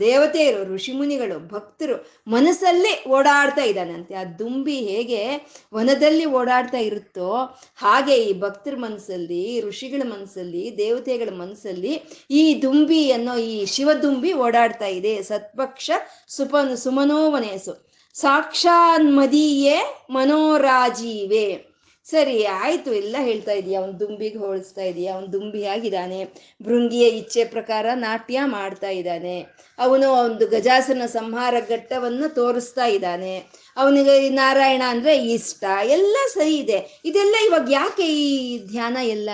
ದೇವತೆಯರು, 0.00 0.74
ಋಷಿಮುನಿಗಳು, 0.74 1.48
ಭಕ್ತರು 1.48 2.20
ಮನಸ್ಸಲ್ಲಿ 2.28 3.08
ಓಡಾಡ್ತಾ 3.08 3.62
ಇದ್ದಾನಂತೆ. 3.62 4.14
ಆ 4.14 4.24
ದುಂಬಿ 4.24 4.76
ಹೇಗೆ 4.76 5.50
ವನದಲ್ಲಿ 5.74 6.24
ಓಡಾಡ್ತಾ 6.24 6.78
ಇರುತ್ತೋ 6.78 7.58
ಹಾಗೆ 7.76 8.16
ಈ 8.16 8.40
ಭಕ್ತರ 8.40 8.76
ಮನಸ್ಸಲ್ಲಿ, 8.76 9.60
ಋಷಿಗಳ 9.60 10.02
ಮನಸ್ಸಲ್ಲಿ, 10.12 10.74
ದೇವತೆಗಳ 10.78 11.28
ಮನಸ್ಸಲ್ಲಿ 11.34 12.02
ಈ 12.30 12.62
ದುಂಬಿ 12.62 13.12
ಅನ್ನೋ 13.12 13.36
ಈ 13.36 13.66
ಶಿವದುಂಬಿ 13.66 14.32
ಓಡಾಡ್ತಾ 14.32 14.86
ಇದೆ. 14.86 15.22
ಸತ್ಪಕ್ಷ 15.22 15.90
ಸುಪನ್ 16.28 16.76
ಸುಮನೋವನೇಸು 16.76 17.90
ಸಾಕ್ಷಾನ್ಮದೀಯೇ 18.14 20.06
ಮನೋರಾಜೀವೆ. 20.10 21.69
ಸರಿ, 22.04 22.44
ಆಯ್ತು, 22.44 22.94
ಎಲ್ಲ 22.94 23.16
ಹೇಳ್ತಾ 23.20 23.52
ಇದೀಯ. 23.52 23.76
ಅವನ್ 23.76 24.00
ದುಂಬಿಗೆ 24.00 24.38
ಹೋಲಿಸ್ತಾ 24.38 24.82
ಇದೀಯ. 24.82 25.08
ಅವನ್ 25.08 25.32
ದುಂಬಿ 25.32 25.64
ಆಗಿದ್ದಾನೆ. 25.64 26.24
ಭೃಂಗಿಯ 26.62 27.08
ಇಚ್ಛೆ 27.08 27.44
ಪ್ರಕಾರ 27.44 27.86
ನಾಟ್ಯ 27.94 28.40
ಮಾಡ್ತಾ 28.44 28.88
ಇದ್ದಾನೆ. 28.88 29.40
ಅವನು 29.78 30.12
ಒಂದು 30.12 30.46
ಗಜಾಸನ 30.46 31.02
ಸಂಹಾರ 31.06 31.54
ಘಟ್ಟವನ್ನು 31.68 32.34
ತೋರಿಸ್ತಾ 32.34 32.86
ಇದ್ದಾನೆ. 32.86 33.38
ಅವನಿಗೆ 33.76 34.28
ನಾರಾಯಣ 34.28 34.82
ಅಂದ್ರೆ 34.86 35.18
ಇಷ್ಟ. 35.18 35.64
ಎಲ್ಲ 35.84 36.16
ಸರಿ 36.34 36.56
ಇದೆ. 36.56 37.00
ಇದೆಲ್ಲ 37.04 37.36
ಇವಾಗ 37.46 37.68
ಯಾಕೆ 37.70 38.06
ಈ 38.06 38.58
ಧ್ಯಾನ 38.66 38.96
ಎಲ್ಲ? 39.02 39.30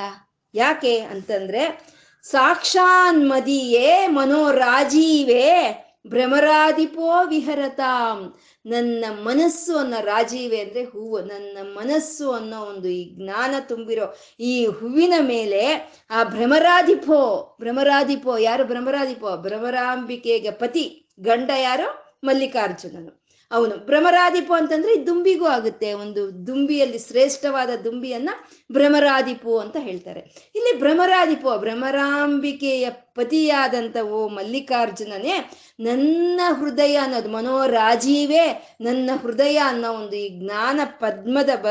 ಯಾಕೆ 0.55 0.98
ಅಂತಂದ್ರೆ, 0.98 1.81
ಸಾಕ್ಷಾನ್ಮದಿಯೇ 2.22 4.07
ಮನೋರಾಜೀವೇ 4.07 5.83
ಭ್ರಮರಾಧಿಪೋ 6.08 7.26
ವಿಹರತಾಂ. 7.26 8.34
ನನ್ನ 8.66 9.04
ಮನಸ್ಸು 9.22 9.78
ಅನ್ನೋ 9.78 10.00
ರಾಜೀವೆ 10.00 10.60
ಅಂದ್ರೆ 10.60 10.84
ಹೂವು. 10.84 11.20
ನನ್ನ 11.20 11.58
ಮನಸ್ಸು 11.62 12.32
ಅನ್ನೋ 12.32 12.60
ಒಂದು 12.60 12.88
ಈ 12.88 13.24
ಜ್ಞಾನ 13.24 13.54
ತುಂಬಿರೋ 13.60 14.16
ಈ 14.40 14.66
ಹೂವಿನ 14.66 15.14
ಮೇಲೆ 15.20 15.62
ಆ 16.10 16.24
ಭ್ರಮರಾಧಿಪೋ 16.24 17.56
ಭ್ರಮರಾಧಿಪೋ 17.60 18.38
ಯಾರು 18.38 18.64
ಭ್ರಮರಾಧಿಪೋ 18.64 19.36
ಭ್ರಮರಾಂಬಿಕೆಗೆ 19.36 20.50
ಪತಿ, 20.50 21.06
ಗಂಡ 21.20 21.50
ಯಾರು? 21.62 22.18
ಮಲ್ಲಿಕಾರ್ಜುನನು. 22.24 23.26
ಅವನು 23.50 23.76
ಭ್ರಮರಾಧಿಪೋ 23.86 24.54
ಅಂತಂದ್ರೆ 24.54 25.06
ದುಂಬಿಗೂ 25.06 25.44
ಆಗುತ್ತೆ. 25.44 25.92
ಒಂದು 25.92 26.46
ದುಂಬಿಯಲ್ಲಿ 26.46 26.98
ಶ್ರೇಷ್ಠವಾದ 26.98 27.70
ದುಂಬಿಯನ್ನ 27.84 28.30
ಭ್ರಮರಾಧಿಪು 28.72 29.59
ಅಂತ 29.59 29.76
ಹೇಳ್ತಾರೆ. 29.81 30.20
ಇಲ್ಲಿ 30.55 30.81
ಭ್ರಮರಾಧಿಪು 30.81 31.59
ಭ್ರಮರಾಂಬಿಕೆಯ 31.59 32.88
ಪತಿಯಾದಂಥ 32.90 33.96
ಓ 33.96 34.29
ಮಲ್ಲಿಕಾರ್ಜುನನೇ, 34.29 35.35
ನನ್ನ 35.81 36.40
ಹೃದಯ 36.61 36.96
ಅನ್ನೋದು 36.96 37.29
ಮನೋರಾಜೀವೇ, 37.29 38.76
ನನ್ನ 38.81 39.11
ಹೃದಯ 39.22 39.57
ಅನ್ನೋ 39.57 39.92
ಒಂದು 39.92 40.16
ಈ 40.16 40.29
ಜ್ಞಾನ 40.29 40.81
ಪದ್ಮದ 40.85 41.50
ಬ, 41.62 41.66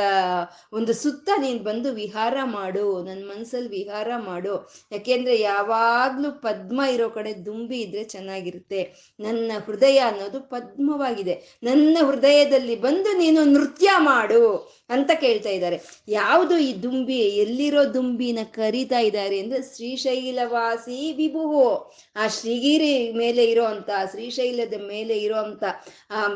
ಒಂದು 0.73 0.93
ಸುತ್ತ 0.93 1.29
ನೀನು 1.41 1.60
ಬಂದು 1.60 1.93
ವಿಹಾರ 1.93 2.38
ಮಾಡು 2.43 3.03
ನನ್ನ 3.03 3.23
ಮನಸ್ಸಲ್ಲಿ 3.36 3.69
ವಿಹಾರ 3.69 4.08
ಮಾಡು. 4.17 4.71
ಯಾಕೆಂದ್ರೆ 4.91 5.39
ಯಾವಾಗಲೂ 5.39 6.31
ಪದ್ಮ 6.31 6.81
ಇರೋ 6.81 7.10
ಕಡೆ 7.10 7.45
ದುಂಬಿ 7.45 7.81
ಇದ್ರೆ 7.81 8.03
ಚೆನ್ನಾಗಿರುತ್ತೆ. 8.03 9.12
ನನ್ನ 9.19 9.51
ಹೃದಯ 9.65 9.97
ಅನ್ನೋದು 9.97 10.41
ಪದ್ಮವಾಗಿದೆ. 10.41 11.60
ನನ್ನ 11.63 11.97
ಹೃದಯದಲ್ಲಿ 12.08 12.75
ಬಂದು 12.75 13.17
ನೀನು 13.17 13.43
ನೃತ್ಯ 13.43 13.89
ಮಾಡು. 13.97 14.75
ಅಂತ 14.89 15.11
ಕೇಳ್ತಾ 15.21 15.49
ಇದ್ದಾರೆ. 15.49 15.81
ಯಾವುದು 16.07 16.57
ಈ 16.57 16.83
ದುಂಬಿ, 16.83 17.17
ಎಲ್ಲಿರೋ 17.17 17.93
ದುಂಬಿನ 17.93 18.39
ಕರೀತಾ 18.43 18.99
ಇದ್ದಾರೆ 18.99 19.39
ಅಂದ್ರೆ 19.39 19.61
ಶ್ರೀಶೈಲವಾಸಿ 19.75 21.13
ವಿಭುವು. 21.13 21.93
ಆ 22.15 22.27
ಶ್ರೀಗಿರಿ 22.27 23.11
ಮೇಲೆ 23.11 23.45
ಇರೋ 23.45 23.63
ಅಂತ 23.63 23.89
ಶ್ರೀಶೈಲದ 24.11 24.73
ಮೇಲೆ 24.87 25.17
ಇರೋ 25.17 25.35
ಅಂತ 25.35 25.63
ಆ 26.09 26.27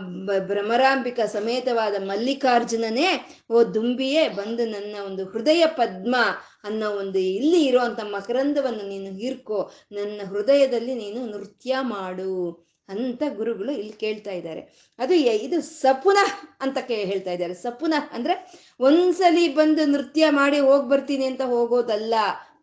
ಭ್ರಮರಾಂಬಿಕ 0.47 1.19
ಸಮೇತವಾದ 1.19 1.95
ಮಲ್ಲಿಕಾರ್ಜುನನೇ 2.03 3.07
ಓ 3.49 3.63
ದುಂಬಿಯೇ 3.63 4.29
ಬಂದು 4.29 4.65
ನನ್ನ 4.65 4.95
ಒಂದು 5.05 5.25
ಹೃದಯ 5.25 5.65
ಪದ್ಮ 5.65 6.15
ಅನ್ನೋ 6.63 6.91
ಒಂದು 6.91 7.19
ಇಲ್ಲಿ 7.19 7.65
ಇರೋ 7.65 7.79
ಮಕರಂದವನ್ನು 8.11 8.89
ನೀನು 8.89 9.17
ಹೀರ್ಕೋ. 9.17 9.71
ನನ್ನ 9.91 10.21
ಹೃದಯದಲ್ಲಿ 10.27 10.95
ನೀನು 10.95 11.27
ನೃತ್ಯ 11.27 11.75
ಮಾಡು. 11.81 12.68
ಅಂತ 12.89 13.23
ಗುರುಗಳು 13.35 13.71
ಇಲ್ಲಿ 13.71 13.93
ಕೇಳ್ತಾ 13.93 14.31
ಇದ್ದಾರೆ. 14.31 14.61
ಅದು 14.99 15.13
ಇದು 15.13 15.61
ಸಪುನ 15.61 16.17
ಅಂತ 16.61 16.77
ಕೇ, 16.77 16.95
ಹೇಳ್ತಾ 17.05 17.31
ಇದ್ದಾರೆ. 17.31 17.53
ಸಪುನ 17.53 17.93
ಅಂದ್ರೆ 18.11 18.53
ಒಂದ್ಸಲಿ 18.79 19.55
ಬಂದು 19.55 19.85
ನೃತ್ಯ 19.85 20.29
ಮಾಡಿ 20.29 20.59
ಹೋಗ್ 20.59 20.89
ಬರ್ತೀನಿ 20.89 21.25
ಅಂತ 21.25 21.41
ಹೋಗೋದಲ್ಲ. 21.41 22.13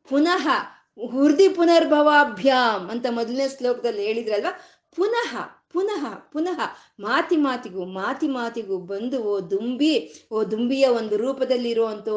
ಪುನಃ 0.09 0.49
ಹುರ್ದಿ 1.07 1.49
ಪುನರ್ಭವಾಭ್ಯಾಮ್ 1.49 2.91
ಅಂತ 2.91 3.07
ಮೊದಲನೇ 3.11 3.49
ಶ್ಲೋಕದಲ್ಲಿ 3.49 4.07
ಹೇಳಿದ್ರಲ್ವ? 4.07 4.47
ಪುನಃ 4.97 5.56
ಪುನಃ 5.75 6.03
ಪುನಃ 6.33 6.59
ಮಾತಿ 7.01 7.37
ಮಾತಿಗೂ 7.37 7.85
ಮಾತಿ 7.85 8.29
ಮಾತಿಗೂ 8.29 8.77
ಬಂದು 8.79 9.19
ಓ 9.23 9.33
ದುಂಬಿ, 9.51 9.95
ಓ 10.33 10.45
ದುಂಬಿಯ 10.45 10.87
ಒಂದು 10.87 11.17
ರೂಪದಲ್ಲಿ 11.17 11.71
ಇರುವಂತ 11.71 12.09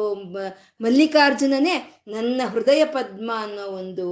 ಮಲ್ಲಿಕಾರ್ಜುನನೇ 0.80 1.74
ನನ್ನ 2.08 2.40
ಹೃದಯ 2.52 2.84
ಪದ್ಮ 2.84 3.30
ಅನ್ನೋ 3.36 3.64
ಒಂದು 3.80 4.06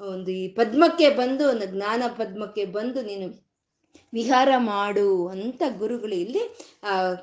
ಒಂದು 0.00 0.30
ಈ 0.30 0.48
ಪದ್ಮಕ್ಕೆ 0.48 1.08
ಬಂದು 1.10 1.46
ಜ್ಞಾನ 1.74 2.02
ಪದ್ಮಕ್ಕೆ 2.16 2.64
ಬಂದು 2.76 3.02
ನೀನು 3.02 3.28
ವಿಹಾರ 4.12 4.50
ಮಾಡು 4.56 5.28
ಅಂತ 5.28 5.62
ಗುರುಗಳು 5.78 6.14
ಇಲ್ಲಿ 6.14 6.42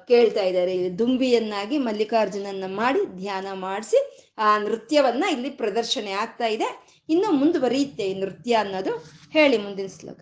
ಕೇಳ್ತಾ 0.08 0.44
ಇದ್ದಾರೆ. 0.50 0.76
ದುಂಬಿಯನ್ನಾಗಿ 1.00 1.78
ಮಲ್ಲಿಕಾರ್ಜುನನ್ನ 1.78 2.64
ಮಾಡಿ 2.76 3.02
ಧ್ಯಾನ 3.22 3.48
ಮಾಡಿಸಿ, 3.54 4.00
ಆ 4.38 4.50
ನೃತ್ಯವನ್ನ 4.60 5.24
ಇಲ್ಲಿ 5.32 5.50
ಪ್ರದರ್ಶನೆ 5.62 6.12
ಆಗ್ತಾ 6.24 6.48
ಇದೆ. 6.56 6.70
ಇನ್ನು 7.10 7.32
ಮುಂದುವರಿಯುತ್ತೆ 7.32 8.08
ಈ 8.12 8.16
ನೃತ್ಯ 8.24 8.54
ಅನ್ನೋದು. 8.54 8.94
ಹೇಳಿ 9.36 9.58
ಮುಂದಿನ 9.58 9.90
ಶ್ಲೋಕ. 10.00 10.22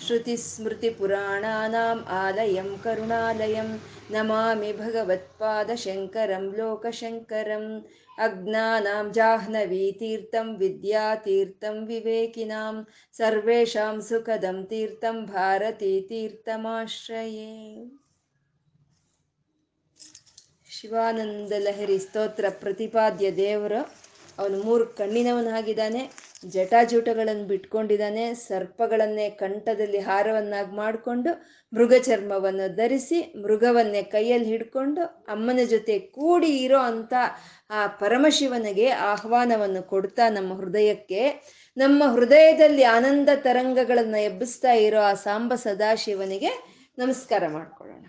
ಬ್ರಹ್ಮ 0.00 0.18
ತಸ್ಮೈ 0.18 0.74
ಶ್ರೀ 0.74 0.90
ಗುರವೇ 0.98 1.18
ನಮಃ 1.18 1.60
श्रुतिस्मृतिपुराणानाम् 1.66 2.00
आलयं 2.16 2.68
करुणालयं 2.78 3.68
नमामि 4.10 4.70
भगवत्पादशङ्करं 4.72 6.44
लोकशङ्करम् 6.58 7.68
अज्ञानां 8.18 9.04
जाह्नवीतीर्थं 9.12 10.48
विद्यातीर्थं 10.58 11.76
विवेकिनां 11.86 12.74
सर्वेषां 13.16 13.94
सुखदं 14.00 14.58
तीर्थं 14.72 15.16
भारतीतीर्थमाश्रये 15.26 16.32
ಶಿವಾನಂದ 20.70 21.52
ಲಹರಿ 21.58 21.98
ಸ್ತೋತ್ರ 21.98 22.46
ಪ್ರತಿಪಾದ್ಯ 22.60 23.26
ದೇವರು 23.36 23.80
ಅವನು 24.38 24.56
ಮೂರು 24.62 24.84
ಕಣ್ಣಿನವನಾಗಿದ್ದಾನೆ 24.98 26.02
ಜಟಾಜೂಟಗಳನ್ನು 26.43 27.45
ಬಿಟ್ಕೊಂಡಿದ್ದಾನೆ. 27.47 28.33
ಸರ್ಪಗಳನ್ನೇ 28.33 29.29
ಕಂಠದಲ್ಲಿ 29.29 29.99
ಹಾರವನ್ನಾಗಿ 29.99 30.75
ಮಾಡಿಕೊಂಡು 30.75 31.29
ಮೃಗ 31.73 31.93
ಚರ್ಮವನ್ನು 32.01 32.75
ಧರಿಸಿ 32.75 33.41
ಮೃಗವನ್ನೇ 33.41 34.03
ಕೈಯಲ್ಲಿ 34.03 34.47
ಹಿಡ್ಕೊಂಡು 34.47 35.01
ಅಮ್ಮನ 35.27 35.59
ಜೊತೆ 35.69 35.99
ಕೂಡಿ 35.99 36.57
ಇರೋ 36.57 36.77
ಅಂತ 36.77 37.13
ಆ 37.69 37.87
ಪರಮಶಿವನಿಗೆ 37.87 38.89
ಆಹ್ವಾನವನ್ನು 38.89 39.83
ಕೊಡ್ತಾ 39.83 40.29
ನಮ್ಮ 40.29 40.53
ಹೃದಯಕ್ಕೆ. 40.53 41.21
ನಮ್ಮ 41.77 42.03
ಹೃದಯದಲ್ಲಿ 42.13 42.83
ಆನಂದ 42.83 43.29
ತರಂಗಗಳನ್ನು 43.35 44.21
ಎಬ್ಬಿಸ್ತಾ 44.21 44.71
ಇರೋ 44.71 45.01
ಆ 45.01 45.13
ಸಾಂಬ 45.13 45.53
ಸದಾಶಿವನಿಗೆ 45.55 46.51
ನಮಸ್ಕಾರ 46.97 47.47
ಮಾಡ್ಕೊಳ್ಳೋಣ. 47.47 48.05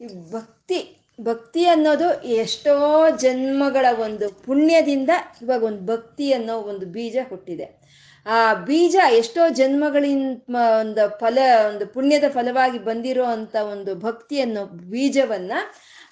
ಈ 0.00 0.06
ಭಕ್ತಿ 0.32 1.01
ಭಕ್ತಿ 1.18 1.64
ಅನ್ನೋದು 1.66 2.22
ಎಷ್ಟೋ 2.22 2.74
ಜನ್ಮಗಳ 3.16 3.86
ಒಂದು 3.98 4.26
ಪುಣ್ಯದಿಂದ 4.30 5.10
ಇವಾಗ 5.42 5.62
ಒಂದು 5.62 5.86
ಭಕ್ತಿ 5.86 6.32
ಅನ್ನೋ 6.32 6.56
ಒಂದು 6.58 6.86
ಬೀಜ 6.86 7.16
ಹುಟ್ಟಿದೆ. 7.28 7.66
ಆ 8.26 8.54
ಬೀಜ 8.54 8.96
ಎಷ್ಟೋ 9.10 9.48
ಜನ್ಮಗಳಿಂದ 9.48 10.56
ಒಂದು 10.80 11.04
ಫಲ, 11.18 11.38
ಒಂದು 11.68 11.86
ಪುಣ್ಯದ 11.86 12.24
ಫಲವಾಗಿ 12.28 12.78
ಬಂದಿರೋ 12.78 13.24
ಅಂತ 13.24 13.54
ಒಂದು 13.54 13.94
ಭಕ್ತಿ 13.94 14.40
ಅನ್ನೋ 14.40 14.64
ಬೀಜವನ್ನ 14.64 15.52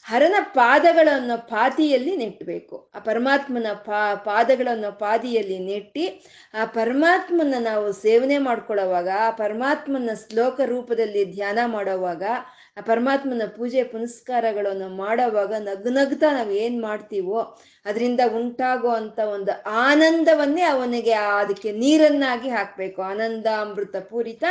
ಹರನ 0.04 0.34
ಪಾದಗಳನ್ನು 0.54 1.48
ಪಾತಿಯಲ್ಲಿ 1.48 2.16
ನೆಟ್ಟಬೇಕು 2.16 2.90
ಆ 2.94 2.98
ಪರಮಾತ್ಮನ 2.98 3.66
ಪಾ 3.72 4.14
ಪಾದಗಳನ್ನು 4.14 4.98
ಪಾದಿಯಲ್ಲಿ 4.98 5.58
ನೆಟ್ಟಿ 5.58 6.04
ಆ 6.54 6.64
ಪರಮಾತ್ಮನ 6.64 7.54
ನಾವು 7.60 7.92
ಸೇವನೆ 7.92 8.38
ಮಾಡ್ಕೊಳ್ಳೋವಾಗ, 8.38 9.08
ಆ 9.18 9.30
ಪರಮಾತ್ಮನ 9.30 10.10
ಶ್ಲೋಕ 10.30 10.60
ರೂಪದಲ್ಲಿ 10.64 11.24
ಧ್ಯಾನ 11.34 11.58
ಮಾಡೋವಾಗ 11.66 12.22
ಆ 12.76 12.80
ಪರಮಾತ್ಮನ 12.80 13.42
ಪೂಜೆ 13.56 13.82
ಪುನಸ್ಕಾರಗಳನ್ನು 13.82 14.88
ಮಾಡೋವಾಗ 14.88 15.52
ನಗ್ನಗ್ತಾ 15.58 16.32
ನಾವು 16.32 16.50
ಏನು 16.50 16.82
ಮಾಡ್ತೀವೋ 16.82 17.58
ಅದರಿಂದ 17.84 18.20
ಉಂಟಾಗೋ 18.36 18.88
ಅಂತ 18.88 19.18
ಒಂದು 19.18 19.62
ಆನಂದವನ್ನೇ 19.66 20.62
ಅವನಿಗೆ 20.62 21.12
ಅದಕ್ಕೆ 21.12 21.72
ನೀರನ್ನಾಗಿ 21.72 22.48
ಹಾಕಬೇಕು. 22.48 23.02
ಆನಂದಾಮೃತ 23.02 23.96
ಪೂರಿತ 23.96 24.44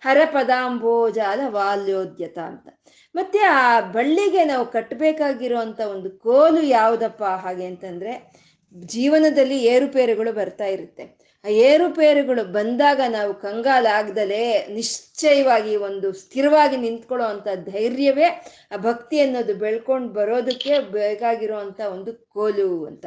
ಹರಪದಾಂಬೋಜಾಲ 0.00 1.40
ವಾಲ್ಯೋದ್ಯತ 1.46 2.38
ಅಂತ. 2.38 2.68
ಮತ್ತೆ 3.14 3.38
ಆ 3.38 3.80
ಬಳ್ಳಿಗೆ 3.80 4.44
ನಾವು 4.44 4.66
ಕಟ್ಟಬೇಕಾಗಿರೋ 4.66 5.58
ಒಂದು 5.90 6.10
ಕೋಲು 6.10 6.62
ಯಾವುದಪ್ಪ 6.62 7.24
ಹಾಗೆ 7.24 7.64
ಅಂತಂದ್ರೆ 7.64 8.44
ಜೀವನದಲ್ಲಿ 8.76 9.64
ಏರುಪೇರುಗಳು 9.64 10.32
ಬರ್ತಾ 10.32 10.64
ಇರುತ್ತೆ. 10.64 11.23
ಏರುಪೇರುಗಳು 11.48 12.44
ಬಂದಾಗ 12.44 13.00
ನಾವು 13.08 13.34
ಕಂಗಾಲಾಗ್ದಲೇ 13.34 14.66
ನಿಶ್ಚಯವಾಗಿ 14.70 15.76
ಒಂದು 15.76 16.12
ಸ್ಥಿರವಾಗಿ 16.12 16.76
ನಿಂತ್ಕೊಳ್ಳೋ 16.76 17.26
ಅಂಥ 17.26 17.48
ಧೈರ್ಯವೇ 17.64 18.24
ಆ 18.72 18.76
ಭಕ್ತಿ 18.76 19.20
ಅನ್ನೋದು 19.20 19.54
ಬೆಳ್ಕೊಂಡು 19.54 20.08
ಬರೋದಕ್ಕೆ 20.08 20.78
ಬೇಕಾಗಿರೋ 20.78 21.58
ಒಂದು 21.92 22.12
ಕೋಲು 22.28 22.86
ಅಂತ. 22.86 23.06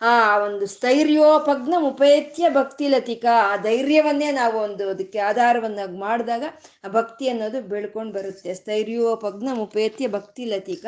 ಆ 0.00 0.38
ಒಂದು 0.38 0.66
ಸ್ಥೈರ್ಯೋಪಗ್ನ 0.66 1.74
ಉಪೇತ್ಯ 1.78 2.48
ಭಕ್ತಿ 2.48 2.88
ಲತಿಕಾ, 2.88 3.52
ಆ 3.52 3.56
ಧೈರ್ಯವನ್ನೇ 3.56 4.30
ನಾವು 4.30 4.58
ಒಂದು 4.58 4.88
ಅದಕ್ಕೆ 4.88 5.18
ಆಧಾರವನ್ನಾಗಿ 5.18 5.98
ಮಾಡಿದಾಗ 5.98 6.44
ಆ 6.84 6.88
ಭಕ್ತಿ 6.88 7.28
ಅನ್ನೋದು 7.28 7.60
ಬೆಳ್ಕೊಂಡು 7.60 8.12
ಬರುತ್ತೆ. 8.12 8.54
ಸ್ಥೈರ್ಯೋಪಗ್ನ 8.54 9.48
ಉಪೇತ್ಯ 9.60 10.08
ಭಕ್ತಿ 10.08 10.82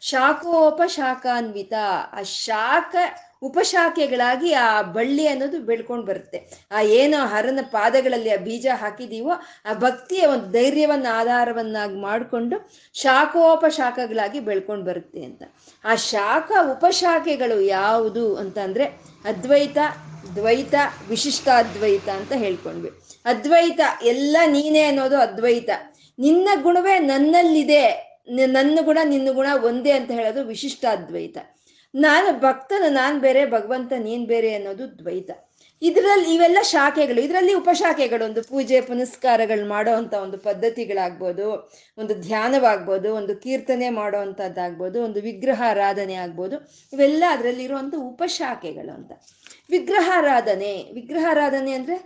ಶಾಖೋಪ 0.00 0.82
ಶಾಖಾನ್ವಿತ 0.86 1.72
ಆ 2.12 2.22
ಶಾಖ 2.22 2.96
ಉಪಶಾಖೆಗಳಾಗಿ 3.42 4.52
ಆ 4.52 4.82
ಬಳ್ಳಿ 4.82 5.26
ಅನ್ನೋದು 5.26 5.58
ಬೆಳ್ಕೊಂಡು 5.60 6.06
ಬರುತ್ತೆ. 6.06 6.68
ಆ 6.70 6.80
ಏನು 6.80 7.26
ಹರನ 7.26 7.58
ಪಾದಗಳಲ್ಲಿ 7.62 8.30
ಆ 8.30 8.36
ಬೀಜ 8.36 8.66
ಹಾಕಿದೀವೋ, 8.74 9.32
ಆ 9.64 9.74
ಭಕ್ತಿಯ 9.74 10.26
ಒಂದು 10.26 10.50
ಧೈರ್ಯವನ್ನು, 10.50 11.14
ಆಧಾರವನ್ನಾಗಿ 11.14 12.00
ಮಾಡಿಕೊಂಡು 12.00 12.70
ಶಾಖೋಪಶಾಖಗಳಾಗಿ 12.94 14.40
ಬೆಳ್ಕೊಂಡು 14.40 14.84
ಬರುತ್ತೆ 14.84 15.22
ಅಂತ. 15.22 15.42
ಆ 15.84 15.94
ಶಾಖ 15.94 16.52
ಉಪಶಾಖೆಗಳು 16.70 17.60
ಯಾವುದು 17.60 18.36
ಅಂತ 18.36 18.58
ಅಂದ್ರೆ 18.58 18.84
ಅದ್ವೈತ, 19.24 19.78
ದ್ವೈತ, 20.34 20.74
ವಿಶಿಷ್ಟಾದ್ವೈತ 21.08 22.08
ಅಂತ 22.08 22.32
ಹೇಳ್ಕೊಂಡ್ವಿ. 22.32 22.90
ಅದ್ವೈತ, 23.24 23.80
ಎಲ್ಲ 24.02 24.36
ನೀನೇ 24.46 24.82
ಅನ್ನೋದು 24.82 25.16
ಅದ್ವೈತ. 25.16 25.70
ನಿನ್ನ 26.18 26.48
ಗುಣವೇ 26.62 26.98
ನನ್ನಲ್ಲಿದೆ. 26.98 28.10
ನನ್ನ 28.28 28.78
ಗುಣ, 28.82 28.98
ನಿನ್ನ 29.04 29.30
ಗುಣ 29.32 29.46
ಒಂದೇ 29.62 29.90
ಅಂತ 29.90 30.10
ಹೇಳೋದು 30.10 30.44
ವಿಶಿಷ್ಟಾದ್ವೈತ. 30.44 31.38
ನಾನು 31.94 32.40
ಭಕ್ತನ, 32.40 32.84
ನಾನು 32.88 33.20
ಬೇರೆ, 33.20 33.46
ಭಗವಂತ 33.46 33.92
ನೀನು 33.98 34.26
ಬೇರೆ 34.26 34.54
ಅನ್ನೋದು 34.54 34.84
ದ್ವೈತ. 34.98 35.30
ಇದರಲ್ಲಿ 35.82 36.34
ಇವೆಲ್ಲ 36.34 36.58
ಶಾಖೆಗಳು, 36.62 37.20
ಇದರಲ್ಲಿ 37.20 37.54
ಉಪಶಾಖೆಗಳು, 37.54 38.22
ಒಂದು 38.24 38.42
ಪೂಜೆ, 38.42 38.80
ಪುನಸ್ಕಾರಗಳು 38.80 39.68
ಮಾಡೋ 39.68 39.92
ಅಂತ 39.92 40.14
ಒಂದು 40.14 40.38
ಪದ್ಧತಿಗಳಾಗ್ಬೋದು, 40.38 41.46
ಒಂದು 41.98 42.14
ಧ್ಯಾನವಾಗ್ಬೋದು, 42.20 43.14
ಒಂದು 43.14 43.34
ಕೀರ್ತನೆ 43.36 43.88
ಮಾಡೋ 43.90 44.18
ಅಂಥದ್ದಾಗ್ಬೋದು 44.18 45.02
ಒಂದು 45.02 45.20
ವಿಗ್ರಹಾರಾಧನೆ 45.20 46.14
ಆಗ್ಬೋದು, 46.14 46.58
ಇವೆಲ್ಲ 46.92 47.24
ಅದರಲ್ಲಿರುವಂಥ 47.30 47.94
ಉಪಶಾಖೆಗಳು 48.12 48.92
ಅಂತ. 48.94 49.12
ವಿಗ್ರಹಾರಾಧನೆ 49.70 50.72
ವಿಗ್ರಹಾರಾಧನೆ 50.92 51.72
ಅಂದರೆ 51.72 51.98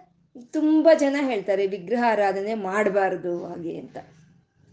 ತುಂಬ 0.55 0.89
ಜನ 0.99 1.17
ಹೇಳ್ತಾರೆ 1.23 1.67
ವಿಗ್ರಹಾರಾಧನೆ 1.67 2.55
ಮಾಡಬಾರ್ದು 2.55 3.47
ಹಾಗೆ 3.47 3.75
ಅಂತ. 3.79 3.97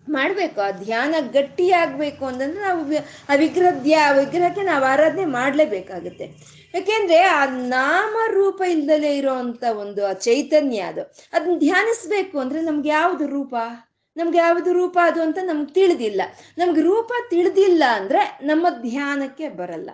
ಮಾಡಬೇಕು. 0.10 0.62
ಆ 0.62 0.72
ಧ್ಯಾನ 0.72 1.16
ಗಟ್ಟಿಯಾಗಬೇಕು 1.32 2.26
ಅಂತಂದ್ರೆ 2.26 2.62
ನಾವು 2.62 2.86
ಆ 3.30 3.36
ವಿಗ್ರಹ 3.36 3.70
ದ್ಯಾ 3.84 4.12
ವಿಗ್ರಹಕ್ಕೆ 4.12 4.62
ನಾವು 4.62 4.86
ಆರಾಧನೆ 4.86 5.26
ಮಾಡಲೇಬೇಕಾಗುತ್ತೆ. 5.26 6.24
ಯಾಕೆಂದ್ರೆ 6.76 7.22
ಆ 7.22 7.46
ನಾಮರೂಪ 7.46 8.62
ಇಲ್ದಲೇ 8.62 9.18
ಇರೋವಂಥ 9.18 9.64
ಒಂದು 9.64 10.08
ಆ 10.08 10.14
ಚೈತನ್ಯ 10.14 10.80
ಅದು. 10.80 11.02
ಅದನ್ನ 11.34 11.58
ಧ್ಯಾನಿಸ್ಬೇಕು 11.60 12.40
ಅಂದ್ರೆ 12.40 12.62
ನಮ್ಗೆ 12.62 12.90
ಯಾವುದು 12.90 13.28
ರೂಪ? 13.28 13.56
ನಮ್ಗೆ 14.18 14.38
ಯಾವುದು 14.38 14.74
ರೂಪ 14.74 15.00
ಅದು 15.04 15.22
ಅಂತ 15.22 15.38
ನಮ್ಗೆ 15.44 15.74
ತಿಳಿದಿಲ್ಲ. 15.74 16.22
ನಮ್ಗೆ 16.58 16.82
ರೂಪ 16.82 17.12
ತಿಳಿದಿಲ್ಲ 17.30 17.84
ಅಂದ್ರೆ 17.88 18.40
ನಮ್ಮ 18.44 18.68
ಧ್ಯಾನಕ್ಕೆ 18.70 19.50
ಬರಲ್ಲ. 19.50 19.90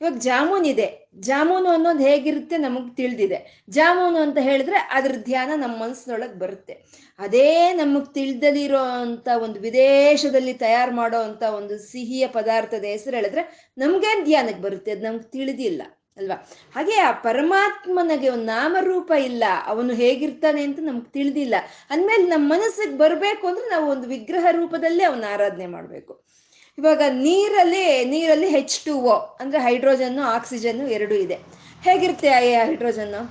ಇವಾಗ 0.00 0.16
ಜಾಮೂನ್ 0.18 0.66
ಇದೆ. 0.66 0.86
ಜಾಮೂನು 1.20 1.68
ಅನ್ನೋದು 1.68 1.98
ಹೇಗಿರುತ್ತೆ 1.98 2.56
ನಮಗೆ 2.56 2.94
ತಿಳಿದಿದೆ. 2.94 3.38
ಜಾಮೂನು 3.68 4.18
ಅಂತ 4.18 4.38
ಹೇಳಿದ್ರೆ 4.38 4.76
ಅದ್ರ 4.92 5.12
ಧ್ಯಾನ 5.24 5.50
ನಮ್ಮ 5.56 5.76
ಮನಸ್ಸಿನೊಳಗೆ 5.82 6.38
ಬರುತ್ತೆ. 6.38 6.74
ಅದೇ 7.18 7.72
ನಮಗೆ 7.72 8.12
ತಿಳಿದಲಿರೋ 8.14 8.78
ಅಂತ 8.78 9.28
ಒಂದು 9.42 9.60
ವಿದೇಶದಲ್ಲಿ 9.60 10.54
ತಯಾರು 10.54 10.92
ಮಾಡೋ 10.94 11.18
ಅಂತ 11.18 11.42
ಒಂದು 11.42 11.78
ಸಿಹಿಯ 11.78 12.26
ಪದಾರ್ಥದ 12.26 12.84
ಹೆಸರು 12.84 13.16
ಹೇಳಿದ್ರೆ 13.16 13.72
ನಮ್ಗೆ 13.78 14.24
ಧ್ಯಾನಕ್ಕೆ 14.24 14.62
ಬರುತ್ತೆ. 14.62 14.90
ಅದು 14.90 15.02
ನಮ್ಗೆ 15.02 15.30
ತಿಳಿದಿಲ್ಲ, 15.30 15.82
ಅಲ್ವಾ? 16.16 16.36
ಹಾಗೆ 16.74 16.96
ಆ 17.00 17.10
ಪರಮಾತ್ಮನಿಗೆ 17.12 18.28
ಒಂದು 18.28 18.44
ನಾಮರೂಪ 18.44 19.12
ಇಲ್ಲ. 19.24 19.44
ಅವನು 19.66 19.94
ಹೇಗಿರ್ತಾನೆ 19.94 20.62
ಅಂತ 20.62 20.78
ನಮ್ಗೆ 20.82 21.10
ತಿಳಿದಿಲ್ಲ. 21.12 21.54
ಅಂದಮೇಲೆ 21.90 22.26
ನಮ್ಮ 22.28 22.52
ಮನಸ್ಸಿಗೆ 22.52 22.98
ಬರಬೇಕು 22.98 23.46
ಅಂದ್ರೆ 23.46 23.70
ನಾವು 23.70 23.90
ಒಂದು 23.90 24.08
ವಿಗ್ರಹ 24.08 24.46
ರೂಪದಲ್ಲೇ 24.50 25.04
ಅವನ 25.04 25.24
ಆರಾಧನೆ 25.32 25.66
ಮಾಡಬೇಕು. 25.66 26.14
ಇವಾಗ 26.78 27.02
ನೀರಲ್ಲಿ 27.10 28.04
ನೀರಲ್ಲಿ 28.04 28.48
ಹೆಚ್ 28.48 28.84
ಟು 28.84 28.98
ಒ 28.98 29.14
ಅಂದರೆ 29.40 29.60
ಹೈಡ್ರೋಜನ್ನು, 29.60 30.22
ಆಕ್ಸಿಜನ್ನು 30.22 30.88
ಎರಡೂ 30.88 31.14
ಇದೆ. 31.14 31.36
ಹೇಗಿರುತ್ತೆ 31.82 32.28
ಆ 32.28 32.40
ಹೈಡ್ರೋಜನ್ನು? 32.66 33.22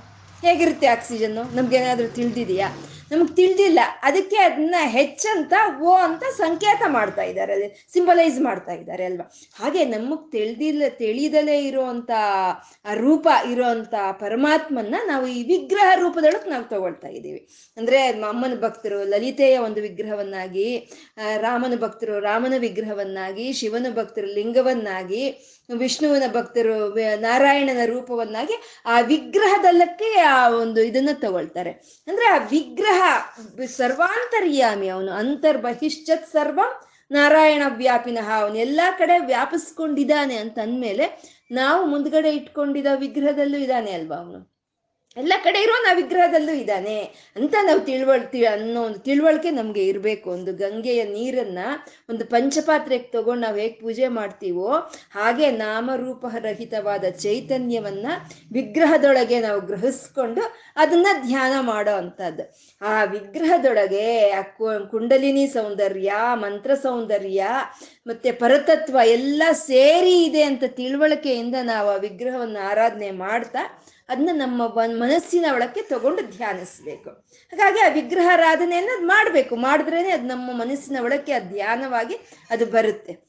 ಹೇಗಿರುತ್ತೆ 0.42 0.86
ಆಕ್ಸಿಜನ್ನು? 0.86 1.56
ನಮ್ಗೇನಾದ್ರೂ 1.56 2.08
ತಿಳಿದಿದೆಯಾ? 2.08 2.68
ನಮ್ಗೆ 3.10 3.36
ತಿಳಿದಿಲ್ಲ. 3.36 3.80
ಅದಕ್ಕೆ 4.02 4.36
ಅದನ್ನ 4.36 4.74
ಹೆಚ್ಚಂತ, 4.86 5.52
ಓ 5.82 5.92
ಅಂತ 6.06 6.24
ಸಂಕೇತ 6.36 6.82
ಮಾಡ್ತಾ 6.88 7.22
ಇದ್ದಾರೆ 7.22 7.86
ಸಿಂಬಲೈಸ್ 7.92 8.40
ಮಾಡ್ತಾ 8.40 8.72
ಇದ್ದಾರೆ 8.72 9.04
ಅಲ್ವಾ? 9.04 9.26
ಹಾಗೆ 9.60 9.84
ನಮಗೆ 9.84 10.30
ತಿಳಿದಿಲ್ಲ, 10.30 10.82
ತಿಳಿದಲೇ 10.88 11.58
ಇರುವಂತ 11.64 12.10
ಆ 12.84 12.94
ರೂಪ 12.94 13.26
ಇರುವಂತ 13.50 13.94
ಪರಮಾತ್ಮನ್ನ 14.12 14.94
ನಾವು 15.06 15.26
ಈ 15.26 15.42
ವಿಗ್ರಹ 15.42 15.90
ರೂಪದೊಳಗೆ 15.94 16.50
ನಾವು 16.50 16.64
ತಗೊಳ್ತಾ 16.64 17.08
ಇದ್ದೀವಿ. 17.08 17.48
ಅಂದ್ರೆ 17.76 18.00
ಅಮ್ಮನ 18.06 18.54
ಭಕ್ತರು, 18.60 19.04
ಲಲಿತೆಯ 19.04 19.58
ಒಂದು 19.58 19.80
ವಿಗ್ರಹವನ್ನಾಗಿ 19.80 20.66
ರಾಮನ 21.40 21.74
ಭಕ್ತರು 21.80 22.20
ರಾಮನ 22.20 22.54
ವಿಗ್ರಹವನ್ನಾಗಿ, 22.58 23.52
ಶಿವನ 23.52 23.86
ಭಕ್ತರು 23.94 24.26
ಲಿಂಗವನ್ನಾಗಿ 24.34 25.24
ವಿಷ್ಣುವಿನ 25.74 26.22
ಭಕ್ತರು 26.32 26.94
ನಾರಾಯಣನ 27.20 27.86
ರೂಪವನ್ನಾಗಿ 27.86 28.82
ಆ 28.86 29.00
ವಿಗ್ರಹದಲ್ಲಕ್ಕೆ 29.00 30.18
ಆ 30.20 30.48
ಒಂದು 30.48 30.80
ಇದನ್ನ 30.80 31.08
ತಗೊಳ್ತಾರೆ. 31.14 31.70
ಅಂದ್ರೆ 32.06 32.26
ಆ 32.26 32.36
ವಿಗ್ರಹ 32.36 33.18
ಸರ್ವಾಂತರ್ಯಾಮಿ, 33.66 34.88
ಅವನು 34.88 35.12
ಅಂತರ್ಬಹಿಶ್ಚತ್ 35.12 36.26
ಸರ್ವ 36.26 36.60
ನಾರಾಯಣ 37.10 37.62
ವ್ಯಾಪಿನಃ, 37.66 38.40
ಅವನು 38.40 38.58
ಎಲ್ಲಾ 38.58 38.90
ಕಡೆ 38.90 39.18
ವ್ಯಾಪಿಸ್ಕೊಂಡಿದ್ದಾನೆ 39.18 40.36
ಅಂತ 40.36 40.58
ಅಂದ್ಮೇಲೆ 40.58 41.36
ನಾವು 41.50 41.86
ಮುಂದ್ಗಡೆ 41.86 42.30
ಇಟ್ಕೊಂಡಿದ್ದ 42.30 42.86
ವಿಗ್ರಹದಲ್ಲೂ 42.96 43.58
ಇದ್ದಾನೆ 43.58 43.92
ಅಲ್ವಾ 43.92 44.16
ಅವನು? 44.16 44.55
ಎಲ್ಲ 45.16 45.32
ಕಡೆ 45.44 45.58
ಇರೋ 45.62 45.74
ನಾ 45.82 45.92
ವಿಗ್ರಹದಲ್ಲೂ 45.92 46.54
ಇದ್ದಾನೆ 46.54 46.96
ಅಂತ 47.36 47.54
ನಾವು 47.62 47.80
ತಿಳುವಳ್ತಿ 47.80 48.40
ಅನ್ನೋ 48.44 48.80
ಒಂದು 48.82 48.98
ತಿಳುವಳಿಕೆ 48.98 49.50
ನಮಗೆ 49.50 49.82
ಇರಬೇಕು. 49.86 50.26
ಒಂದು 50.30 50.52
ಗಂಗೆಯ 50.54 51.04
ನೀರನ್ನ 51.04 51.60
ಒಂದು 52.10 52.24
ಪಂಚಪಾತ್ರೆಗೆ 52.24 53.08
ತಗೊಂಡು 53.12 53.42
ನಾವು 53.42 53.56
ಹೇಗೆ 53.56 53.76
ಪೂಜೆ 53.80 54.08
ಮಾಡ್ತೀವೋ 54.08 54.70
ಹಾಗೆ 55.14 55.50
ನಾಮರೂಪರಹಿತವಾದ 55.56 57.04
ಚೈತನ್ಯವನ್ನ 57.20 58.06
ವಿಗ್ರಹದೊಳಗೆ 58.52 59.40
ನಾವು 59.40 59.60
ಗ್ರಹಿಸ್ಕೊಂಡು 59.60 60.42
ಅದನ್ನ 60.76 61.06
ಧ್ಯಾನ 61.26 61.54
ಮಾಡೋ 61.60 61.94
ಅಂಥದ್ದು 61.96 62.44
ಆ 62.82 63.04
ವಿಗ್ರಹದೊಳಗೆ 63.04 64.06
ಆ 64.30 64.42
ಕುಂಡಲಿನಿ 64.90 65.46
ಸೌಂದರ್ಯ, 65.46 66.10
ಮಂತ್ರ 66.34 66.74
ಸೌಂದರ್ಯ 66.82 67.42
ಮತ್ತೆ 68.06 68.30
ಪರತತ್ವ 68.32 68.98
ಎಲ್ಲ 69.08 69.42
ಸೇರಿ 69.66 70.16
ಇದೆ 70.24 70.42
ಅಂತ 70.42 70.64
ತಿಳುವಳಿಕೆಯಿಂದ 70.76 71.56
ನಾವು 71.62 71.88
ಆ 71.88 71.96
ವಿಗ್ರಹವನ್ನು 71.96 72.60
ಆರಾಧನೆ 72.68 73.10
ಮಾಡ್ತಾ 73.10 73.62
ಅದನ್ನ 74.08 74.30
ನಮ್ಮ 74.32 74.66
ಮನಸ್ಸಿನ 75.02 75.44
ಒಳಕ್ಕೆ 75.54 75.82
ತಗೊಂಡು 75.82 76.22
ಧ್ಯಾನಿಸ್ಬೇಕು. 76.36 77.10
ಹಾಗಾಗಿ 77.10 77.80
ಆ 77.80 77.88
ವಿಗ್ರಹಾರಾಧನೆಯನ್ನ 77.88 78.90
ಮಾಡಬೇಕು. 78.98 79.56
ಮಾಡಿದ್ರೇನೆ 79.56 80.10
ಅದು 80.10 80.26
ನಮ್ಮ 80.26 80.52
ಮನಸ್ಸಿನ 80.52 80.96
ಒಳಕ್ಕೆ 81.02 81.32
ಆ 81.32 81.38
ಧ್ಯಾನವಾಗಿ 81.38 82.18
ಅದು 82.50 82.66
ಬರುತ್ತೆ. 82.66 83.26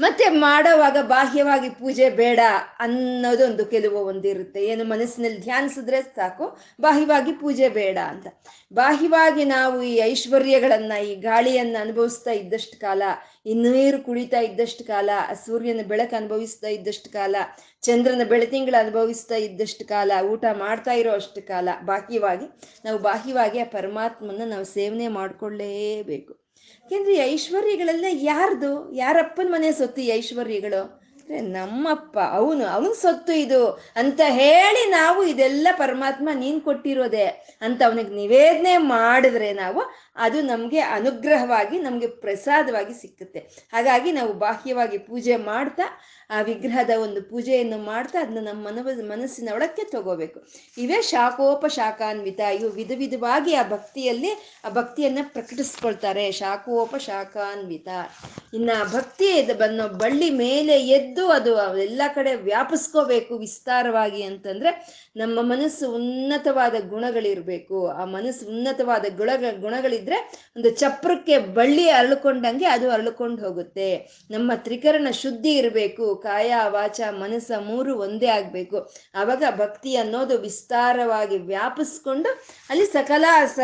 ಮತ್ತೆ 0.00 0.28
ಮಾಡೋವಾಗ 0.28 0.96
ಬಾಹ್ಯವಾಗಿ 1.02 1.70
ಪೂಜೆ 1.70 2.10
ಬೇಡ 2.10 2.40
ಅನ್ನೋದೊಂದು 2.78 3.66
ಕೆಲವು 3.66 3.98
ಒಂದಿರುತ್ತೆ. 3.98 4.64
ಏನು 4.64 4.84
ಮನಸ್ಸಿನಲ್ಲಿ 4.84 5.40
ಧ್ಯಾನಿಸಿದ್ರೆ 5.40 6.02
ಸಾಕು, 6.02 6.58
ಬಾಹ್ಯವಾಗಿ 6.80 7.32
ಪೂಜೆ 7.32 7.68
ಬೇಡ 7.68 7.98
ಅಂತ. 7.98 8.26
ಬಾಹ್ಯವಾಗಿ 8.72 9.44
ನಾವು 9.44 9.82
ಈ 9.82 9.96
ಐಶ್ವರ್ಯಗಳನ್ನ, 9.96 10.92
ಈ 10.92 11.14
ಗಾಳಿಯನ್ನ 11.14 11.76
ಅನುಭವಿಸ್ತಾ 11.80 12.30
ಇದ್ದಷ್ಟು 12.30 12.80
ಕಾಲ 12.80 13.02
ಈ 13.46 13.54
ನೀರು 13.54 14.02
ಕುಡಿತಾ 14.02 14.40
ಇದ್ದಷ್ಟು 14.40 14.84
ಕಾಲ, 14.84 15.10
ಸೂರ್ಯನ 15.46 15.80
ಬೆಳಕು 15.88 16.16
ಅನುಭವಿಸ್ತಾ 16.16 16.68
ಇದ್ದಷ್ಟು 16.68 17.12
ಕಾಲ, 17.12 17.36
ಚಂದ್ರನ 17.82 18.20
ಬೆಳತಿಂಗಳ 18.28 18.74
ಅನುಭವಿಸ್ತಾ 18.78 19.34
ಇದ್ದಷ್ಟು 19.34 19.88
ಕಾಲ, 19.88 20.12
ಊಟ 20.22 20.44
ಮಾಡ್ತಾ 20.52 20.92
ಇರೋ 20.92 21.12
ಅಷ್ಟು 21.12 21.46
ಕಾಲ, 21.46 21.68
ಬಾಹ್ಯವಾಗಿ, 21.84 22.46
ನಾವು 22.84 22.98
ಬಾಹ್ಯವಾಗಿ 22.98 23.58
ಆ 23.58 23.64
ಪರಮಾತ್ಮನ 23.64 24.42
ನಾವು 24.44 24.64
ಸೇವನೆ 24.64 25.08
ಮಾಡ್ಕೊಳ್ಳೇಬೇಕು. 25.08 26.32
ಯಾಕೆಂದ್ರೆ 26.84 27.16
ಐಶ್ವರ್ಯಗಳೆಲ್ಲ 27.16 28.04
ಯಾರ್ದು? 28.10 28.94
ಯಾರಪ್ಪನ 28.94 29.46
ಮನೆ 29.50 29.72
ಸೊತ್ತು 29.72 30.02
ಐಶ್ವರ್ಯಗಳು? 30.02 31.00
ನಮ್ಮಪ್ಪ, 31.40 32.18
ಅವನು, 32.18 32.66
ಅವನ್ 32.66 32.94
ಸೊತ್ತು 32.94 33.32
ಇದು. 33.32 33.70
ಅಂತ 33.96 34.20
ಹೇಳಿ 34.26 34.90
ನಾವು 34.90 35.24
ಇದೆಲ್ಲ 35.24 35.68
ಪರಮಾತ್ಮ 35.72 36.28
ನೀನ್ 36.34 36.60
ಕೊಟ್ಟಿರೋದೆ 36.60 37.26
ಅಂತ 37.60 37.82
ಅವನಿಗೆ 37.86 38.14
ನಿವೇದನೆ 38.14 38.76
ಮಾಡಿದ್ರೆ 38.76 39.52
ನಾವು 39.52 39.80
ಅದು 40.16 40.42
ನಮಗೆ 40.42 40.78
ಅನುಗ್ರಹವಾಗಿ, 40.78 41.78
ನಮಗೆ 41.78 42.06
ಪ್ರಸಾದವಾಗಿ 42.06 43.00
ಸಿಕ್ಕುತ್ತೆ. 43.00 43.38
ಹಾಗಾಗಿ 43.72 44.12
ನಾವು 44.12 44.32
ಬಾಹ್ಯವಾಗಿ 44.32 44.98
ಪೂಜೆ 44.98 45.36
ಮಾಡ್ತಾ, 45.36 45.82
ಆ 46.30 46.40
ವಿಗ್ರಹದ 46.40 46.90
ಒಂದು 47.02 47.22
ಪೂಜೆಯನ್ನು 47.22 47.78
ಮಾಡ್ತಾ 47.78 48.20
ಅದನ್ನ 48.20 48.48
ನಮ್ಮ 48.48 48.68
ಮನ 48.68 49.10
ಮನಸ್ಸಿನ 49.10 49.48
ಒಳಕ್ಕೆ 49.54 49.84
ತಗೋಬೇಕು. 49.84 50.40
ಇವೇ 50.78 51.02
ಶಾಖೋಪಶಾಖಾನ್ವಿತ 51.02 52.40
ಇವು 52.40 52.70
ವಿಧ 52.70 52.92
ವಿಧವಾಗಿ 52.96 53.54
ಆ 53.54 53.68
ಭಕ್ತಿಯಲ್ಲಿ, 53.68 54.60
ಆ 54.64 54.68
ಭಕ್ತಿಯನ್ನ 54.68 55.18
ಪ್ರಕಟಿಸ್ಕೊಳ್ತಾರೆ 55.22 56.32
ಶಾಖೋಪಶಾಖಾನ್ವಿತ. 56.32 57.88
ಇನ್ನ 58.54 58.70
ಭಕ್ತಿ 58.92 59.52
ಬನ್ನೋ 59.52 59.88
ಬಳ್ಳಿ 59.88 60.30
ಮೇಲೆ 60.30 60.88
ಎದ್ದು 60.88 61.30
ಅದು 61.30 61.76
ಎಲ್ಲ 61.76 62.02
ಕಡೆ 62.14 62.34
ವ್ಯಾಪಿಸ್ಕೋಬೇಕು 62.34 63.38
ವಿಸ್ತಾರವಾಗಿ 63.38 64.22
ಅಂತಂದ್ರೆ 64.22 65.00
ನಮ್ಮ 65.16 65.38
ಮನಸ್ಸು 65.42 65.92
ಉನ್ನತವಾದ 65.94 66.74
ಗುಣಗಳಿರಬೇಕು. 66.88 67.88
ಆ 67.88 68.04
ಮನಸ್ಸು 68.04 68.46
ಉನ್ನತವಾದ 68.46 69.04
ಗುಣ 69.16 69.30
ಗುಣಗಳಿದ್ರೆ 70.00 70.18
ಒಂದು 70.56 70.70
ಚಪ್ರಕ್ಕೆ 70.70 71.38
ಬಳ್ಳಿ 71.38 71.88
ಅರಳುಕೊಂಡಂಗೆ 71.90 72.66
ಅದು 72.66 72.90
ಅರಳ್ಕೊಂಡು 72.90 73.42
ಹೋಗುತ್ತೆ. 73.42 73.88
ನಮ್ಮ 74.30 74.50
ತ್ರಿಕರಣ 74.54 75.08
ಶುದ್ಧಿ 75.12 75.52
ಇರಬೇಕು, 75.52 76.16
ಕಾಯ, 76.16 76.52
ವಾಚ, 76.68 77.00
ಮನಸ್ಸ 77.10 77.50
ಮೂರು 77.60 77.98
ಒಂದೇ 77.98 78.26
ಆಗ್ಬೇಕು. 78.26 78.78
ಆವಾಗ 79.14 79.44
ಭಕ್ತಿ 79.56 79.96
ಅನ್ನೋದು 79.96 80.38
ವಿಸ್ತಾರವಾಗಿ 80.38 81.38
ವ್ಯಾಪಿಸ್ಕೊಂಡು 81.38 82.30
ಅಲ್ಲಿ 82.70 82.86
ಸಕಲ 82.86 83.24
ಸ, 83.46 83.60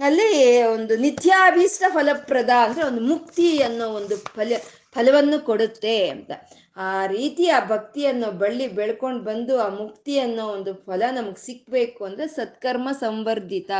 ಅಲ್ಲಿ 0.00 0.62
ಒಂದು 0.62 0.96
ನಿತ್ಯಾಭೀಷ್ಟ 0.96 1.84
ಫಲಪ್ರದ 1.88 2.50
ಅಂದ್ರೆ 2.64 2.84
ಒಂದು 2.84 3.00
ಮುಕ್ತಿ 3.00 3.62
ಅನ್ನೋ 3.62 3.88
ಒಂದು 3.88 4.16
ಫಲ, 4.16 4.52
ಫಲವನ್ನು 4.94 5.38
ಕೊಡುತ್ತೆ 5.44 6.08
ಅಂತ. 6.08 6.30
ಆ 6.76 7.06
ರೀತಿ 7.06 7.48
ಆ 7.48 7.66
ಭಕ್ತಿ 7.68 8.06
ಅನ್ನೋ 8.06 8.30
ಬಳ್ಳಿ 8.30 8.68
ಬೆಳ್ಕೊಂಡು 8.68 9.24
ಬಂದು 9.24 9.60
ಆ 9.60 9.68
ಮುಕ್ತಿ 9.68 10.18
ಅನ್ನೋ 10.18 10.46
ಒಂದು 10.46 10.74
ಫಲ 10.74 11.02
ನಮ್ಗೆ 11.12 11.46
ಸಿಕ್ಬೇಕು 11.46 12.04
ಅಂದ್ರೆ 12.04 12.26
ಸತ್ಕರ್ಮ 12.28 12.88
ಸಂವರ್ಧಿತ. 12.92 13.70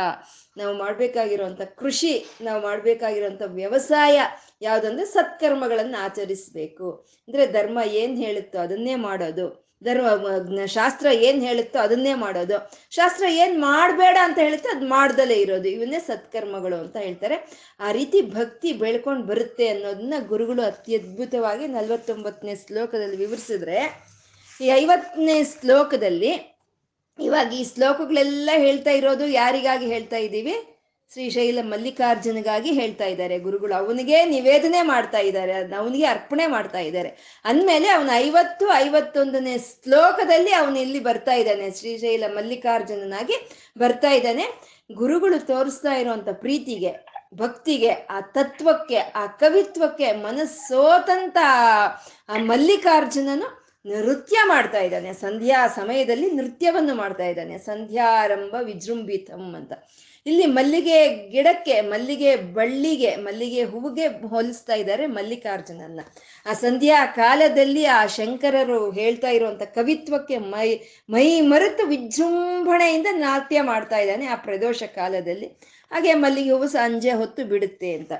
ನಾವು 0.57 0.77
ಮಾಡ್ಬೇಕಾಗಿರುವಂತ 0.77 1.61
ಕೃಷಿ, 1.61 2.25
ನಾವು 2.41 2.61
ಮಾಡ್ಬೇಕಾಗಿರುವಂತ 2.61 3.41
ವ್ಯವಸಾಯ 3.45 4.19
ಯಾವುದಂದ್ರೆ 4.61 5.05
ಸತ್ಕರ್ಮಗಳನ್ನು 5.05 6.03
ಆಚರಿಸ್ಬೇಕು. 6.03 6.91
ಅಂದ್ರೆ 7.27 7.47
ಧರ್ಮ 7.47 7.79
ಏನ್ 7.85 8.17
ಹೇಳುತ್ತೋ 8.17 8.59
ಅದನ್ನೇ 8.59 8.95
ಮಾಡೋದು. 8.95 9.66
ಧರ್ಮ 9.83 10.65
ಶಾಸ್ತ್ರ 10.65 11.07
ಏನ್ 11.11 11.43
ಹೇಳುತ್ತೋ 11.43 11.79
ಅದನ್ನೇ 11.79 12.13
ಮಾಡೋದು. 12.13 12.57
ಶಾಸ್ತ್ರ 12.91 13.25
ಏನ್ 13.29 13.61
ಮಾಡಬೇಡ 13.61 14.17
ಅಂತ 14.23 14.39
ಹೇಳುತ್ತೋ 14.39 14.69
ಅದು 14.75 14.87
ಮಾಡ್ದಲೇ 14.87 15.35
ಇರೋದು. 15.35 15.67
ಇವನ್ನೇ 15.67 15.99
ಸತ್ಕರ್ಮಗಳು 15.99 16.75
ಅಂತ 16.75 16.97
ಹೇಳ್ತಾರೆ. 16.97 17.37
ಆ 17.79 17.91
ರೀತಿ 17.91 18.21
ಭಕ್ತಿ 18.21 18.73
ಬೆಳ್ಕೊಂಡು 18.73 19.23
ಬರುತ್ತೆ 19.23 19.67
ಅನ್ನೋದನ್ನ 19.67 20.13
ಗುರುಗಳು 20.27 20.61
ಅತ್ಯದ್ಭುತವಾಗಿ 20.61 21.67
ನಲ್ವತ್ತೊಂಬತ್ತನೇ 21.67 22.55
ಶ್ಲೋಕದಲ್ಲಿ 22.67 23.17
ವಿವರಿಸಿದ್ರೆ, 23.17 23.79
ಈ 24.61 24.65
ಐವತ್ತನೇ 24.65 25.43
ಶ್ಲೋಕದಲ್ಲಿ 25.43 26.33
ಇವಾಗ 27.19 27.53
ಈ 27.53 27.63
ಶ್ಲೋಕಗಳೆಲ್ಲ 27.73 28.49
ಹೇಳ್ತಾ 28.55 28.91
ಇರೋದು 28.91 29.27
ಯಾರಿಗಾಗಿ 29.27 29.85
ಹೇಳ್ತಾ 29.85 30.17
ಇದ್ದೀವಿ? 30.17 30.76
ಶ್ರೀಶೈಲ 31.13 31.59
ಮಲ್ಲಿಕಾರ್ಜುನಿಗಾಗಿ 31.61 32.71
ಹೇಳ್ತಾ 32.71 33.05
ಇದ್ದಾರೆ. 33.05 33.39
ಗುರುಗಳು, 33.39 33.73
ಅವನಿಗೆ 33.73 34.25
ನಿವೇದನೆ 34.25 34.81
ಮಾಡ್ತಾ 34.81 35.17
ಇದ್ದಾರೆ. 35.17 35.53
ಅದನ್ನ 35.53 35.75
ಅವನಿಗೆ 35.77 36.05
ಅರ್ಪಣೆ 36.05 36.47
ಮಾಡ್ತಾ 36.47 36.79
ಇದ್ದಾರೆ. 36.79 37.41
ಅಂದಮೇಲೆ 37.45 37.89
ಅವನ 37.89 38.09
ಐವತ್ತು, 38.13 38.73
ಐವತ್ತೊಂದನೇ 38.73 39.57
ಶ್ಲೋಕದಲ್ಲಿ 39.57 40.53
ಅವನು 40.53 40.79
ಇಲ್ಲಿ 40.79 40.99
ಬರ್ತಾ 40.99 41.33
ಇದ್ದಾನೆ. 41.33 41.71
ಶ್ರೀಶೈಲ 41.71 42.23
ಮಲ್ಲಿಕಾರ್ಜುನನಾಗಿ 42.27 43.49
ಬರ್ತಾ 43.77 44.11
ಇದ್ದಾನೆ. 44.11 44.43
ಗುರುಗಳು 44.93 45.47
ತೋರಿಸ್ತಾ 45.47 45.93
ಇರುವಂತ 45.93 46.29
ಪ್ರೀತಿಗೆ, 46.33 47.05
ಭಕ್ತಿಗೆ, 47.35 47.89
ಆ 47.89 48.21
ತತ್ವಕ್ಕೆ, 48.21 48.97
ಆ 48.97 49.25
ಕವಿತ್ವಕ್ಕೆ 49.25 50.11
ಮನಸ್ಸೋತಂತ 50.11 51.37
ಆ 52.29 52.37
ಮಲ್ಲಿಕಾರ್ಜುನನು 52.37 53.67
ನೃತ್ಯ 53.85 54.37
ಮಾಡ್ತಾ 54.45 54.79
ಇದ್ದಾನೆ. 54.79 55.13
ಸಂಧ್ಯಾ 55.13 55.67
ಸಮಯದಲ್ಲಿ 55.67 56.31
ನೃತ್ಯವನ್ನು 56.31 56.95
ಮಾಡ್ತಾ 56.95 57.23
ಇದ್ದಾನೆ. 57.23 57.57
ಸಂಧ್ಯಾರಂಭ 57.57 58.55
ವಿಜೃಂಭಿತಂ 58.63 59.55
ಅಂತ. 59.55 59.73
ಇಲ್ಲಿ 60.25 60.45
ಮಲ್ಲಿಗೆ 60.45 61.29
ಗಿಡಕ್ಕೆ, 61.29 61.81
ಮಲ್ಲಿಗೆ 61.81 62.35
ಬಳ್ಳಿಗೆ, 62.35 63.15
ಮಲ್ಲಿಗೆ 63.15 63.63
ಹೂವಿಗೆ 63.63 64.27
ಹೋಲಿಸ್ತಾ 64.27 64.73
ಇದ್ದಾರೆ 64.73 65.05
ಮಲ್ಲಿಕಾರ್ಜುನನ್ನ. 65.05 65.99
ಆ 66.45 66.53
ಸಂಧ್ಯಾ 66.53 67.05
ಕಾಲದಲ್ಲಿ 67.05 67.85
ಆ 67.85 68.05
ಶಂಕರರು 68.05 68.91
ಹೇಳ್ತಾ 68.91 69.29
ಇರುವಂತ 69.29 69.63
ಕವಿತ್ವಕ್ಕೆ 69.63 70.37
ಮೈ 70.37 70.79
ಮೈ 71.09 71.41
ಮರೆತು 71.41 71.85
ವಿಜೃಂಭಣೆಯಿಂದ 71.85 73.07
ನಾಟ್ಯ 73.11 73.61
ಮಾಡ್ತಾ 73.61 73.97
ಇದ್ದಾನೆ 73.97 74.25
ಆ 74.25 74.35
ಪ್ರದೋಷ 74.35 74.83
ಕಾಲದಲ್ಲಿ. 74.83 75.47
ಹಾಗೆ 75.91 76.13
ಮಲ್ಲಿಗೆ 76.13 76.51
ಹೂವು 76.51 76.67
ಸಂಜೆ 76.67 77.11
ಹೊತ್ತು 77.11 77.45
ಬಿಡುತ್ತೆ 77.45 77.93
ಅಂತ. 77.93 78.11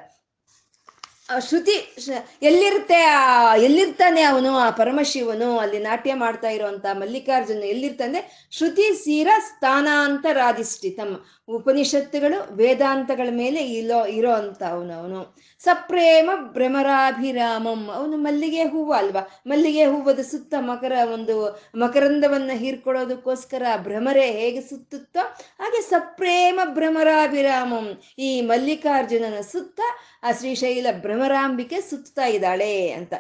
ಶ್ರುತಿ 1.40 1.98
ಎಲ್ಲಿರುತ್ತೆ 2.42 2.96
ಆ, 2.96 3.56
ಎಲ್ಲಿರ್ತಾನೆ 3.56 4.22
ಅವನು, 4.22 4.58
ಆ 4.58 4.70
ಪರಮಶಿವನು, 4.70 5.60
ಅಲ್ಲಿ 5.60 5.80
ನಾಟ್ಯ 5.80 6.14
ಮಾಡ್ತಾ 6.14 6.50
ಇರುವಂತ 6.50 6.86
ಮಲ್ಲಿಕಾರ್ಜುನ 6.92 7.64
ಎಲ್ಲಿರ್ತಾನೆ? 7.64 8.48
ಶ್ರುತಿ 8.52 8.82
ಸೀರ 8.82 9.28
ಸ್ಥಾನಾಂತರಾಧಿಷ್ಠಿತಂ. 9.40 11.26
ಉಪನಿಷತ್ತುಗಳು 11.50 12.56
ವೇದಾಂತಗಳ 12.56 13.28
ಮೇಲೆ 13.32 13.60
ಇಲೋ 13.72 14.06
ಇರೋ 14.06 14.32
ಅಂತ 14.32 14.64
ಅವನು 14.64 14.94
ಅವನು 14.94 15.38
ಸಪ್ರೇಮ 15.60 16.30
ಭ್ರಮರಾಭಿರಾಮಂ. 16.36 17.90
ಅವನು 17.94 18.18
ಮಲ್ಲಿಗೆ 18.18 18.64
ಹೂವು 18.64 18.94
ಅಲ್ವಾ? 18.94 19.42
ಮಲ್ಲಿಗೆ 19.48 19.86
ಹೂವದ 19.86 20.20
ಸುತ್ತ 20.20 20.54
ಮಕರ 20.60 20.92
ಒಂದು, 21.14 21.64
ಮಕರಂದವನ್ನ 21.76 22.52
ಹೀರ್ಕೊಳ್ಳೋದಕ್ಕೋಸ್ಕರ 22.54 23.64
ಭ್ರಮರೆ 23.78 24.32
ಹೇಗೆ 24.32 24.62
ಸುತ್ತುತ್ತೋ 24.62 25.20
ಹಾಗೆ 25.60 25.82
ಸಪ್ರೇಮ 25.82 26.60
ಭ್ರಮರಾಭಿರಾಮಂ. 26.66 28.02
ಈ 28.20 28.42
ಮಲ್ಲಿಕಾರ್ಜುನನ 28.42 29.42
ಸುತ್ತ 29.42 29.80
ಆ 30.24 30.32
ಶ್ರೀಶೈಲ 30.32 30.88
ಭ್ರಮರಾಂಬಿಕೆ 31.02 31.82
ಸುತ್ತಾ 31.82 32.26
ಇದ್ದಾಳೆ 32.26 32.92
ಅಂತ. 32.92 33.14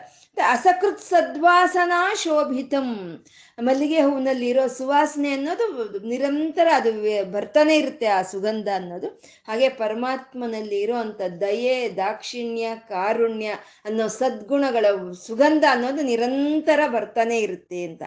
ಅಸಕೃತ್ 0.47 1.01
ಸದ್ವಾಸನಾ 1.01 2.13
ಶೋಭಿತಂ. 2.13 3.23
ಮಲ್ಲಿಗೆ 3.61 4.01
ಹೂವಿನಲ್ಲಿ 4.01 4.49
ಇರೋ 4.49 4.67
ಸುವಾಸನೆ 4.67 5.31
ಅನ್ನೋದು 5.31 5.99
ನಿರಂತರ 5.99 6.67
ಅದು 6.73 6.91
ಬರ್ತಾನೆ 7.31 7.77
ಇರುತ್ತೆ 7.77 8.05
ಆ 8.05 8.21
ಸುಗಂಧ 8.21 8.67
ಅನ್ನೋದು. 8.75 9.07
ಹಾಗೆ 9.47 9.69
ಪರಮಾತ್ಮನಲ್ಲಿ 9.69 10.79
ಇರೋ 10.81 10.95
ಅಂತ 10.95 11.21
ದಯೆ, 11.41 11.89
ದಾಕ್ಷಿಣ್ಯ, 11.89 12.67
ಕಾರುಣ್ಯ 12.89 13.47
ಅನ್ನೋ 13.85 14.07
ಸದ್ಗುಣಗಳ 14.07 14.85
ಸುಗಂಧ 15.27 15.63
ಅನ್ನೋದು 15.69 16.01
ನಿರಂತರ 16.01 16.79
ಬರ್ತಾನೆ 16.87 17.39
ಇರುತ್ತೆ 17.39 17.83
ಅಂತ. 17.83 18.03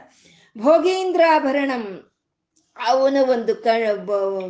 ಭೋಗೀಂದ್ರಾಭರಣಂ. 0.58 2.09
ಅವನು 2.78 3.26
ಒಂದು 3.26 3.54
ಕ 3.56 3.66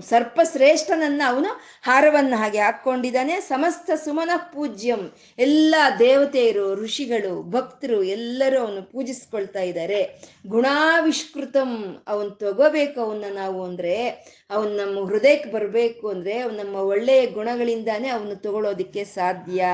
ಸರ್ಪಶ್ರೇಷ್ಠನನ್ನ 0.09 1.23
ಅವನು 1.27 1.61
ಹಾರವನ್ನು 1.83 2.37
ಹಾಗೆ 2.37 2.59
ಹಾಕ್ಕೊಂಡಿದ್ದಾನೆ. 2.59 3.41
ಸಮಸ್ತ 3.41 3.91
ಸುಮನ 4.05 4.31
ಪೂಜ್ಯಂ, 4.37 5.13
ಎಲ್ಲ 5.39 5.75
ದೇವತೆಯರು, 5.99 6.75
ಋಷಿಗಳು, 6.75 7.43
ಭಕ್ತರು 7.43 8.03
ಎಲ್ಲರೂ 8.03 8.61
ಅವನು 8.61 8.93
ಪೂಜಿಸ್ಕೊಳ್ತಾ 8.93 9.61
ಇದ್ದಾರೆ. 9.61 10.23
ಗುಣಾವಿಷ್ಕೃತಂ, 10.47 12.03
ಅವನ್ 12.09 12.41
ತಗೋಬೇಕು 12.41 13.01
ಅವನ್ನ 13.01 13.25
ನಾವು 13.35 13.65
ಅಂದ್ರೆ, 13.65 14.09
ಅವನ್ 14.51 14.69
ನಮ್ಮ 14.69 15.07
ಹೃದಯಕ್ಕೆ 15.07 15.51
ಬರಬೇಕು 15.51 16.09
ಅಂದ್ರೆ, 16.09 16.39
ಅವ್ನು 16.39 16.63
ನಮ್ಮ 16.63 16.77
ಒಳ್ಳೆಯ 16.77 17.27
ಗುಣಗಳಿಂದಾನೇ 17.27 18.09
ಅವನು 18.09 18.37
ತಗೊಳ್ಳೋದಿಕ್ಕೆ 18.37 19.05
ಸಾಧ್ಯ. 19.05 19.65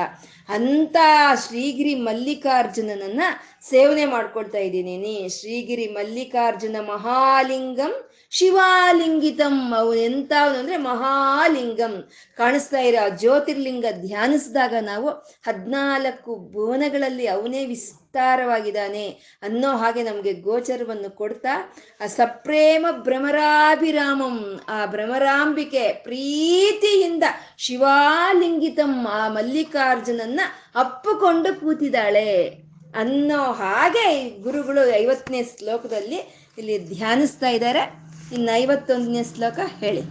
ಅಂತ 0.49 0.97
ಶ್ರೀಗಿರಿ 1.47 1.95
ಮಲ್ಲಿಕಾರ್ಜುನನನ್ನ 1.95 3.21
ಸೇವನೆ 3.69 4.05
ಮಾಡ್ಕೊಳ್ತಾ 4.05 4.57
ಇದ್ದೀನಿ. 4.57 5.27
ಶ್ರೀಗಿರಿ 5.29 5.87
ಮಲ್ಲಿಕಾರ್ಜುನ 5.87 6.75
ಮಹಾಲಿಂಗಂ 6.79 8.09
ಶಿವಾಲಿಂಗಿತಂ 8.29 9.73
ಅವನು 9.73 9.93
ಎಂತ 9.93 10.31
ಅಂದ್ರೆ 10.59 10.77
ಮಹಾಲಿಂಗಂ. 10.77 12.09
ಕಾಣಿಸ್ತಾ 12.37 12.79
ಇರೋ 12.79 13.09
ಜ್ಯೋತಿರ್ಲಿಂಗ 13.09 13.85
ಧ್ಯಾನಿಸಿದಾಗ 13.91 14.73
ನಾವು 14.81 15.09
ಹದಿನಾಲ್ಕು 15.47 16.49
ಭುವನಗಳಲ್ಲಿ 16.51 17.27
ಅವನೇ 17.27 17.65
ವಿಸ್ತಾರವಾಗಿದ್ದಾನೆ 17.65 19.09
ಅನ್ನೋ 19.43 19.77
ಹಾಗೆ 19.77 20.03
ನಮಗೆ 20.03 20.33
ಗೋಚರವನ್ನು 20.33 21.15
ಕೊಡ್ತಾ, 21.15 21.75
ಆ 22.01 22.07
ಸಪ್ರೇಮ 22.07 22.85
ಭ್ರಮರಾಭಿರಾಮಂ, 22.91 24.61
ಆ 24.67 24.85
ಭ್ರಮರಾಂಬಿಕೆ 24.85 25.93
ಪ್ರೀತಿಯಿಂದ 25.93 27.23
ಶಿವಾಲಿಂಗಿತಂ, 27.57 29.07
ಆ 29.07 29.27
ಮಲ್ಲಿಕಾರ್ಜುನನ್ನ 29.27 30.39
ಅಪ್ಪುಕೊಂಡು 30.75 31.59
ಕೂತಿದ್ದಾಳೆ 31.59 32.47
ಅನ್ನೋ 32.95 33.43
ಹಾಗೆ 33.43 34.29
ಗುರುಗಳು 34.29 34.95
ಐವತ್ತನೇ 34.95 35.43
ಶ್ಲೋಕದಲ್ಲಿ 35.43 36.47
ಇಲ್ಲಿ 36.57 36.95
ಧ್ಯಾನಿಸ್ತಾ 36.95 37.49
ಇದ್ದಾರೆ. 37.49 38.06
ಇನ್ನು 38.31 38.51
ಐವತ್ತೊಂದನೇ 38.55 39.23
ಶ್ಲೋಕ 39.23 39.59
ಹೇಳಿ. 39.79 40.03